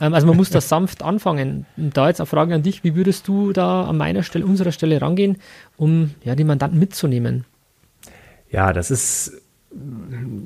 Ähm, 0.00 0.14
also 0.14 0.28
man 0.28 0.36
muss 0.36 0.50
da 0.50 0.60
sanft 0.60 1.02
anfangen. 1.02 1.66
Und 1.76 1.96
da 1.96 2.08
jetzt 2.08 2.20
eine 2.20 2.26
Frage 2.26 2.54
an 2.54 2.62
dich, 2.62 2.84
wie 2.84 2.94
würdest 2.94 3.26
du 3.26 3.52
da 3.52 3.84
an 3.84 3.96
meiner 3.96 4.22
Stelle, 4.22 4.46
unserer 4.46 4.70
Stelle 4.70 5.02
rangehen, 5.02 5.38
um 5.76 6.12
ja, 6.22 6.36
die 6.36 6.44
Mandanten 6.44 6.78
mitzunehmen? 6.78 7.44
Ja, 8.50 8.72
das 8.72 8.90
ist 8.90 9.32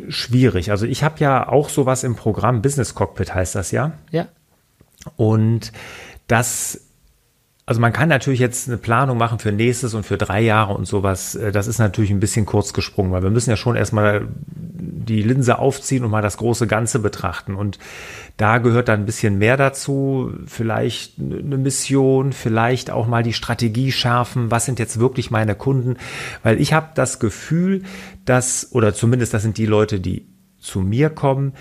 schwierig. 0.09 0.71
Also 0.71 0.87
ich 0.87 1.03
habe 1.03 1.17
ja 1.19 1.49
auch 1.49 1.69
sowas 1.69 2.05
im 2.05 2.17
Programm, 2.17 2.63
Business 2.63 2.95
Cockpit 2.95 3.35
heißt 3.35 3.55
das 3.55 3.71
ja. 3.71 3.93
Ja. 4.11 4.29
Und 5.17 5.73
das 6.29 6.81
also 7.67 7.81
man 7.81 7.95
kann 7.95 8.11
natürlich 8.11 8.41
jetzt 8.41 8.69
eine 8.69 8.77
Planung 8.77 9.17
machen 9.17 9.39
für 9.39 9.51
nächstes 9.51 9.95
und 9.95 10.05
für 10.05 10.19
drei 10.19 10.43
Jahre 10.43 10.75
und 10.75 10.87
sowas. 10.87 11.35
Äh, 11.35 11.51
das 11.51 11.67
ist 11.67 11.79
natürlich 11.79 12.11
ein 12.11 12.21
bisschen 12.21 12.45
kurz 12.45 12.73
gesprungen, 12.75 13.11
weil 13.13 13.23
wir 13.23 13.31
müssen 13.31 13.51
ja 13.51 13.57
schon 13.57 13.77
erstmal 13.77 14.29
die 14.47 15.23
Linse 15.23 15.59
aufziehen 15.59 16.05
und 16.05 16.11
mal 16.11 16.23
das 16.23 16.37
große 16.37 16.67
Ganze 16.67 16.99
betrachten. 16.99 17.55
Und 17.55 17.79
da 18.37 18.59
gehört 18.59 18.89
dann 18.89 19.01
ein 19.01 19.07
bisschen 19.07 19.39
mehr 19.39 19.57
dazu. 19.57 20.33
Vielleicht 20.47 21.19
eine 21.19 21.57
Mission, 21.57 22.35
vielleicht 22.35 22.91
auch 22.91 23.07
mal 23.07 23.23
die 23.23 23.33
Strategie 23.33 23.93
schärfen. 23.93 24.51
Was 24.51 24.67
sind 24.67 24.79
jetzt 24.79 25.01
wirklich 25.01 25.31
meine 25.31 25.55
Kunden? 25.55 25.97
Weil 26.43 26.61
ich 26.61 26.75
habe 26.75 26.89
das 26.95 27.19
Gefühl, 27.19 27.83
dass, 28.27 28.69
oder 28.73 28.93
zumindest 28.93 29.33
das 29.33 29.43
sind 29.43 29.57
die 29.57 29.67
Leute, 29.67 30.01
die 30.01 30.27
zu 30.59 30.81
mir 30.81 31.09
kommen, 31.09 31.55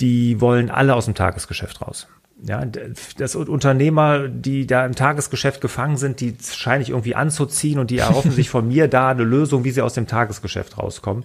die 0.00 0.40
wollen 0.40 0.70
alle 0.70 0.94
aus 0.94 1.06
dem 1.06 1.14
Tagesgeschäft 1.14 1.82
raus. 1.82 2.06
Ja, 2.42 2.64
das 2.64 3.36
Unternehmer, 3.36 4.28
die 4.28 4.66
da 4.66 4.86
im 4.86 4.94
Tagesgeschäft 4.94 5.60
gefangen 5.60 5.98
sind, 5.98 6.20
die 6.20 6.36
scheine 6.42 6.82
ich 6.82 6.90
irgendwie 6.90 7.14
anzuziehen 7.14 7.78
und 7.78 7.90
die 7.90 7.98
erhoffen 7.98 8.30
sich 8.30 8.48
von 8.50 8.68
mir 8.68 8.88
da 8.88 9.10
eine 9.10 9.24
Lösung, 9.24 9.64
wie 9.64 9.70
sie 9.70 9.82
aus 9.82 9.94
dem 9.94 10.06
Tagesgeschäft 10.06 10.78
rauskommen. 10.78 11.24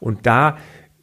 Und 0.00 0.26
da 0.26 0.58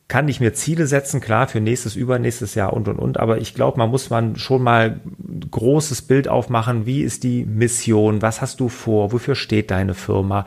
kann 0.07 0.29
ich 0.29 0.39
mir 0.39 0.53
Ziele 0.53 0.87
setzen, 0.87 1.19
klar, 1.19 1.47
für 1.47 1.59
nächstes, 1.59 1.97
übernächstes 1.97 2.55
Jahr 2.55 2.71
und, 2.73 2.87
und, 2.87 2.97
und. 2.97 3.19
Aber 3.19 3.39
ich 3.39 3.53
glaube, 3.53 3.77
man 3.77 3.89
muss 3.89 4.09
man 4.09 4.37
schon 4.37 4.63
mal 4.63 5.01
ein 5.19 5.49
großes 5.51 6.03
Bild 6.03 6.29
aufmachen. 6.29 6.85
Wie 6.85 7.01
ist 7.01 7.23
die 7.23 7.43
Mission? 7.43 8.21
Was 8.21 8.41
hast 8.41 8.61
du 8.61 8.69
vor? 8.69 9.11
Wofür 9.11 9.35
steht 9.35 9.69
deine 9.69 9.95
Firma? 9.95 10.45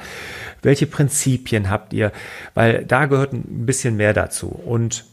Welche 0.62 0.86
Prinzipien 0.86 1.68
habt 1.68 1.92
ihr? 1.92 2.10
Weil 2.54 2.86
da 2.86 3.04
gehört 3.06 3.34
ein 3.34 3.66
bisschen 3.66 3.96
mehr 3.96 4.14
dazu. 4.14 4.48
Und 4.48 5.04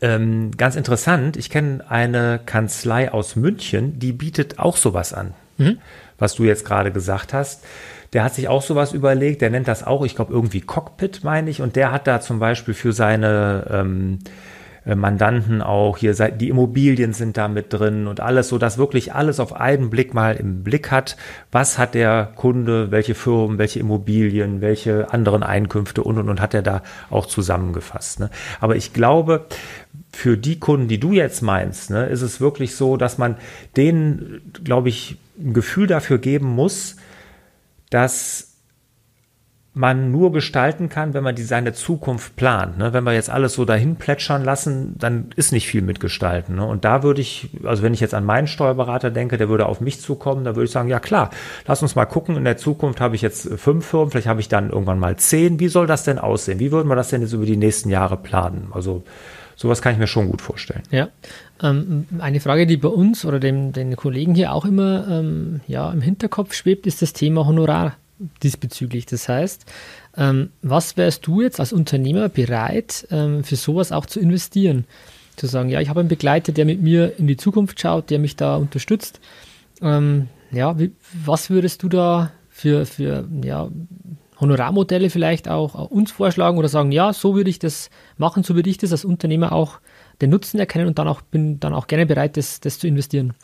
ähm, 0.00 0.50
ganz 0.56 0.76
interessant, 0.76 1.36
ich 1.36 1.50
kenne 1.50 1.84
eine 1.88 2.40
Kanzlei 2.44 3.12
aus 3.12 3.36
München, 3.36 3.98
die 3.98 4.12
bietet 4.12 4.58
auch 4.58 4.76
sowas 4.76 5.12
an, 5.12 5.34
mhm. 5.56 5.78
was 6.18 6.34
du 6.34 6.44
jetzt 6.44 6.64
gerade 6.64 6.92
gesagt 6.92 7.32
hast. 7.32 7.64
Der 8.12 8.24
hat 8.24 8.34
sich 8.34 8.48
auch 8.48 8.62
sowas 8.62 8.92
überlegt, 8.92 9.42
der 9.42 9.50
nennt 9.50 9.68
das 9.68 9.86
auch, 9.86 10.04
ich 10.04 10.14
glaube, 10.14 10.32
irgendwie 10.32 10.62
Cockpit, 10.62 11.24
meine 11.24 11.50
ich, 11.50 11.60
und 11.60 11.76
der 11.76 11.92
hat 11.92 12.06
da 12.06 12.20
zum 12.20 12.38
Beispiel 12.38 12.74
für 12.74 12.92
seine 12.92 13.66
ähm, 13.70 14.18
äh, 14.24 14.28
Mandanten 14.96 15.62
auch 15.62 15.98
hier, 15.98 16.14
die 16.14 16.48
Immobilien 16.48 17.12
sind 17.12 17.36
da 17.36 17.48
mit 17.48 17.72
drin 17.72 18.06
und 18.06 18.20
alles, 18.20 18.48
so 18.48 18.58
dass 18.58 18.78
wirklich 18.78 19.14
alles 19.14 19.40
auf 19.40 19.54
einen 19.54 19.90
Blick 19.90 20.14
mal 20.14 20.36
im 20.36 20.62
Blick 20.64 20.90
hat. 20.90 21.16
Was 21.52 21.78
hat 21.78 21.94
der 21.94 22.32
Kunde, 22.34 22.90
welche 22.90 23.14
Firmen, 23.14 23.58
welche 23.58 23.80
Immobilien, 23.80 24.60
welche 24.60 25.12
anderen 25.12 25.42
Einkünfte 25.42 26.02
und 26.02 26.18
und 26.18 26.28
und 26.28 26.40
hat 26.40 26.54
er 26.54 26.62
da 26.62 26.82
auch 27.10 27.26
zusammengefasst. 27.26 28.20
Ne? 28.20 28.30
Aber 28.60 28.76
ich 28.76 28.92
glaube, 28.92 29.46
für 30.12 30.36
die 30.36 30.58
Kunden, 30.58 30.88
die 30.88 31.00
du 31.00 31.12
jetzt 31.12 31.42
meinst, 31.42 31.90
ne, 31.90 32.06
ist 32.06 32.22
es 32.22 32.40
wirklich 32.40 32.74
so, 32.74 32.96
dass 32.96 33.18
man 33.18 33.36
denen, 33.76 34.40
glaube 34.64 34.88
ich, 34.88 35.16
ein 35.38 35.52
Gefühl 35.52 35.86
dafür 35.86 36.18
geben 36.18 36.46
muss, 36.46 36.96
dass 37.90 38.47
man 39.78 40.10
nur 40.10 40.32
gestalten 40.32 40.88
kann, 40.88 41.14
wenn 41.14 41.22
man 41.22 41.36
die 41.36 41.44
seine 41.44 41.72
Zukunft 41.72 42.34
plant. 42.34 42.78
Ne? 42.78 42.92
Wenn 42.92 43.04
wir 43.04 43.12
jetzt 43.12 43.30
alles 43.30 43.54
so 43.54 43.64
dahin 43.64 43.94
plätschern 43.94 44.42
lassen, 44.44 44.96
dann 44.98 45.26
ist 45.36 45.52
nicht 45.52 45.68
viel 45.68 45.82
mitgestalten. 45.82 46.56
Ne? 46.56 46.66
Und 46.66 46.84
da 46.84 47.04
würde 47.04 47.20
ich, 47.20 47.50
also 47.62 47.84
wenn 47.84 47.94
ich 47.94 48.00
jetzt 48.00 48.12
an 48.12 48.24
meinen 48.24 48.48
Steuerberater 48.48 49.12
denke, 49.12 49.38
der 49.38 49.48
würde 49.48 49.66
auf 49.66 49.80
mich 49.80 50.00
zukommen, 50.00 50.44
da 50.44 50.56
würde 50.56 50.64
ich 50.64 50.72
sagen, 50.72 50.88
ja 50.88 50.98
klar, 50.98 51.30
lass 51.64 51.80
uns 51.80 51.94
mal 51.94 52.06
gucken, 52.06 52.36
in 52.36 52.42
der 52.42 52.56
Zukunft 52.56 53.00
habe 53.00 53.14
ich 53.14 53.22
jetzt 53.22 53.48
fünf 53.56 53.86
Firmen, 53.86 54.10
vielleicht 54.10 54.26
habe 54.26 54.40
ich 54.40 54.48
dann 54.48 54.70
irgendwann 54.70 54.98
mal 54.98 55.14
zehn. 55.16 55.60
Wie 55.60 55.68
soll 55.68 55.86
das 55.86 56.02
denn 56.02 56.18
aussehen? 56.18 56.58
Wie 56.58 56.72
würden 56.72 56.88
wir 56.88 56.96
das 56.96 57.10
denn 57.10 57.22
jetzt 57.22 57.32
über 57.32 57.46
die 57.46 57.56
nächsten 57.56 57.88
Jahre 57.88 58.16
planen? 58.16 58.72
Also 58.72 59.04
sowas 59.54 59.80
kann 59.80 59.92
ich 59.92 60.00
mir 60.00 60.08
schon 60.08 60.28
gut 60.28 60.42
vorstellen. 60.42 60.82
Ja, 60.90 61.08
ähm, 61.62 62.08
eine 62.18 62.40
Frage, 62.40 62.66
die 62.66 62.78
bei 62.78 62.88
uns 62.88 63.24
oder 63.24 63.38
dem, 63.38 63.70
den 63.70 63.94
Kollegen 63.94 64.34
hier 64.34 64.52
auch 64.52 64.64
immer 64.64 65.06
ähm, 65.08 65.60
ja, 65.68 65.88
im 65.92 66.00
Hinterkopf 66.00 66.52
schwebt, 66.52 66.88
ist 66.88 67.00
das 67.00 67.12
Thema 67.12 67.46
Honorar 67.46 67.96
diesbezüglich. 68.42 69.06
Das 69.06 69.28
heißt, 69.28 69.64
ähm, 70.16 70.50
was 70.62 70.96
wärst 70.96 71.26
du 71.26 71.42
jetzt 71.42 71.60
als 71.60 71.72
Unternehmer 71.72 72.28
bereit, 72.28 73.06
ähm, 73.10 73.44
für 73.44 73.56
sowas 73.56 73.92
auch 73.92 74.06
zu 74.06 74.20
investieren? 74.20 74.84
Zu 75.36 75.46
sagen, 75.46 75.68
ja, 75.68 75.80
ich 75.80 75.88
habe 75.88 76.00
einen 76.00 76.08
Begleiter, 76.08 76.52
der 76.52 76.64
mit 76.64 76.82
mir 76.82 77.18
in 77.18 77.26
die 77.26 77.36
Zukunft 77.36 77.80
schaut, 77.80 78.10
der 78.10 78.18
mich 78.18 78.36
da 78.36 78.56
unterstützt. 78.56 79.20
Ähm, 79.80 80.28
ja, 80.50 80.78
wie, 80.78 80.92
was 81.24 81.50
würdest 81.50 81.82
du 81.82 81.88
da 81.88 82.32
für, 82.48 82.86
für 82.86 83.28
ja, 83.44 83.68
Honorarmodelle 84.40 85.10
vielleicht 85.10 85.48
auch 85.48 85.90
uns 85.90 86.10
vorschlagen 86.12 86.58
oder 86.58 86.68
sagen, 86.68 86.92
ja, 86.92 87.12
so 87.12 87.34
würde 87.34 87.50
ich 87.50 87.58
das 87.58 87.90
machen, 88.16 88.42
so 88.42 88.54
würde 88.54 88.70
ich 88.70 88.78
das 88.78 88.92
als 88.92 89.04
Unternehmer 89.04 89.52
auch 89.52 89.80
den 90.20 90.30
Nutzen 90.30 90.58
erkennen 90.58 90.86
und 90.86 90.98
dann 90.98 91.08
auch 91.08 91.20
bin 91.20 91.60
dann 91.60 91.74
auch 91.74 91.86
gerne 91.86 92.06
bereit, 92.06 92.36
das, 92.36 92.60
das 92.60 92.78
zu 92.78 92.86
investieren. 92.86 93.34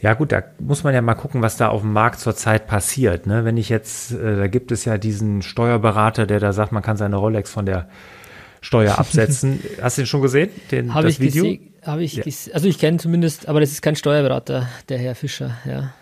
Ja 0.00 0.14
gut, 0.14 0.32
da 0.32 0.42
muss 0.58 0.84
man 0.84 0.94
ja 0.94 1.00
mal 1.00 1.14
gucken, 1.14 1.42
was 1.42 1.56
da 1.56 1.68
auf 1.68 1.80
dem 1.80 1.92
Markt 1.92 2.20
zurzeit 2.20 2.66
passiert. 2.66 3.26
Ne? 3.26 3.44
Wenn 3.44 3.56
ich 3.56 3.68
jetzt, 3.68 4.12
äh, 4.12 4.36
da 4.36 4.46
gibt 4.48 4.72
es 4.72 4.84
ja 4.84 4.98
diesen 4.98 5.42
Steuerberater, 5.42 6.26
der 6.26 6.40
da 6.40 6.52
sagt, 6.52 6.72
man 6.72 6.82
kann 6.82 6.96
seine 6.96 7.16
Rolex 7.16 7.50
von 7.50 7.66
der 7.66 7.88
Steuer 8.60 8.98
absetzen. 8.98 9.60
Hast 9.80 9.96
du 9.98 10.02
den 10.02 10.06
schon 10.06 10.22
gesehen? 10.22 10.50
Den, 10.70 10.94
Habe 10.94 11.08
ich 11.08 11.20
Video? 11.20 11.56
Habe 11.82 12.02
ich 12.02 12.14
ja. 12.14 12.24
also 12.54 12.66
ich 12.66 12.78
kenne 12.78 12.98
zumindest, 12.98 13.48
aber 13.48 13.60
das 13.60 13.70
ist 13.70 13.82
kein 13.82 13.96
Steuerberater, 13.96 14.68
der 14.88 14.98
Herr 14.98 15.14
Fischer, 15.14 15.56
ja 15.64 15.92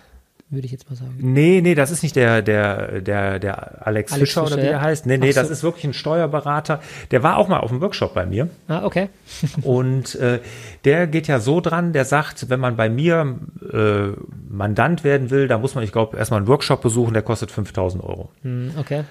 würde 0.53 0.67
ich 0.67 0.73
jetzt 0.73 0.89
mal 0.89 0.97
sagen. 0.97 1.17
Nee, 1.19 1.61
nee, 1.63 1.75
das 1.75 1.91
ist 1.91 2.03
nicht 2.03 2.15
der, 2.15 2.43
der, 2.43 3.01
der, 3.01 3.39
der 3.39 3.87
Alex, 3.87 4.13
Alex 4.13 4.13
Fischer, 4.13 4.45
Fischer, 4.45 4.55
oder 4.55 4.63
wie 4.63 4.67
er 4.67 4.81
heißt. 4.81 5.07
Nee, 5.07 5.17
nee, 5.17 5.33
so. 5.33 5.41
das 5.41 5.51
ist 5.51 5.63
wirklich 5.63 5.85
ein 5.85 5.95
Steuerberater. 5.95 6.81
Der 7.11 7.23
war 7.23 7.39
auch 7.39 7.49
mal 7.49 7.61
auf 7.61 7.71
dem 7.71 7.81
Workshop 7.81 8.15
bei 8.15 8.27
mir. 8.27 8.49
Ah, 8.69 8.85
okay. 8.85 9.09
und 9.63 10.15
äh, 10.17 10.41
der 10.85 11.07
geht 11.07 11.27
ja 11.27 11.41
so 11.41 11.61
dran, 11.61 11.93
der 11.93 12.05
sagt, 12.05 12.51
wenn 12.51 12.61
man 12.61 12.77
bei 12.77 12.89
mir 12.89 13.39
äh, 13.73 14.09
Mandant 14.49 15.05
werden 15.05 15.31
will, 15.31 15.49
da 15.49 15.59
muss 15.59 15.75
man, 15.75 15.83
ich 15.85 15.93
glaube, 15.93 16.17
erstmal 16.17 16.39
einen 16.39 16.49
Workshop 16.49 16.83
besuchen, 16.83 17.15
der 17.15 17.23
kostet 17.23 17.51
5000 17.51 18.05
Euro. 18.05 18.31
Hm, 18.43 18.73
okay. 18.79 19.05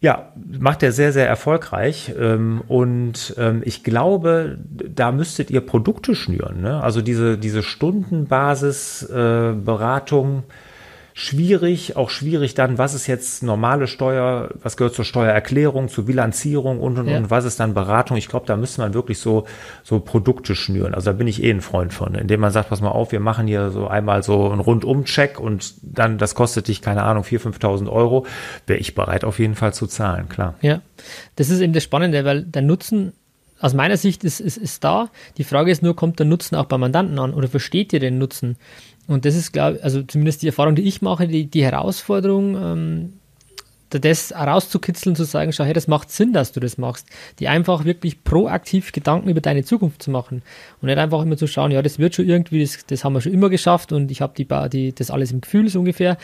Ja, 0.00 0.32
macht 0.58 0.84
er 0.84 0.92
sehr, 0.92 1.12
sehr 1.12 1.26
erfolgreich. 1.26 2.14
Ähm, 2.16 2.62
und 2.68 3.34
ähm, 3.36 3.62
ich 3.64 3.82
glaube, 3.82 4.56
da 4.68 5.10
müsstet 5.10 5.50
ihr 5.50 5.60
Produkte 5.60 6.14
schnüren. 6.14 6.60
Ne? 6.60 6.80
Also 6.82 7.02
diese, 7.02 7.36
diese 7.36 7.64
Stundenbasis-Beratung. 7.64 10.38
Äh, 10.38 10.42
schwierig, 11.18 11.96
auch 11.96 12.10
schwierig 12.10 12.54
dann, 12.54 12.78
was 12.78 12.94
ist 12.94 13.08
jetzt 13.08 13.42
normale 13.42 13.88
Steuer, 13.88 14.50
was 14.62 14.76
gehört 14.76 14.94
zur 14.94 15.04
Steuererklärung, 15.04 15.88
zur 15.88 16.04
Bilanzierung 16.04 16.78
und 16.78 16.96
und 16.96 17.08
ja. 17.08 17.16
und 17.16 17.28
was 17.28 17.44
ist 17.44 17.58
dann 17.58 17.74
Beratung. 17.74 18.16
Ich 18.16 18.28
glaube, 18.28 18.46
da 18.46 18.56
müsste 18.56 18.82
man 18.82 18.94
wirklich 18.94 19.18
so 19.18 19.44
so 19.82 19.98
Produkte 19.98 20.54
schnüren. 20.54 20.94
Also 20.94 21.10
da 21.10 21.16
bin 21.16 21.26
ich 21.26 21.42
eh 21.42 21.50
ein 21.50 21.60
Freund 21.60 21.92
von, 21.92 22.14
indem 22.14 22.38
man 22.38 22.52
sagt, 22.52 22.68
pass 22.68 22.80
mal 22.80 22.90
auf, 22.90 23.10
wir 23.10 23.18
machen 23.18 23.48
hier 23.48 23.70
so 23.70 23.88
einmal 23.88 24.22
so 24.22 24.48
einen 24.48 24.60
Rundum-Check 24.60 25.40
und 25.40 25.74
dann 25.82 26.18
das 26.18 26.36
kostet 26.36 26.68
dich 26.68 26.82
keine 26.82 27.02
Ahnung 27.02 27.24
4.000, 27.24 27.58
5.000 27.58 27.90
Euro, 27.90 28.24
wäre 28.68 28.78
ich 28.78 28.94
bereit 28.94 29.24
auf 29.24 29.40
jeden 29.40 29.56
Fall 29.56 29.74
zu 29.74 29.88
zahlen, 29.88 30.28
klar. 30.28 30.54
Ja, 30.62 30.82
das 31.34 31.50
ist 31.50 31.60
eben 31.60 31.72
das 31.72 31.82
Spannende, 31.82 32.24
weil 32.24 32.44
der 32.44 32.62
Nutzen 32.62 33.12
aus 33.60 33.74
meiner 33.74 33.96
Sicht 33.96 34.24
ist, 34.24 34.40
ist, 34.40 34.56
ist 34.56 34.84
da. 34.84 35.10
Die 35.36 35.44
Frage 35.44 35.70
ist 35.70 35.82
nur, 35.82 35.96
kommt 35.96 36.18
der 36.18 36.26
Nutzen 36.26 36.54
auch 36.54 36.66
beim 36.66 36.80
Mandanten 36.80 37.18
an 37.18 37.34
oder 37.34 37.48
versteht 37.48 37.92
ihr 37.92 38.00
den 38.00 38.18
Nutzen? 38.18 38.56
Und 39.08 39.24
das 39.24 39.34
ist, 39.34 39.52
glaube 39.52 39.78
ich, 39.78 39.84
also 39.84 40.02
zumindest 40.02 40.42
die 40.42 40.46
Erfahrung, 40.46 40.76
die 40.76 40.82
ich 40.82 41.02
mache, 41.02 41.26
die, 41.26 41.46
die 41.46 41.64
Herausforderung, 41.64 42.56
ähm, 42.56 43.12
das 43.88 44.32
herauszukitzeln, 44.32 45.16
zu 45.16 45.24
sagen, 45.24 45.50
schau, 45.50 45.64
hey, 45.64 45.72
das 45.72 45.88
macht 45.88 46.10
Sinn, 46.10 46.34
dass 46.34 46.52
du 46.52 46.60
das 46.60 46.76
machst. 46.76 47.06
Die 47.38 47.48
einfach 47.48 47.86
wirklich 47.86 48.22
proaktiv 48.22 48.92
Gedanken 48.92 49.30
über 49.30 49.40
deine 49.40 49.64
Zukunft 49.64 50.02
zu 50.02 50.10
machen. 50.10 50.42
Und 50.82 50.86
nicht 50.86 50.98
einfach 50.98 51.22
immer 51.22 51.38
zu 51.38 51.46
schauen, 51.46 51.70
ja, 51.70 51.80
das 51.80 51.98
wird 51.98 52.14
schon 52.14 52.28
irgendwie, 52.28 52.60
das, 52.60 52.84
das 52.86 53.02
haben 53.02 53.14
wir 53.14 53.22
schon 53.22 53.32
immer 53.32 53.48
geschafft 53.48 53.90
und 53.92 54.10
ich 54.10 54.20
habe 54.20 54.34
die, 54.36 54.46
die, 54.70 54.94
das 54.94 55.10
alles 55.10 55.32
im 55.32 55.40
Gefühl 55.40 55.70
so 55.70 55.78
ungefähr. 55.78 56.18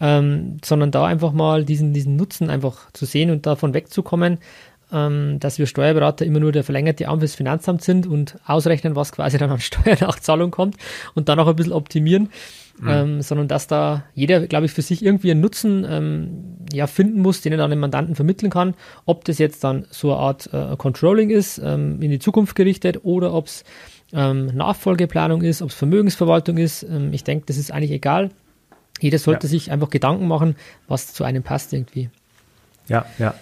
Ähm, 0.00 0.56
sondern 0.64 0.90
da 0.90 1.04
einfach 1.04 1.32
mal 1.32 1.64
diesen, 1.64 1.92
diesen 1.92 2.16
Nutzen 2.16 2.50
einfach 2.50 2.90
zu 2.92 3.04
sehen 3.04 3.30
und 3.30 3.46
davon 3.46 3.72
wegzukommen, 3.72 4.38
ähm, 4.92 5.38
dass 5.40 5.58
wir 5.58 5.66
Steuerberater 5.66 6.24
immer 6.24 6.40
nur 6.40 6.52
der 6.52 6.64
verlängerte 6.64 7.08
Arm 7.08 7.20
fürs 7.20 7.34
Finanzamt 7.34 7.82
sind 7.82 8.06
und 8.06 8.36
ausrechnen, 8.46 8.96
was 8.96 9.12
quasi 9.12 9.38
dann 9.38 9.50
an 9.50 9.60
Steuernachzahlung 9.60 10.50
kommt 10.50 10.76
und 11.14 11.28
dann 11.28 11.38
auch 11.38 11.48
ein 11.48 11.56
bisschen 11.56 11.72
optimieren. 11.72 12.30
Mhm. 12.80 12.88
Ähm, 12.88 13.22
sondern 13.22 13.48
dass 13.48 13.66
da 13.66 14.04
jeder, 14.14 14.46
glaube 14.46 14.64
ich, 14.64 14.72
für 14.72 14.80
sich 14.80 15.04
irgendwie 15.04 15.30
einen 15.30 15.42
Nutzen 15.42 15.86
ähm, 15.88 16.56
ja, 16.72 16.86
finden 16.86 17.20
muss, 17.20 17.42
den 17.42 17.52
er 17.52 17.58
dann 17.58 17.70
dem 17.70 17.80
Mandanten 17.80 18.14
vermitteln 18.14 18.50
kann. 18.50 18.74
Ob 19.04 19.26
das 19.26 19.38
jetzt 19.38 19.62
dann 19.62 19.84
so 19.90 20.10
eine 20.10 20.20
Art 20.20 20.50
äh, 20.52 20.74
Controlling 20.76 21.28
ist, 21.28 21.58
ähm, 21.58 22.00
in 22.00 22.10
die 22.10 22.18
Zukunft 22.18 22.56
gerichtet, 22.56 23.00
oder 23.04 23.34
ob 23.34 23.46
es 23.46 23.64
ähm, 24.12 24.46
Nachfolgeplanung 24.46 25.42
ist, 25.42 25.62
ob 25.62 25.68
es 25.68 25.74
Vermögensverwaltung 25.74 26.56
ist. 26.56 26.82
Ähm, 26.82 27.12
ich 27.12 27.24
denke, 27.24 27.44
das 27.46 27.56
ist 27.56 27.70
eigentlich 27.70 27.92
egal. 27.92 28.30
Jeder 29.00 29.18
sollte 29.18 29.46
ja. 29.46 29.50
sich 29.50 29.70
einfach 29.70 29.90
Gedanken 29.90 30.28
machen, 30.28 30.56
was 30.88 31.12
zu 31.12 31.24
einem 31.24 31.42
passt 31.42 31.72
irgendwie. 31.72 32.10
Ja, 32.88 33.04
ja. 33.18 33.34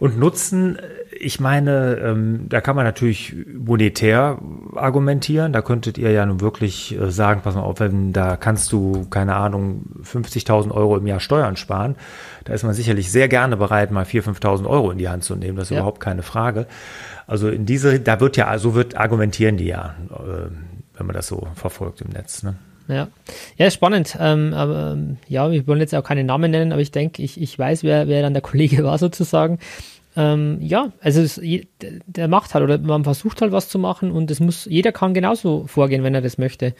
Und 0.00 0.18
Nutzen, 0.18 0.78
ich 1.12 1.40
meine, 1.40 1.96
ähm, 2.02 2.46
da 2.48 2.62
kann 2.62 2.74
man 2.74 2.86
natürlich 2.86 3.36
monetär 3.54 4.38
argumentieren. 4.74 5.52
Da 5.52 5.60
könntet 5.60 5.98
ihr 5.98 6.10
ja 6.10 6.24
nun 6.24 6.40
wirklich 6.40 6.98
äh, 6.98 7.10
sagen, 7.10 7.42
pass 7.44 7.54
mal 7.54 7.60
auf, 7.60 7.80
wenn 7.80 8.14
da 8.14 8.38
kannst 8.38 8.72
du, 8.72 9.04
keine 9.10 9.36
Ahnung, 9.36 9.84
50.000 10.02 10.70
Euro 10.70 10.96
im 10.96 11.06
Jahr 11.06 11.20
Steuern 11.20 11.56
sparen. 11.56 11.96
Da 12.44 12.54
ist 12.54 12.62
man 12.62 12.72
sicherlich 12.72 13.12
sehr 13.12 13.28
gerne 13.28 13.58
bereit, 13.58 13.90
mal 13.90 14.06
4.000, 14.06 14.40
5.000 14.40 14.66
Euro 14.66 14.90
in 14.90 14.96
die 14.96 15.10
Hand 15.10 15.22
zu 15.22 15.36
nehmen. 15.36 15.58
Das 15.58 15.66
ist 15.66 15.72
ja. 15.72 15.80
überhaupt 15.80 16.00
keine 16.00 16.22
Frage. 16.22 16.66
Also 17.26 17.50
in 17.50 17.66
diese, 17.66 18.00
da 18.00 18.20
wird 18.20 18.38
ja, 18.38 18.56
so 18.56 18.74
wird 18.74 18.96
argumentieren 18.96 19.58
die 19.58 19.66
ja, 19.66 19.96
äh, 20.10 20.48
wenn 20.94 21.06
man 21.06 21.14
das 21.14 21.26
so 21.26 21.46
verfolgt 21.54 22.00
im 22.00 22.08
Netz. 22.08 22.42
Ne? 22.42 22.54
Ja, 22.90 23.08
ja 23.56 23.70
spannend. 23.70 24.16
Ähm, 24.20 24.52
aber 24.54 24.92
ähm, 24.92 25.16
ja, 25.28 25.50
wir 25.50 25.66
wollen 25.66 25.80
jetzt 25.80 25.94
auch 25.94 26.04
keine 26.04 26.24
Namen 26.24 26.50
nennen, 26.50 26.72
aber 26.72 26.82
ich 26.82 26.90
denke, 26.90 27.22
ich, 27.22 27.40
ich 27.40 27.58
weiß, 27.58 27.84
wer, 27.84 28.08
wer 28.08 28.22
dann 28.22 28.34
der 28.34 28.42
Kollege 28.50 28.84
war 28.84 28.98
sozusagen. 28.98 29.58
Ähm, 30.16 30.58
ja, 30.60 30.92
also 31.00 31.20
es, 31.20 31.40
der 32.06 32.28
macht 32.28 32.52
halt 32.52 32.64
oder 32.64 32.78
man 32.78 33.04
versucht 33.04 33.42
halt 33.42 33.52
was 33.52 33.68
zu 33.68 33.78
machen 33.78 34.10
und 34.10 34.30
es 34.30 34.40
muss, 34.40 34.64
jeder 34.64 34.90
kann 34.90 35.14
genauso 35.14 35.66
vorgehen, 35.68 36.02
wenn 36.02 36.14
er 36.14 36.20
das 36.20 36.36
möchte. 36.36 36.74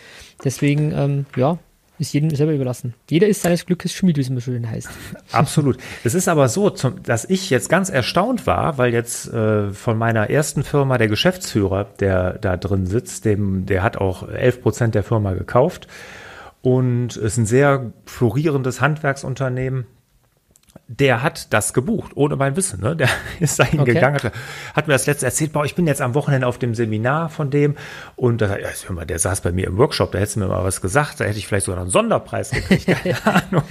Deswegen, 0.45 0.93
ähm, 0.93 1.27
ja, 1.37 1.59
ist 2.01 2.13
jedem 2.13 2.31
selber 2.31 2.53
überlassen. 2.53 2.95
Jeder 3.09 3.29
ist 3.29 3.43
seines 3.43 3.67
Glückes 3.67 3.93
Schmied, 3.93 4.17
wie 4.17 4.23
es 4.23 4.29
immer 4.29 4.41
schön 4.41 4.69
heißt. 4.69 4.89
Absolut. 5.33 5.77
Es 6.03 6.15
ist 6.15 6.29
aber 6.29 6.49
so, 6.49 6.71
zum, 6.71 7.03
dass 7.03 7.25
ich 7.27 7.51
jetzt 7.51 7.69
ganz 7.69 7.91
erstaunt 7.91 8.47
war, 8.47 8.79
weil 8.79 8.93
jetzt 8.93 9.33
äh, 9.33 9.71
von 9.71 9.99
meiner 9.99 10.31
ersten 10.31 10.65
Firma 10.65 10.99
der 10.99 11.09
Geschäftsführer, 11.09 11.85
der 12.01 12.39
da 12.39 12.57
drin 12.57 12.87
sitzt, 12.87 13.27
dem, 13.27 13.67
der 13.67 13.83
hat 13.83 13.99
auch 13.99 14.29
11 14.29 14.63
Prozent 14.63 14.95
der 14.95 15.03
Firma 15.03 15.35
gekauft 15.35 15.87
und 16.63 17.17
ist 17.17 17.37
ein 17.37 17.47
sehr 17.47 17.93
florierendes 18.07 18.81
Handwerksunternehmen 18.81 19.87
der 20.89 21.23
hat 21.23 21.53
das 21.53 21.73
gebucht, 21.73 22.13
ohne 22.17 22.37
mein 22.37 22.57
Wissen. 22.57 22.81
Ne? 22.81 22.97
Der 22.97 23.09
ist 23.41 23.59
dahin 23.59 23.81
okay. 23.81 23.95
gegangen, 23.95 24.17
hat, 24.17 24.33
hat, 24.75 24.87
mir 24.89 24.95
das 24.95 25.07
letzte 25.07 25.27
erzählt, 25.27 25.53
boah, 25.53 25.65
ich 25.65 25.75
bin 25.75 25.87
jetzt 25.87 26.01
am 26.01 26.15
Wochenende 26.15 26.47
auf 26.47 26.59
dem 26.59 26.75
Seminar 26.75 27.29
von 27.29 27.51
dem 27.51 27.77
und 28.17 28.41
da, 28.41 28.59
ja, 28.59 28.69
hör 28.87 28.95
mal, 28.95 29.07
der 29.07 29.19
saß 29.19 29.41
bei 29.41 29.53
mir 29.53 29.67
im 29.69 29.79
Workshop, 29.79 30.13
da 30.13 30.19
hättest 30.19 30.37
du 30.37 30.41
mir 30.41 30.49
mal 30.49 30.65
was 30.65 30.81
gesagt, 30.81 31.21
da 31.21 31.25
hätte 31.25 31.39
ich 31.39 31.47
vielleicht 31.47 31.67
sogar 31.67 31.81
einen 31.81 31.91
Sonderpreis 31.91 32.51
gekriegt, 32.51 32.87
keine 33.05 33.25
Ahnung. 33.25 33.63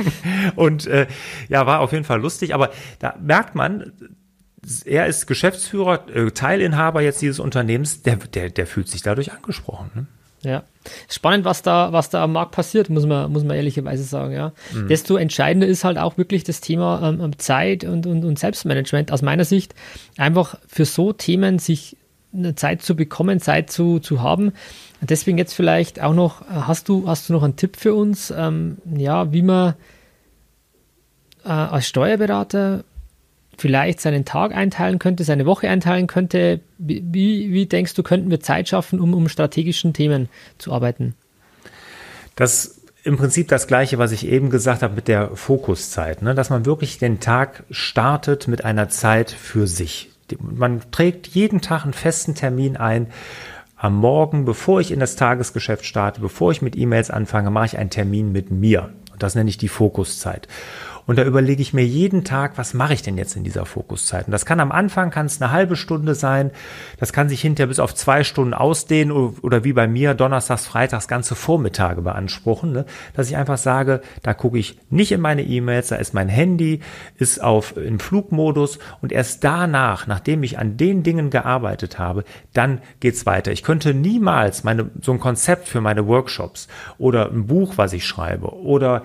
Und 0.56 0.88
äh, 0.88 1.08
ja, 1.50 1.66
war 1.66 1.82
auf 1.82 1.92
jeden 1.92 2.06
Fall 2.06 2.22
lustig, 2.22 2.54
aber 2.54 2.70
da 3.00 3.16
merkt 3.20 3.56
man, 3.56 3.92
er 4.86 5.08
ist 5.08 5.28
Geschäftsführer, 5.28 6.08
äh, 6.10 6.32
Teilinhaber 6.32 7.02
jetzt 7.02 7.22
dieses 7.22 7.40
Unternehmens, 7.40 8.02
der, 8.02 8.18
der, 8.18 8.50
der 8.50 8.68
fühlt 8.68 8.90
sich 8.90 9.02
dadurch 9.02 9.32
angesprochen. 9.32 9.90
Ne? 9.94 10.08
Ja, 10.42 10.64
spannend, 11.10 11.44
was 11.44 11.62
da, 11.62 11.92
was 11.92 12.10
da 12.10 12.24
am 12.24 12.32
Markt 12.32 12.52
passiert, 12.52 12.90
muss 12.90 13.06
man, 13.06 13.32
muss 13.32 13.44
man 13.44 13.58
ehrlicherweise 13.58 14.04
sagen. 14.04 14.34
Ja. 14.34 14.54
Mhm. 14.74 14.88
Desto 14.88 15.18
entscheidender 15.18 15.68
ist 15.68 15.84
halt 15.84 15.98
auch 15.98 16.18
wirklich 16.18 16.44
das 16.46 16.62
Thema 16.62 17.02
ähm, 17.04 17.22
ähm, 17.22 17.38
Zeit 17.40 17.84
und, 17.84 18.06
und, 18.06 18.24
und 18.24 18.40
Selbstmanagement 18.40 19.12
aus 19.12 19.22
meiner 19.22 19.44
Sicht. 19.44 19.76
Einfach 20.18 20.58
für 20.68 20.86
so 20.86 21.12
Themen 21.12 21.60
sich 21.60 21.98
eine 22.34 22.56
Zeit 22.56 22.82
zu 22.82 22.96
bekommen, 22.96 23.40
Zeit 23.40 23.70
zu, 23.72 24.00
zu 24.00 24.22
haben. 24.22 24.54
Deswegen 25.02 25.38
jetzt 25.38 25.54
vielleicht 25.54 26.02
auch 26.02 26.14
noch, 26.14 26.42
äh, 26.42 26.46
hast 26.54 26.88
du, 26.88 27.08
hast 27.08 27.28
du 27.28 27.34
noch 27.34 27.44
einen 27.44 27.56
Tipp 27.56 27.76
für 27.76 27.94
uns, 27.94 28.32
ähm, 28.36 28.78
ja, 28.96 29.34
wie 29.34 29.42
man 29.42 29.74
äh, 31.44 31.50
als 31.50 31.88
Steuerberater 31.88 32.84
vielleicht 33.60 34.02
seinen 34.02 34.26
Tag 34.26 34.56
einteilen 34.56 35.00
könnte, 35.00 35.24
seine 35.24 35.46
Woche 35.46 35.70
einteilen 35.70 36.08
könnte. 36.08 36.62
Wie, 36.78 37.52
wie 37.52 37.66
denkst 37.66 37.94
du, 37.94 38.04
könnten 38.04 38.30
wir 38.30 38.40
Zeit 38.40 38.70
schaffen, 38.70 39.00
um, 39.00 39.14
um 39.14 39.28
strategischen 39.30 39.94
Themen 39.94 40.30
zu 40.58 40.72
arbeiten? 40.74 41.16
Das 42.36 42.80
im 43.04 43.18
Prinzip 43.18 43.48
das 43.48 43.68
Gleiche, 43.68 43.98
was 43.98 44.12
ich 44.12 44.28
eben 44.28 44.50
gesagt 44.50 44.84
habe 44.84 44.96
mit 44.96 45.08
der 45.08 45.36
Fokuszeit, 45.36 46.22
ne? 46.22 46.36
dass 46.36 46.50
man 46.50 46.66
wirklich 46.66 46.98
den 46.98 47.20
Tag 47.20 47.64
startet 47.72 48.48
mit 48.48 48.66
einer 48.66 48.90
Zeit 48.90 49.32
für 49.32 49.68
sich. 49.68 50.12
Man 50.40 50.82
trägt 50.92 51.28
jeden 51.28 51.62
Tag 51.62 51.84
einen 51.84 51.94
festen 51.94 52.36
Termin 52.36 52.78
ein. 52.78 53.08
Am 53.76 53.96
Morgen, 53.96 54.44
bevor 54.44 54.82
ich 54.82 54.92
in 54.92 55.00
das 55.00 55.16
Tagesgeschäft 55.16 55.86
starte, 55.86 56.20
bevor 56.20 56.52
ich 56.52 56.62
mit 56.62 56.78
E-Mails 56.78 57.10
anfange, 57.10 57.50
mache 57.50 57.68
ich 57.68 57.78
einen 57.78 57.90
Termin 57.90 58.32
mit 58.32 58.52
mir. 58.52 58.94
Und 59.14 59.24
das 59.24 59.36
nenne 59.36 59.50
ich 59.50 59.58
die 59.58 59.70
Fokuszeit. 59.70 60.48
Und 61.10 61.16
da 61.16 61.24
überlege 61.24 61.64
ich 61.64 61.74
mir 61.74 61.84
jeden 61.84 62.24
Tag, 62.24 62.60
was 62.60 62.76
mache 62.76 62.94
ich 62.94 63.02
denn 63.02 63.18
jetzt 63.18 63.36
in 63.36 63.44
dieser 63.44 63.66
Fokuszeit? 63.66 64.28
Und 64.28 64.32
das 64.32 64.46
kann 64.46 64.60
am 64.60 64.72
Anfang, 64.72 65.10
kann 65.10 65.26
es 65.26 65.42
eine 65.42 65.52
halbe 65.52 65.76
Stunde 65.76 66.14
sein, 66.14 66.52
das 67.00 67.14
kann 67.14 67.30
sich 67.30 67.42
hinterher 67.42 67.66
bis 67.66 67.80
auf 67.80 67.96
zwei 67.96 68.24
Stunden 68.24 68.54
ausdehnen 68.54 69.12
oder 69.12 69.64
wie 69.64 69.74
bei 69.74 69.88
mir 69.88 70.14
donnerstags, 70.14 70.68
freitags 70.68 71.08
ganze 71.08 71.34
Vormittage 71.34 72.04
beanspruchen, 72.04 72.74
ne? 72.74 72.86
dass 73.16 73.28
ich 73.28 73.38
einfach 73.38 73.58
sage, 73.58 74.02
da 74.22 74.36
gucke 74.36 74.60
ich 74.60 74.78
nicht 74.92 75.12
in 75.12 75.20
meine 75.20 75.42
E-Mails, 75.42 75.88
da 75.88 75.96
ist 75.96 76.14
mein 76.14 76.30
Handy, 76.30 76.82
ist 77.18 77.42
auf 77.42 77.76
im 77.76 78.00
Flugmodus 78.00 78.78
und 79.02 79.12
erst 79.12 79.44
danach, 79.44 80.06
nachdem 80.06 80.44
ich 80.44 80.60
an 80.60 80.78
den 80.78 81.02
Dingen 81.02 81.32
gearbeitet 81.32 81.98
habe, 81.98 82.24
dann 82.54 82.84
geht's 83.00 83.26
weiter. 83.26 83.52
Ich 83.52 83.64
könnte 83.64 83.96
niemals 83.96 84.64
meine 84.64 84.92
so 85.02 85.12
ein 85.12 85.20
Konzept 85.20 85.70
für 85.70 85.82
meine 85.82 86.06
Workshops 86.06 86.68
oder 87.00 87.32
ein 87.32 87.48
Buch, 87.48 87.74
was 87.78 87.94
ich 87.94 88.06
schreibe 88.06 88.54
oder 88.54 89.02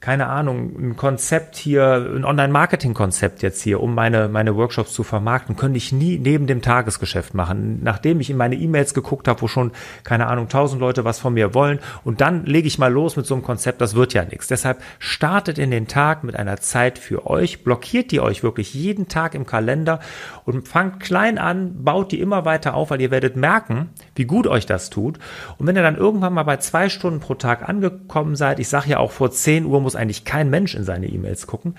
keine 0.00 0.26
Ahnung, 0.26 0.74
ein 0.78 0.96
Konzept 0.96 1.56
hier, 1.56 2.06
ein 2.14 2.24
Online-Marketing-Konzept 2.24 3.42
jetzt 3.42 3.62
hier, 3.62 3.80
um 3.80 3.94
meine, 3.94 4.28
meine 4.28 4.54
Workshops 4.56 4.92
zu 4.92 5.02
vermarkten, 5.02 5.56
könnte 5.56 5.78
ich 5.78 5.92
nie 5.92 6.18
neben 6.18 6.46
dem 6.46 6.62
Tagesgeschäft 6.62 7.34
machen. 7.34 7.80
Nachdem 7.82 8.20
ich 8.20 8.30
in 8.30 8.36
meine 8.36 8.54
E-Mails 8.54 8.94
geguckt 8.94 9.28
habe, 9.28 9.42
wo 9.42 9.48
schon, 9.48 9.72
keine 10.02 10.26
Ahnung, 10.26 10.48
tausend 10.48 10.80
Leute 10.80 11.04
was 11.04 11.18
von 11.18 11.34
mir 11.34 11.54
wollen 11.54 11.78
und 12.04 12.20
dann 12.20 12.44
lege 12.44 12.68
ich 12.68 12.78
mal 12.78 12.92
los 12.92 13.16
mit 13.16 13.26
so 13.26 13.34
einem 13.34 13.42
Konzept, 13.42 13.80
das 13.80 13.94
wird 13.94 14.12
ja 14.12 14.24
nichts. 14.24 14.48
Deshalb 14.48 14.82
startet 14.98 15.58
in 15.58 15.70
den 15.70 15.88
Tag 15.88 16.24
mit 16.24 16.36
einer 16.36 16.58
Zeit 16.58 16.98
für 16.98 17.26
euch, 17.26 17.64
blockiert 17.64 18.10
die 18.10 18.20
euch 18.20 18.42
wirklich 18.42 18.74
jeden 18.74 19.08
Tag 19.08 19.34
im 19.34 19.46
Kalender 19.46 20.00
und 20.44 20.68
fangt 20.68 21.00
klein 21.00 21.38
an, 21.38 21.82
baut 21.84 22.12
die 22.12 22.20
immer 22.20 22.44
weiter 22.44 22.74
auf, 22.74 22.90
weil 22.90 23.00
ihr 23.00 23.10
werdet 23.10 23.36
merken, 23.36 23.90
wie 24.14 24.24
gut 24.24 24.46
euch 24.46 24.66
das 24.66 24.90
tut. 24.90 25.18
Und 25.58 25.66
wenn 25.66 25.76
ihr 25.76 25.82
dann 25.82 25.96
irgendwann 25.96 26.34
mal 26.34 26.42
bei 26.42 26.58
zwei 26.58 26.88
Stunden 26.88 27.20
pro 27.20 27.34
Tag 27.34 27.68
angekommen 27.68 28.36
seid, 28.36 28.60
ich 28.60 28.68
sage 28.68 28.90
ja 28.90 28.98
auch 28.98 29.10
vor 29.10 29.30
10 29.30 29.66
Uhr 29.66 29.80
muss 29.80 29.93
muss 29.94 30.00
eigentlich 30.00 30.24
kein 30.24 30.50
Mensch 30.50 30.74
in 30.74 30.84
seine 30.84 31.06
E-Mails 31.06 31.46
gucken. 31.46 31.76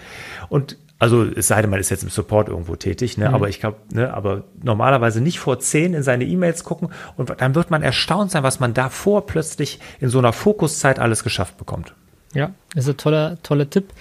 Und 0.50 0.78
also 0.98 1.24
es 1.24 1.48
sei 1.48 1.62
denn, 1.62 1.70
man 1.70 1.80
ist 1.80 1.90
jetzt 1.90 2.04
im 2.04 2.10
Support 2.10 2.48
irgendwo 2.48 2.76
tätig, 2.78 3.18
ne? 3.18 3.28
Mhm. 3.28 3.36
aber 3.36 3.50
ich 3.50 3.60
glaube, 3.60 3.78
ne, 3.92 4.14
aber 4.14 4.44
normalerweise 4.64 5.20
nicht 5.20 5.40
vor 5.40 5.60
zehn 5.60 5.94
in 5.94 6.04
seine 6.04 6.24
E-Mails 6.24 6.64
gucken 6.64 6.90
und 7.18 7.30
dann 7.38 7.54
wird 7.54 7.70
man 7.70 7.84
erstaunt 7.84 8.32
sein, 8.32 8.44
was 8.44 8.62
man 8.62 8.74
davor 8.74 9.26
plötzlich 9.26 9.80
in 10.00 10.08
so 10.08 10.20
einer 10.20 10.32
Fokuszeit 10.32 11.00
alles 11.00 11.24
geschafft 11.24 11.58
bekommt. 11.58 11.94
Ja, 12.34 12.52
das 12.74 12.86
ist 12.86 12.92
ein 12.92 12.98
toller, 12.98 13.38
toller 13.44 13.70
Tipp. 13.70 13.92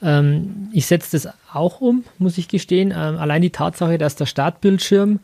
Ähm, 0.00 0.68
ich 0.72 0.86
setze 0.86 1.16
das 1.18 1.32
auch 1.52 1.80
um, 1.80 2.04
muss 2.18 2.38
ich 2.38 2.46
gestehen. 2.46 2.90
Ähm, 2.90 3.16
allein 3.18 3.42
die 3.42 3.50
Tatsache, 3.50 3.98
dass 3.98 4.14
der 4.14 4.26
Startbildschirm 4.26 5.18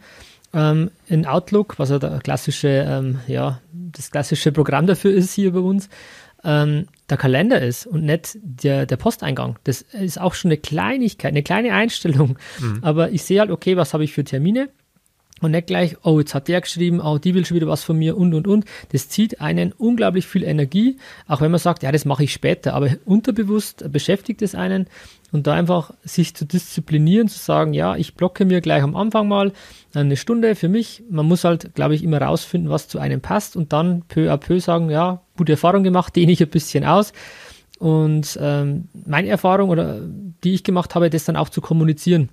ähm, 0.53 0.91
in 1.07 1.27
Outlook, 1.27 1.79
was 1.79 1.91
ja 1.91 2.01
der 2.01 2.19
klassische, 2.19 2.69
ähm, 2.89 3.21
ja, 3.29 3.61
das 3.73 4.11
klassische 4.11 4.51
Programm 4.51 4.89
dafür 4.89 5.13
ist 5.13 5.33
hier 5.33 5.53
bei 5.53 5.61
uns, 5.61 5.89
ähm, 6.45 6.87
der 7.11 7.19
Kalender 7.19 7.61
ist 7.61 7.87
und 7.87 8.05
nicht 8.05 8.39
der, 8.43 8.87
der 8.87 8.97
Posteingang. 8.97 9.59
Das 9.65 9.83
ist 9.83 10.21
auch 10.21 10.35
schon 10.35 10.51
eine 10.51 10.59
Kleinigkeit, 10.59 11.33
eine 11.33 11.43
kleine 11.43 11.73
Einstellung. 11.73 12.39
Mhm. 12.61 12.79
Aber 12.83 13.11
ich 13.11 13.23
sehe 13.23 13.41
halt, 13.41 13.51
okay, 13.51 13.77
was 13.77 13.93
habe 13.95 14.05
ich 14.05 14.13
für 14.13 14.25
Termine? 14.25 14.69
Und 15.41 15.53
nicht 15.53 15.67
gleich, 15.67 15.97
oh, 16.03 16.19
jetzt 16.19 16.35
hat 16.35 16.49
der 16.49 16.61
geschrieben, 16.61 17.01
oh, 17.01 17.19
die 17.19 17.35
will 17.35 17.47
schon 17.47 17.57
wieder 17.57 17.67
was 17.67 17.83
von 17.83 17.99
mir 17.99 18.17
und 18.17 18.35
und 18.35 18.47
und. 18.47 18.65
Das 18.93 19.09
zieht 19.09 19.41
einen 19.41 19.73
unglaublich 19.73 20.27
viel 20.27 20.43
Energie, 20.43 20.99
auch 21.27 21.41
wenn 21.41 21.51
man 21.51 21.61
sagt, 21.61 21.83
ja, 21.83 21.93
das 21.93 22.05
mache 22.05 22.25
ich 22.25 22.33
später. 22.33 22.75
Aber 22.75 22.91
unterbewusst 23.05 23.91
beschäftigt 23.91 24.43
es 24.43 24.55
einen 24.55 24.87
und 25.33 25.47
da 25.47 25.55
einfach 25.55 25.93
sich 26.03 26.35
zu 26.35 26.45
disziplinieren, 26.45 27.29
zu 27.29 27.39
sagen, 27.39 27.73
ja, 27.73 27.97
ich 27.97 28.15
blocke 28.15 28.45
mir 28.45 28.61
gleich 28.61 28.83
am 28.83 28.97
Anfang 28.97 29.29
mal 29.29 29.53
eine 29.95 30.17
Stunde 30.17 30.55
für 30.55 30.69
mich. 30.69 31.03
Man 31.09 31.27
muss 31.27 31.45
halt, 31.45 31.75
glaube 31.75 31.95
ich, 31.95 32.03
immer 32.03 32.21
rausfinden, 32.21 32.71
was 32.71 32.89
zu 32.89 32.99
einem 32.99 33.21
passt 33.21 33.57
und 33.57 33.73
dann 33.73 34.03
peu 34.09 34.33
à 34.33 34.37
peu 34.37 34.61
sagen, 34.61 34.91
ja, 34.91 35.23
gute 35.37 35.53
Erfahrung 35.53 35.85
gemacht, 35.85 36.17
dehne 36.17 36.33
ich 36.33 36.43
ein 36.43 36.49
bisschen 36.49 36.85
aus. 36.85 37.13
Und 37.81 38.39
ähm, 38.43 38.89
meine 39.07 39.29
Erfahrung 39.29 39.71
oder 39.71 40.01
die 40.45 40.53
ich 40.53 40.65
gemacht 40.65 40.95
habe, 40.95 41.09
das 41.09 41.25
dann 41.25 41.37
auch 41.37 41.49
zu 41.49 41.63
kommunizieren, 41.63 42.29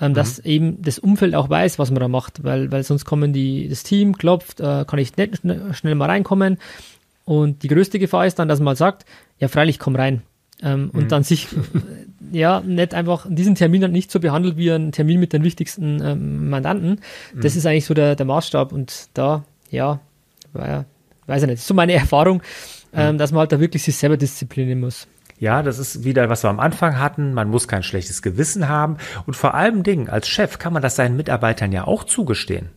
ähm, 0.00 0.10
mhm. 0.10 0.14
dass 0.14 0.40
eben 0.40 0.82
das 0.82 0.98
Umfeld 0.98 1.36
auch 1.36 1.48
weiß, 1.48 1.78
was 1.78 1.92
man 1.92 2.00
da 2.00 2.08
macht, 2.08 2.42
weil, 2.42 2.72
weil 2.72 2.82
sonst 2.82 3.04
kommen 3.04 3.32
die, 3.32 3.68
das 3.68 3.84
Team 3.84 4.18
klopft, 4.18 4.58
äh, 4.58 4.84
kann 4.84 4.98
ich 4.98 5.16
nicht 5.16 5.38
schnell, 5.38 5.72
schnell 5.72 5.94
mal 5.94 6.10
reinkommen. 6.10 6.58
Und 7.24 7.62
die 7.62 7.68
größte 7.68 8.00
Gefahr 8.00 8.26
ist 8.26 8.40
dann, 8.40 8.48
dass 8.48 8.58
man 8.58 8.74
sagt, 8.74 9.04
ja 9.38 9.46
freilich, 9.46 9.78
komm 9.78 9.94
rein. 9.94 10.22
Ähm, 10.64 10.86
mhm. 10.86 10.90
Und 10.90 11.12
dann 11.12 11.22
sich 11.22 11.46
ja 12.32 12.60
nicht 12.60 12.92
einfach 12.92 13.24
diesen 13.28 13.54
Termin 13.54 13.82
dann 13.82 13.92
nicht 13.92 14.10
so 14.10 14.18
behandelt 14.18 14.56
wie 14.56 14.72
ein 14.72 14.90
Termin 14.90 15.20
mit 15.20 15.32
den 15.32 15.44
wichtigsten 15.44 16.02
ähm, 16.02 16.50
Mandanten. 16.50 16.98
Mhm. 17.34 17.40
Das 17.40 17.54
ist 17.54 17.66
eigentlich 17.66 17.86
so 17.86 17.94
der, 17.94 18.16
der 18.16 18.26
Maßstab 18.26 18.72
und 18.72 19.10
da, 19.14 19.44
ja, 19.70 20.00
war, 20.52 20.86
weiß 21.28 21.42
ich 21.42 21.46
nicht, 21.46 21.58
das 21.58 21.60
ist 21.60 21.68
so 21.68 21.74
meine 21.74 21.92
Erfahrung, 21.94 22.42
ähm, 22.92 23.14
mhm. 23.14 23.18
dass 23.18 23.32
man 23.32 23.40
halt 23.40 23.52
da 23.52 23.60
wirklich 23.60 23.82
sich 23.82 23.96
selber 23.96 24.16
disziplinieren 24.16 24.80
muss. 24.80 25.06
Ja, 25.38 25.62
das 25.62 25.78
ist 25.78 26.02
wieder, 26.04 26.28
was 26.28 26.42
wir 26.42 26.50
am 26.50 26.58
Anfang 26.58 26.98
hatten. 26.98 27.32
Man 27.32 27.48
muss 27.48 27.68
kein 27.68 27.84
schlechtes 27.84 28.22
Gewissen 28.22 28.68
haben. 28.68 28.96
Und 29.26 29.34
vor 29.34 29.54
allem 29.54 29.84
Dingen, 29.84 30.08
als 30.08 30.28
Chef 30.28 30.58
kann 30.58 30.72
man 30.72 30.82
das 30.82 30.96
seinen 30.96 31.16
Mitarbeitern 31.16 31.70
ja 31.70 31.86
auch 31.86 32.04
zugestehen. 32.04 32.70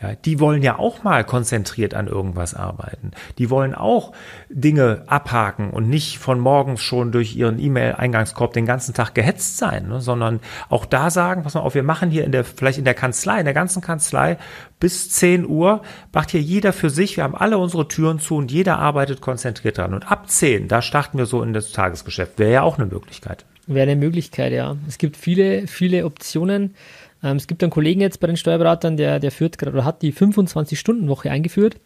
Ja, 0.00 0.14
die 0.14 0.38
wollen 0.38 0.62
ja 0.62 0.78
auch 0.78 1.02
mal 1.02 1.24
konzentriert 1.24 1.94
an 1.94 2.06
irgendwas 2.06 2.54
arbeiten. 2.54 3.10
Die 3.38 3.50
wollen 3.50 3.74
auch 3.74 4.12
Dinge 4.48 5.02
abhaken 5.06 5.70
und 5.70 5.88
nicht 5.88 6.18
von 6.18 6.38
morgens 6.38 6.80
schon 6.80 7.10
durch 7.10 7.34
ihren 7.34 7.58
E-Mail-Eingangskorb 7.58 8.52
den 8.52 8.66
ganzen 8.66 8.94
Tag 8.94 9.14
gehetzt 9.14 9.58
sein, 9.58 9.88
ne, 9.88 10.00
sondern 10.00 10.40
auch 10.68 10.86
da 10.86 11.10
sagen, 11.10 11.42
pass 11.42 11.54
mal 11.54 11.60
auf, 11.60 11.74
wir 11.74 11.82
machen 11.82 12.10
hier 12.10 12.24
in 12.24 12.32
der, 12.32 12.44
vielleicht 12.44 12.78
in 12.78 12.84
der 12.84 12.94
Kanzlei, 12.94 13.40
in 13.40 13.44
der 13.44 13.54
ganzen 13.54 13.82
Kanzlei 13.82 14.38
bis 14.78 15.10
10 15.10 15.46
Uhr, 15.46 15.82
macht 16.12 16.30
hier 16.30 16.40
jeder 16.40 16.72
für 16.72 16.90
sich, 16.90 17.16
wir 17.16 17.24
haben 17.24 17.34
alle 17.34 17.58
unsere 17.58 17.88
Türen 17.88 18.20
zu 18.20 18.36
und 18.36 18.52
jeder 18.52 18.78
arbeitet 18.78 19.20
konzentriert 19.20 19.78
dran. 19.78 19.92
Und 19.92 20.10
ab 20.10 20.30
10, 20.30 20.68
da 20.68 20.82
starten 20.82 21.18
wir 21.18 21.26
so 21.26 21.42
in 21.42 21.52
das 21.52 21.72
Tagesgeschäft. 21.72 22.38
Wäre 22.38 22.52
ja 22.52 22.62
auch 22.62 22.78
eine 22.78 22.86
Möglichkeit. 22.86 23.44
Wäre 23.66 23.90
eine 23.90 23.96
Möglichkeit, 23.96 24.52
ja. 24.52 24.76
Es 24.86 24.98
gibt 24.98 25.16
viele, 25.16 25.66
viele 25.66 26.06
Optionen. 26.06 26.74
Ähm, 27.22 27.36
es 27.36 27.46
gibt 27.46 27.62
einen 27.62 27.70
Kollegen 27.70 28.00
jetzt 28.00 28.20
bei 28.20 28.26
den 28.26 28.36
Steuerberatern, 28.36 28.96
der, 28.96 29.20
der 29.20 29.30
führt 29.30 29.58
gerade 29.58 29.72
oder 29.72 29.84
hat 29.84 30.02
die 30.02 30.12
25-Stunden-Woche 30.12 31.30
eingeführt. 31.30 31.76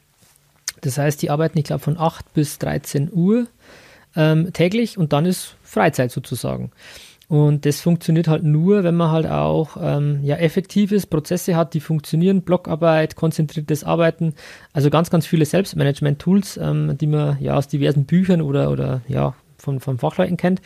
Das 0.80 0.98
heißt, 0.98 1.22
die 1.22 1.30
arbeiten, 1.30 1.58
ich 1.58 1.64
glaube, 1.64 1.82
von 1.82 1.98
8 1.98 2.34
bis 2.34 2.58
13 2.58 3.10
Uhr 3.12 3.46
ähm, 4.16 4.52
täglich 4.52 4.98
und 4.98 5.12
dann 5.12 5.26
ist 5.26 5.56
Freizeit 5.62 6.10
sozusagen. 6.10 6.70
Und 7.28 7.64
das 7.64 7.80
funktioniert 7.80 8.28
halt 8.28 8.42
nur, 8.42 8.84
wenn 8.84 8.94
man 8.94 9.10
halt 9.10 9.26
auch 9.26 9.78
ähm, 9.80 10.20
ja, 10.22 10.36
effektives 10.36 11.06
Prozesse 11.06 11.56
hat, 11.56 11.72
die 11.72 11.80
funktionieren, 11.80 12.42
Blockarbeit, 12.42 13.16
konzentriertes 13.16 13.84
Arbeiten, 13.84 14.34
also 14.74 14.90
ganz, 14.90 15.08
ganz 15.08 15.24
viele 15.24 15.46
Selbstmanagement-Tools, 15.46 16.58
ähm, 16.58 16.98
die 17.00 17.06
man 17.06 17.38
ja 17.40 17.54
aus 17.54 17.68
diversen 17.68 18.04
Büchern 18.04 18.42
oder, 18.42 18.70
oder 18.70 19.00
ja 19.08 19.34
von, 19.56 19.80
von 19.80 19.96
Fachleuten 19.96 20.36
kennt. 20.36 20.60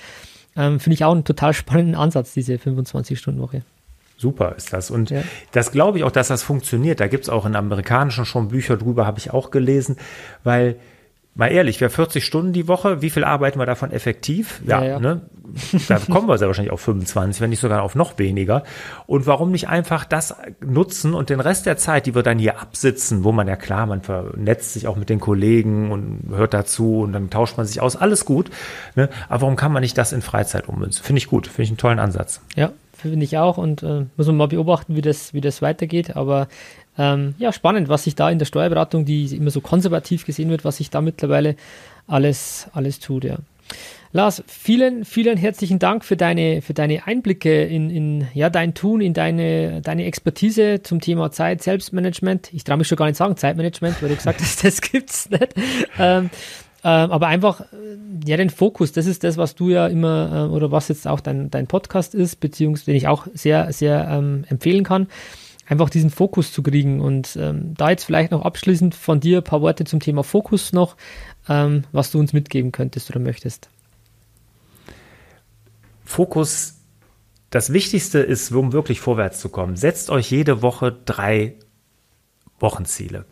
Ähm, 0.57 0.81
Finde 0.81 0.95
ich 0.95 1.05
auch 1.05 1.13
einen 1.13 1.23
total 1.23 1.53
spannenden 1.53 1.95
Ansatz, 1.95 2.35
diese 2.35 2.55
25-Stunden-Woche. 2.55 3.63
Super 4.17 4.55
ist 4.57 4.73
das. 4.73 4.91
Und 4.91 5.11
ja. 5.11 5.23
das 5.53 5.73
glaube 5.73 5.99
ich 5.99 6.05
auch, 6.05 6.11
dass 6.11 6.29
das 6.29 6.43
funktioniert. 6.43 7.01
Da 7.01 7.07
gibt 7.07 7.25
es 7.25 7.31
auch 7.31 7.45
in 7.45 7.55
amerikanischen 7.55 8.25
schon 8.25 8.49
Bücher 8.49 8.77
drüber, 8.77 9.07
habe 9.07 9.19
ich 9.19 9.33
auch 9.33 9.51
gelesen, 9.51 9.97
weil 10.43 10.77
Mal 11.37 11.49
ehrlich, 11.49 11.83
wer 11.83 11.91
40 11.91 12.25
Stunden 12.25 12.55
die 12.55 12.67
Woche, 12.67 13.03
wie 13.03 13.11
viel 13.11 13.23
arbeiten 13.23 13.59
wir 13.59 13.67
davon 13.67 13.91
effektiv? 13.91 14.63
Ja, 14.67 14.83
ja, 14.83 14.89
ja. 14.93 15.01
Ne? 15.01 15.21
da 15.87 15.99
kommen 15.99 16.29
wir 16.29 16.39
sehr 16.39 16.49
wahrscheinlich 16.49 16.73
auf 16.73 16.81
25, 16.81 17.43
wenn 17.43 17.51
nicht 17.51 17.61
sogar 17.61 17.83
auf 17.83 17.95
noch 17.95 18.19
weniger. 18.19 18.65
Und 19.07 19.27
warum 19.27 19.51
nicht 19.51 19.69
einfach 19.69 20.07
das 20.07 20.35
nutzen 20.65 21.13
und 21.13 21.29
den 21.29 21.41
Rest 21.41 21.67
der 21.67 21.77
Zeit, 21.77 22.07
die 22.07 22.15
wir 22.15 22.23
dann 22.23 22.39
hier 22.39 22.59
absitzen, 22.59 23.23
wo 23.23 23.33
man 23.33 23.49
ja 23.49 23.57
klar, 23.57 23.85
man 23.85 24.01
vernetzt 24.01 24.73
sich 24.73 24.89
auch 24.89 24.97
mit 24.97 25.11
den 25.11 25.21
Kollegen 25.21 25.93
und 25.93 26.35
hört 26.35 26.55
dazu 26.55 27.01
und 27.01 27.13
dann 27.13 27.29
tauscht 27.29 27.59
man 27.59 27.67
sich 27.67 27.83
aus, 27.83 27.97
alles 27.97 28.25
gut. 28.25 28.49
Ne? 28.95 29.11
Aber 29.29 29.43
warum 29.43 29.57
kann 29.57 29.73
man 29.73 29.83
nicht 29.83 29.99
das 29.99 30.15
in 30.15 30.23
Freizeit 30.23 30.71
ummünzen? 30.71 31.05
Finde 31.05 31.19
ich 31.19 31.27
gut, 31.27 31.49
finde 31.49 31.65
ich 31.65 31.69
einen 31.69 31.77
tollen 31.77 31.99
Ansatz. 31.99 32.41
Ja, 32.55 32.73
finde 32.97 33.25
ich 33.25 33.39
auch 33.39 33.59
und 33.59 33.83
äh, 33.83 34.07
muss 34.17 34.27
man 34.27 34.37
mal 34.37 34.49
beobachten, 34.49 34.97
wie 34.97 35.03
das, 35.03 35.35
wie 35.35 35.41
das 35.41 35.63
weitergeht. 35.63 36.17
Aber 36.17 36.49
ähm, 36.99 37.35
ja, 37.39 37.53
spannend, 37.53 37.89
was 37.89 38.05
sich 38.05 38.15
da 38.15 38.31
in 38.31 38.39
der 38.39 38.47
Steuerberatung, 38.47 39.05
die 39.05 39.25
immer 39.37 39.51
so 39.51 39.61
konservativ 39.61 40.25
gesehen 40.25 40.51
wird, 40.51 40.65
was 40.65 40.79
sich 40.79 40.91
da 40.91 41.01
mittlerweile 41.01 41.57
alles, 42.07 42.69
alles 42.73 43.01
tut, 43.01 43.25
ja. 43.25 43.37
Lars, 44.13 44.43
vielen, 44.47 45.05
vielen 45.05 45.37
herzlichen 45.37 45.79
Dank 45.79 46.05
für 46.05 46.17
deine, 46.17 46.63
für 46.63 46.73
deine 46.73 47.07
Einblicke 47.07 47.65
in, 47.65 47.91
in 47.91 48.29
ja, 48.33 48.49
dein 48.49 48.73
Tun, 48.73 49.03
in 49.03 49.13
deine, 49.13 49.83
deine 49.83 50.07
Expertise 50.07 50.81
zum 50.83 51.01
Thema 51.01 51.33
Zeit, 51.33 51.63
Selbstmanagement. 51.63 52.51
Ich 52.55 52.65
traue 52.65 52.79
mich 52.79 52.89
schon 52.89 52.97
gar 52.97 53.07
nicht 53.07 53.17
sagen 53.17 53.37
Zeitmanagement, 53.37 54.01
weil 54.01 54.09
du 54.09 54.17
gesagt 54.17 54.41
hast, 54.41 54.65
das 54.65 54.81
gibt's 54.81 55.29
nicht. 55.29 55.55
Ähm, 55.99 56.31
aber 56.89 57.27
einfach, 57.27 57.63
äh, 57.63 57.67
ja, 58.25 58.37
den 58.37 58.51
Fokus, 58.51 58.93
das 58.93 59.07
ist 59.07 59.25
das, 59.25 59.37
was 59.37 59.55
du 59.57 59.71
ja 59.71 59.89
immer, 59.89 60.47
äh, 60.49 60.55
oder 60.55 60.71
was 60.71 60.89
jetzt 60.89 61.09
auch 61.09 61.21
dein, 61.21 61.51
dein 61.51 61.67
Podcast 61.67 62.15
ist, 62.15 62.39
beziehungsweise 62.39 62.87
den 62.87 62.97
ich 62.97 63.09
auch 63.09 63.27
sehr, 63.35 63.73
sehr 63.73 64.09
ähm, 64.09 64.45
empfehlen 64.49 64.85
kann, 64.85 65.09
einfach 65.67 65.91
diesen 65.91 66.11
Fokus 66.11 66.53
zu 66.53 66.63
kriegen. 66.63 67.01
Und 67.01 67.37
ähm, 67.41 67.75
da 67.75 67.91
jetzt 67.91 68.05
vielleicht 68.05 68.31
noch 68.31 68.43
abschließend 68.43 68.95
von 68.95 69.19
dir 69.19 69.39
ein 69.39 69.45
paar 69.45 69.63
Worte 69.63 69.85
zum 69.85 69.99
Thema 69.99 70.23
Fokus 70.23 70.73
noch, 70.73 70.97
ähm, 71.49 71.85
was 71.91 72.13
du 72.13 72.21
uns 72.21 72.33
mitgeben 72.33 72.71
könntest 72.71 73.11
oder 73.11 73.19
möchtest. 73.19 73.69
Fokus, 76.05 76.75
das 77.51 77.73
Wichtigste 77.73 78.21
ist, 78.21 78.53
um 78.53 78.73
wirklich 78.73 79.01
vorwärts 79.01 79.41
zu 79.41 79.49
kommen, 79.49 79.75
setzt 79.75 80.09
euch 80.09 80.31
jede 80.31 80.63
Woche 80.63 80.97
drei 81.05 81.55
Wochenziele. 82.61 83.25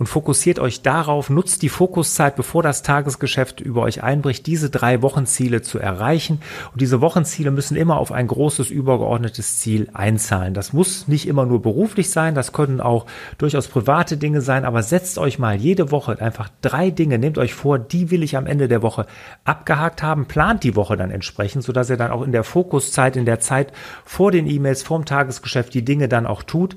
Und 0.00 0.06
fokussiert 0.06 0.58
euch 0.58 0.80
darauf, 0.80 1.28
nutzt 1.28 1.60
die 1.60 1.68
Fokuszeit, 1.68 2.34
bevor 2.34 2.62
das 2.62 2.82
Tagesgeschäft 2.82 3.60
über 3.60 3.82
euch 3.82 4.02
einbricht, 4.02 4.46
diese 4.46 4.70
drei 4.70 5.02
Wochenziele 5.02 5.60
zu 5.60 5.78
erreichen. 5.78 6.40
Und 6.72 6.80
diese 6.80 7.02
Wochenziele 7.02 7.50
müssen 7.50 7.76
immer 7.76 7.98
auf 7.98 8.10
ein 8.10 8.26
großes 8.26 8.70
übergeordnetes 8.70 9.58
Ziel 9.58 9.90
einzahlen. 9.92 10.54
Das 10.54 10.72
muss 10.72 11.06
nicht 11.06 11.28
immer 11.28 11.44
nur 11.44 11.60
beruflich 11.60 12.10
sein, 12.10 12.34
das 12.34 12.52
können 12.52 12.80
auch 12.80 13.04
durchaus 13.36 13.68
private 13.68 14.16
Dinge 14.16 14.40
sein, 14.40 14.64
aber 14.64 14.82
setzt 14.82 15.18
euch 15.18 15.38
mal 15.38 15.54
jede 15.54 15.90
Woche 15.90 16.18
einfach 16.18 16.48
drei 16.62 16.88
Dinge, 16.88 17.18
nehmt 17.18 17.36
euch 17.36 17.52
vor, 17.52 17.78
die 17.78 18.10
will 18.10 18.22
ich 18.22 18.38
am 18.38 18.46
Ende 18.46 18.68
der 18.68 18.80
Woche 18.80 19.04
abgehakt 19.44 20.02
haben, 20.02 20.24
plant 20.24 20.64
die 20.64 20.76
Woche 20.76 20.96
dann 20.96 21.10
entsprechend, 21.10 21.62
sodass 21.62 21.90
ihr 21.90 21.98
dann 21.98 22.10
auch 22.10 22.22
in 22.22 22.32
der 22.32 22.44
Fokuszeit, 22.44 23.16
in 23.16 23.26
der 23.26 23.40
Zeit 23.40 23.74
vor 24.06 24.32
den 24.32 24.46
E-Mails, 24.46 24.82
vorm 24.82 25.04
Tagesgeschäft 25.04 25.74
die 25.74 25.84
Dinge 25.84 26.08
dann 26.08 26.26
auch 26.26 26.42
tut. 26.42 26.74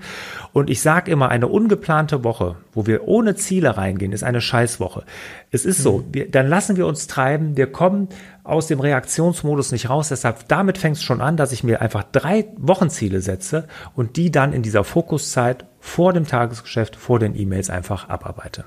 Und 0.51 0.69
ich 0.69 0.82
sage 0.82 1.09
immer, 1.09 1.30
eine 1.30 1.47
ungeplante 1.47 2.26
Woche, 2.26 2.57
wo 2.74 2.86
wir 2.86 3.07
ohne 3.14 3.36
Ziele 3.36 3.78
reingehen, 3.78 4.11
ist 4.11 4.24
eine 4.24 4.41
Scheißwoche. 4.41 5.03
Es 5.51 5.66
ist 5.66 5.84
so, 5.84 5.99
mhm. 5.99 6.05
wir, 6.14 6.32
dann 6.32 6.47
lassen 6.47 6.78
wir 6.78 6.88
uns 6.88 7.05
treiben, 7.05 7.55
wir 7.55 7.72
kommen 7.72 8.09
aus 8.43 8.66
dem 8.66 8.80
Reaktionsmodus 8.80 9.72
nicht 9.72 9.88
raus. 9.88 10.09
Deshalb, 10.09 10.47
damit 10.47 10.80
fängt 10.80 10.97
es 10.97 11.03
schon 11.03 11.22
an, 11.22 11.38
dass 11.38 11.51
ich 11.51 11.64
mir 11.64 11.80
einfach 11.80 12.03
drei 12.11 12.47
Wochenziele 12.57 13.22
setze 13.22 13.68
und 13.95 14.18
die 14.18 14.32
dann 14.32 14.51
in 14.51 14.64
dieser 14.64 14.84
Fokuszeit 14.84 15.66
vor 15.80 16.11
dem 16.11 16.26
Tagesgeschäft, 16.26 16.95
vor 16.95 17.20
den 17.20 17.39
E-Mails 17.39 17.70
einfach 17.70 18.09
abarbeite. 18.09 18.66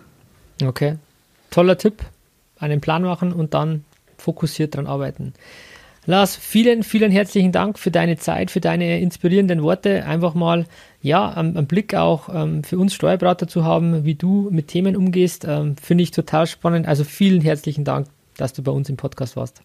Okay, 0.64 0.96
toller 1.50 1.76
Tipp. 1.76 2.04
Einen 2.60 2.80
Plan 2.80 3.02
machen 3.02 3.32
und 3.32 3.52
dann 3.52 3.84
fokussiert 4.16 4.76
dran 4.76 4.86
arbeiten. 4.86 5.34
Lars, 6.06 6.36
vielen, 6.36 6.84
vielen 6.84 7.10
herzlichen 7.10 7.50
Dank 7.50 7.78
für 7.78 7.90
deine 7.90 8.16
Zeit, 8.16 8.52
für 8.52 8.60
deine 8.60 9.00
inspirierenden 9.00 9.62
Worte. 9.62 10.04
Einfach 10.04 10.34
mal, 10.34 10.66
ja, 11.02 11.28
einen 11.30 11.66
Blick 11.66 11.94
auch 11.94 12.28
ähm, 12.32 12.62
für 12.62 12.78
uns 12.78 12.94
Steuerberater 12.94 13.48
zu 13.48 13.64
haben, 13.64 14.04
wie 14.04 14.14
du 14.14 14.48
mit 14.52 14.68
Themen 14.68 14.96
umgehst, 14.96 15.44
ähm, 15.44 15.76
finde 15.76 16.04
ich 16.04 16.12
total 16.12 16.46
spannend. 16.46 16.86
Also 16.86 17.02
vielen 17.02 17.40
herzlichen 17.40 17.84
Dank, 17.84 18.06
dass 18.36 18.52
du 18.52 18.62
bei 18.62 18.70
uns 18.70 18.88
im 18.88 18.96
Podcast 18.96 19.36
warst. 19.36 19.62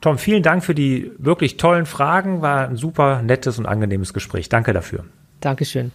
Tom, 0.00 0.18
vielen 0.18 0.42
Dank 0.42 0.64
für 0.64 0.74
die 0.74 1.10
wirklich 1.18 1.58
tollen 1.58 1.84
Fragen. 1.84 2.40
War 2.40 2.68
ein 2.68 2.76
super 2.76 3.22
nettes 3.22 3.58
und 3.58 3.66
angenehmes 3.66 4.14
Gespräch. 4.14 4.48
Danke 4.48 4.72
dafür. 4.72 5.04
Dankeschön. 5.40 5.92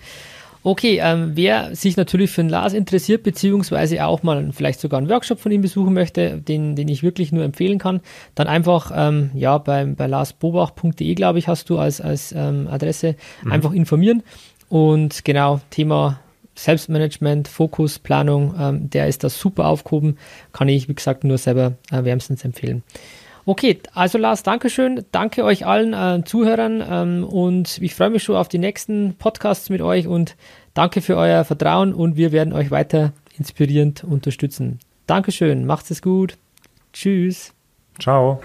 Okay, 0.62 1.00
ähm, 1.02 1.32
wer 1.36 1.74
sich 1.74 1.96
natürlich 1.96 2.32
für 2.32 2.42
den 2.42 2.50
Lars 2.50 2.74
interessiert, 2.74 3.24
beziehungsweise 3.24 4.06
auch 4.06 4.24
mal 4.24 4.52
vielleicht 4.52 4.82
sogar 4.82 4.98
einen 4.98 5.10
Workshop 5.10 5.40
von 5.40 5.52
ihm 5.52 5.62
besuchen 5.62 5.94
möchte, 5.94 6.38
den, 6.38 6.76
den 6.76 6.90
ich 6.90 7.02
wirklich 7.02 7.32
nur 7.32 7.46
empfehlen 7.46 7.80
kann, 7.80 8.02
dann 8.36 8.48
einfach 8.48 8.92
ähm, 8.94 9.32
ja 9.34 9.58
bei, 9.58 9.86
bei 9.86 10.08
larsbobach.de, 10.08 11.16
glaube 11.16 11.40
ich, 11.40 11.48
hast 11.48 11.70
du 11.70 11.80
als, 11.80 12.02
als 12.02 12.34
ähm, 12.34 12.68
Adresse, 12.70 13.16
mhm. 13.44 13.52
einfach 13.54 13.72
informieren. 13.72 14.22
Und 14.68 15.24
genau, 15.24 15.62
Thema 15.70 16.20
Selbstmanagement, 16.56 17.48
Fokus, 17.48 18.00
Planung, 18.00 18.54
ähm, 18.60 18.90
der 18.90 19.08
ist 19.08 19.24
da 19.24 19.30
super 19.30 19.68
aufgehoben, 19.68 20.18
kann 20.52 20.68
ich, 20.68 20.90
wie 20.90 20.94
gesagt, 20.94 21.24
nur 21.24 21.38
selber 21.38 21.74
äh, 21.90 22.04
wärmstens 22.04 22.44
empfehlen. 22.44 22.84
Okay, 23.50 23.80
also 23.96 24.20
Lars, 24.20 24.44
Dankeschön. 24.44 25.06
Danke 25.12 25.44
euch 25.44 25.66
allen 25.66 25.94
äh, 25.94 26.24
Zuhörern 26.24 26.84
ähm, 26.88 27.24
und 27.24 27.80
ich 27.82 27.96
freue 27.96 28.12
mich 28.12 28.22
schon 28.22 28.36
auf 28.36 28.48
die 28.48 28.60
nächsten 28.60 29.16
Podcasts 29.16 29.72
mit 29.72 29.82
euch 29.82 30.06
und 30.06 30.36
danke 30.76 31.02
für 31.02 31.18
euer 31.18 31.44
Vertrauen 31.44 31.96
und 31.96 32.16
wir 32.16 32.32
werden 32.32 32.54
euch 32.54 32.70
weiter 32.70 33.12
inspirierend 33.40 34.04
unterstützen. 34.04 34.78
Dankeschön, 35.08 35.66
macht 35.66 35.90
es 35.90 36.04
gut. 36.04 36.38
Tschüss. 36.94 37.56
Ciao. 38.00 38.40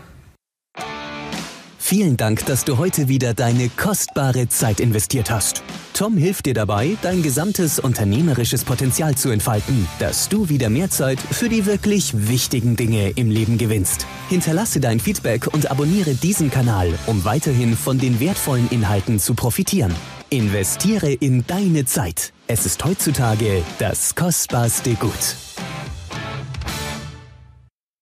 Vielen 1.86 2.16
Dank, 2.16 2.46
dass 2.46 2.64
du 2.64 2.78
heute 2.78 3.08
wieder 3.08 3.34
deine 3.34 3.68
kostbare 3.68 4.48
Zeit 4.48 4.80
investiert 4.80 5.30
hast. 5.30 5.62
Tom 5.92 6.16
hilft 6.16 6.46
dir 6.46 6.54
dabei, 6.54 6.96
dein 7.02 7.22
gesamtes 7.22 7.78
unternehmerisches 7.78 8.64
Potenzial 8.64 9.16
zu 9.16 9.28
entfalten, 9.28 9.86
dass 9.98 10.30
du 10.30 10.48
wieder 10.48 10.70
mehr 10.70 10.88
Zeit 10.88 11.20
für 11.20 11.50
die 11.50 11.66
wirklich 11.66 12.26
wichtigen 12.26 12.74
Dinge 12.76 13.10
im 13.10 13.30
Leben 13.30 13.58
gewinnst. 13.58 14.06
Hinterlasse 14.30 14.80
dein 14.80 14.98
Feedback 14.98 15.46
und 15.52 15.70
abonniere 15.70 16.14
diesen 16.14 16.50
Kanal, 16.50 16.90
um 17.06 17.22
weiterhin 17.26 17.76
von 17.76 17.98
den 17.98 18.18
wertvollen 18.18 18.70
Inhalten 18.70 19.18
zu 19.18 19.34
profitieren. 19.34 19.94
Investiere 20.30 21.12
in 21.12 21.46
deine 21.46 21.84
Zeit. 21.84 22.32
Es 22.46 22.64
ist 22.64 22.82
heutzutage 22.82 23.62
das 23.78 24.14
kostbarste 24.14 24.94
Gut. 24.94 25.36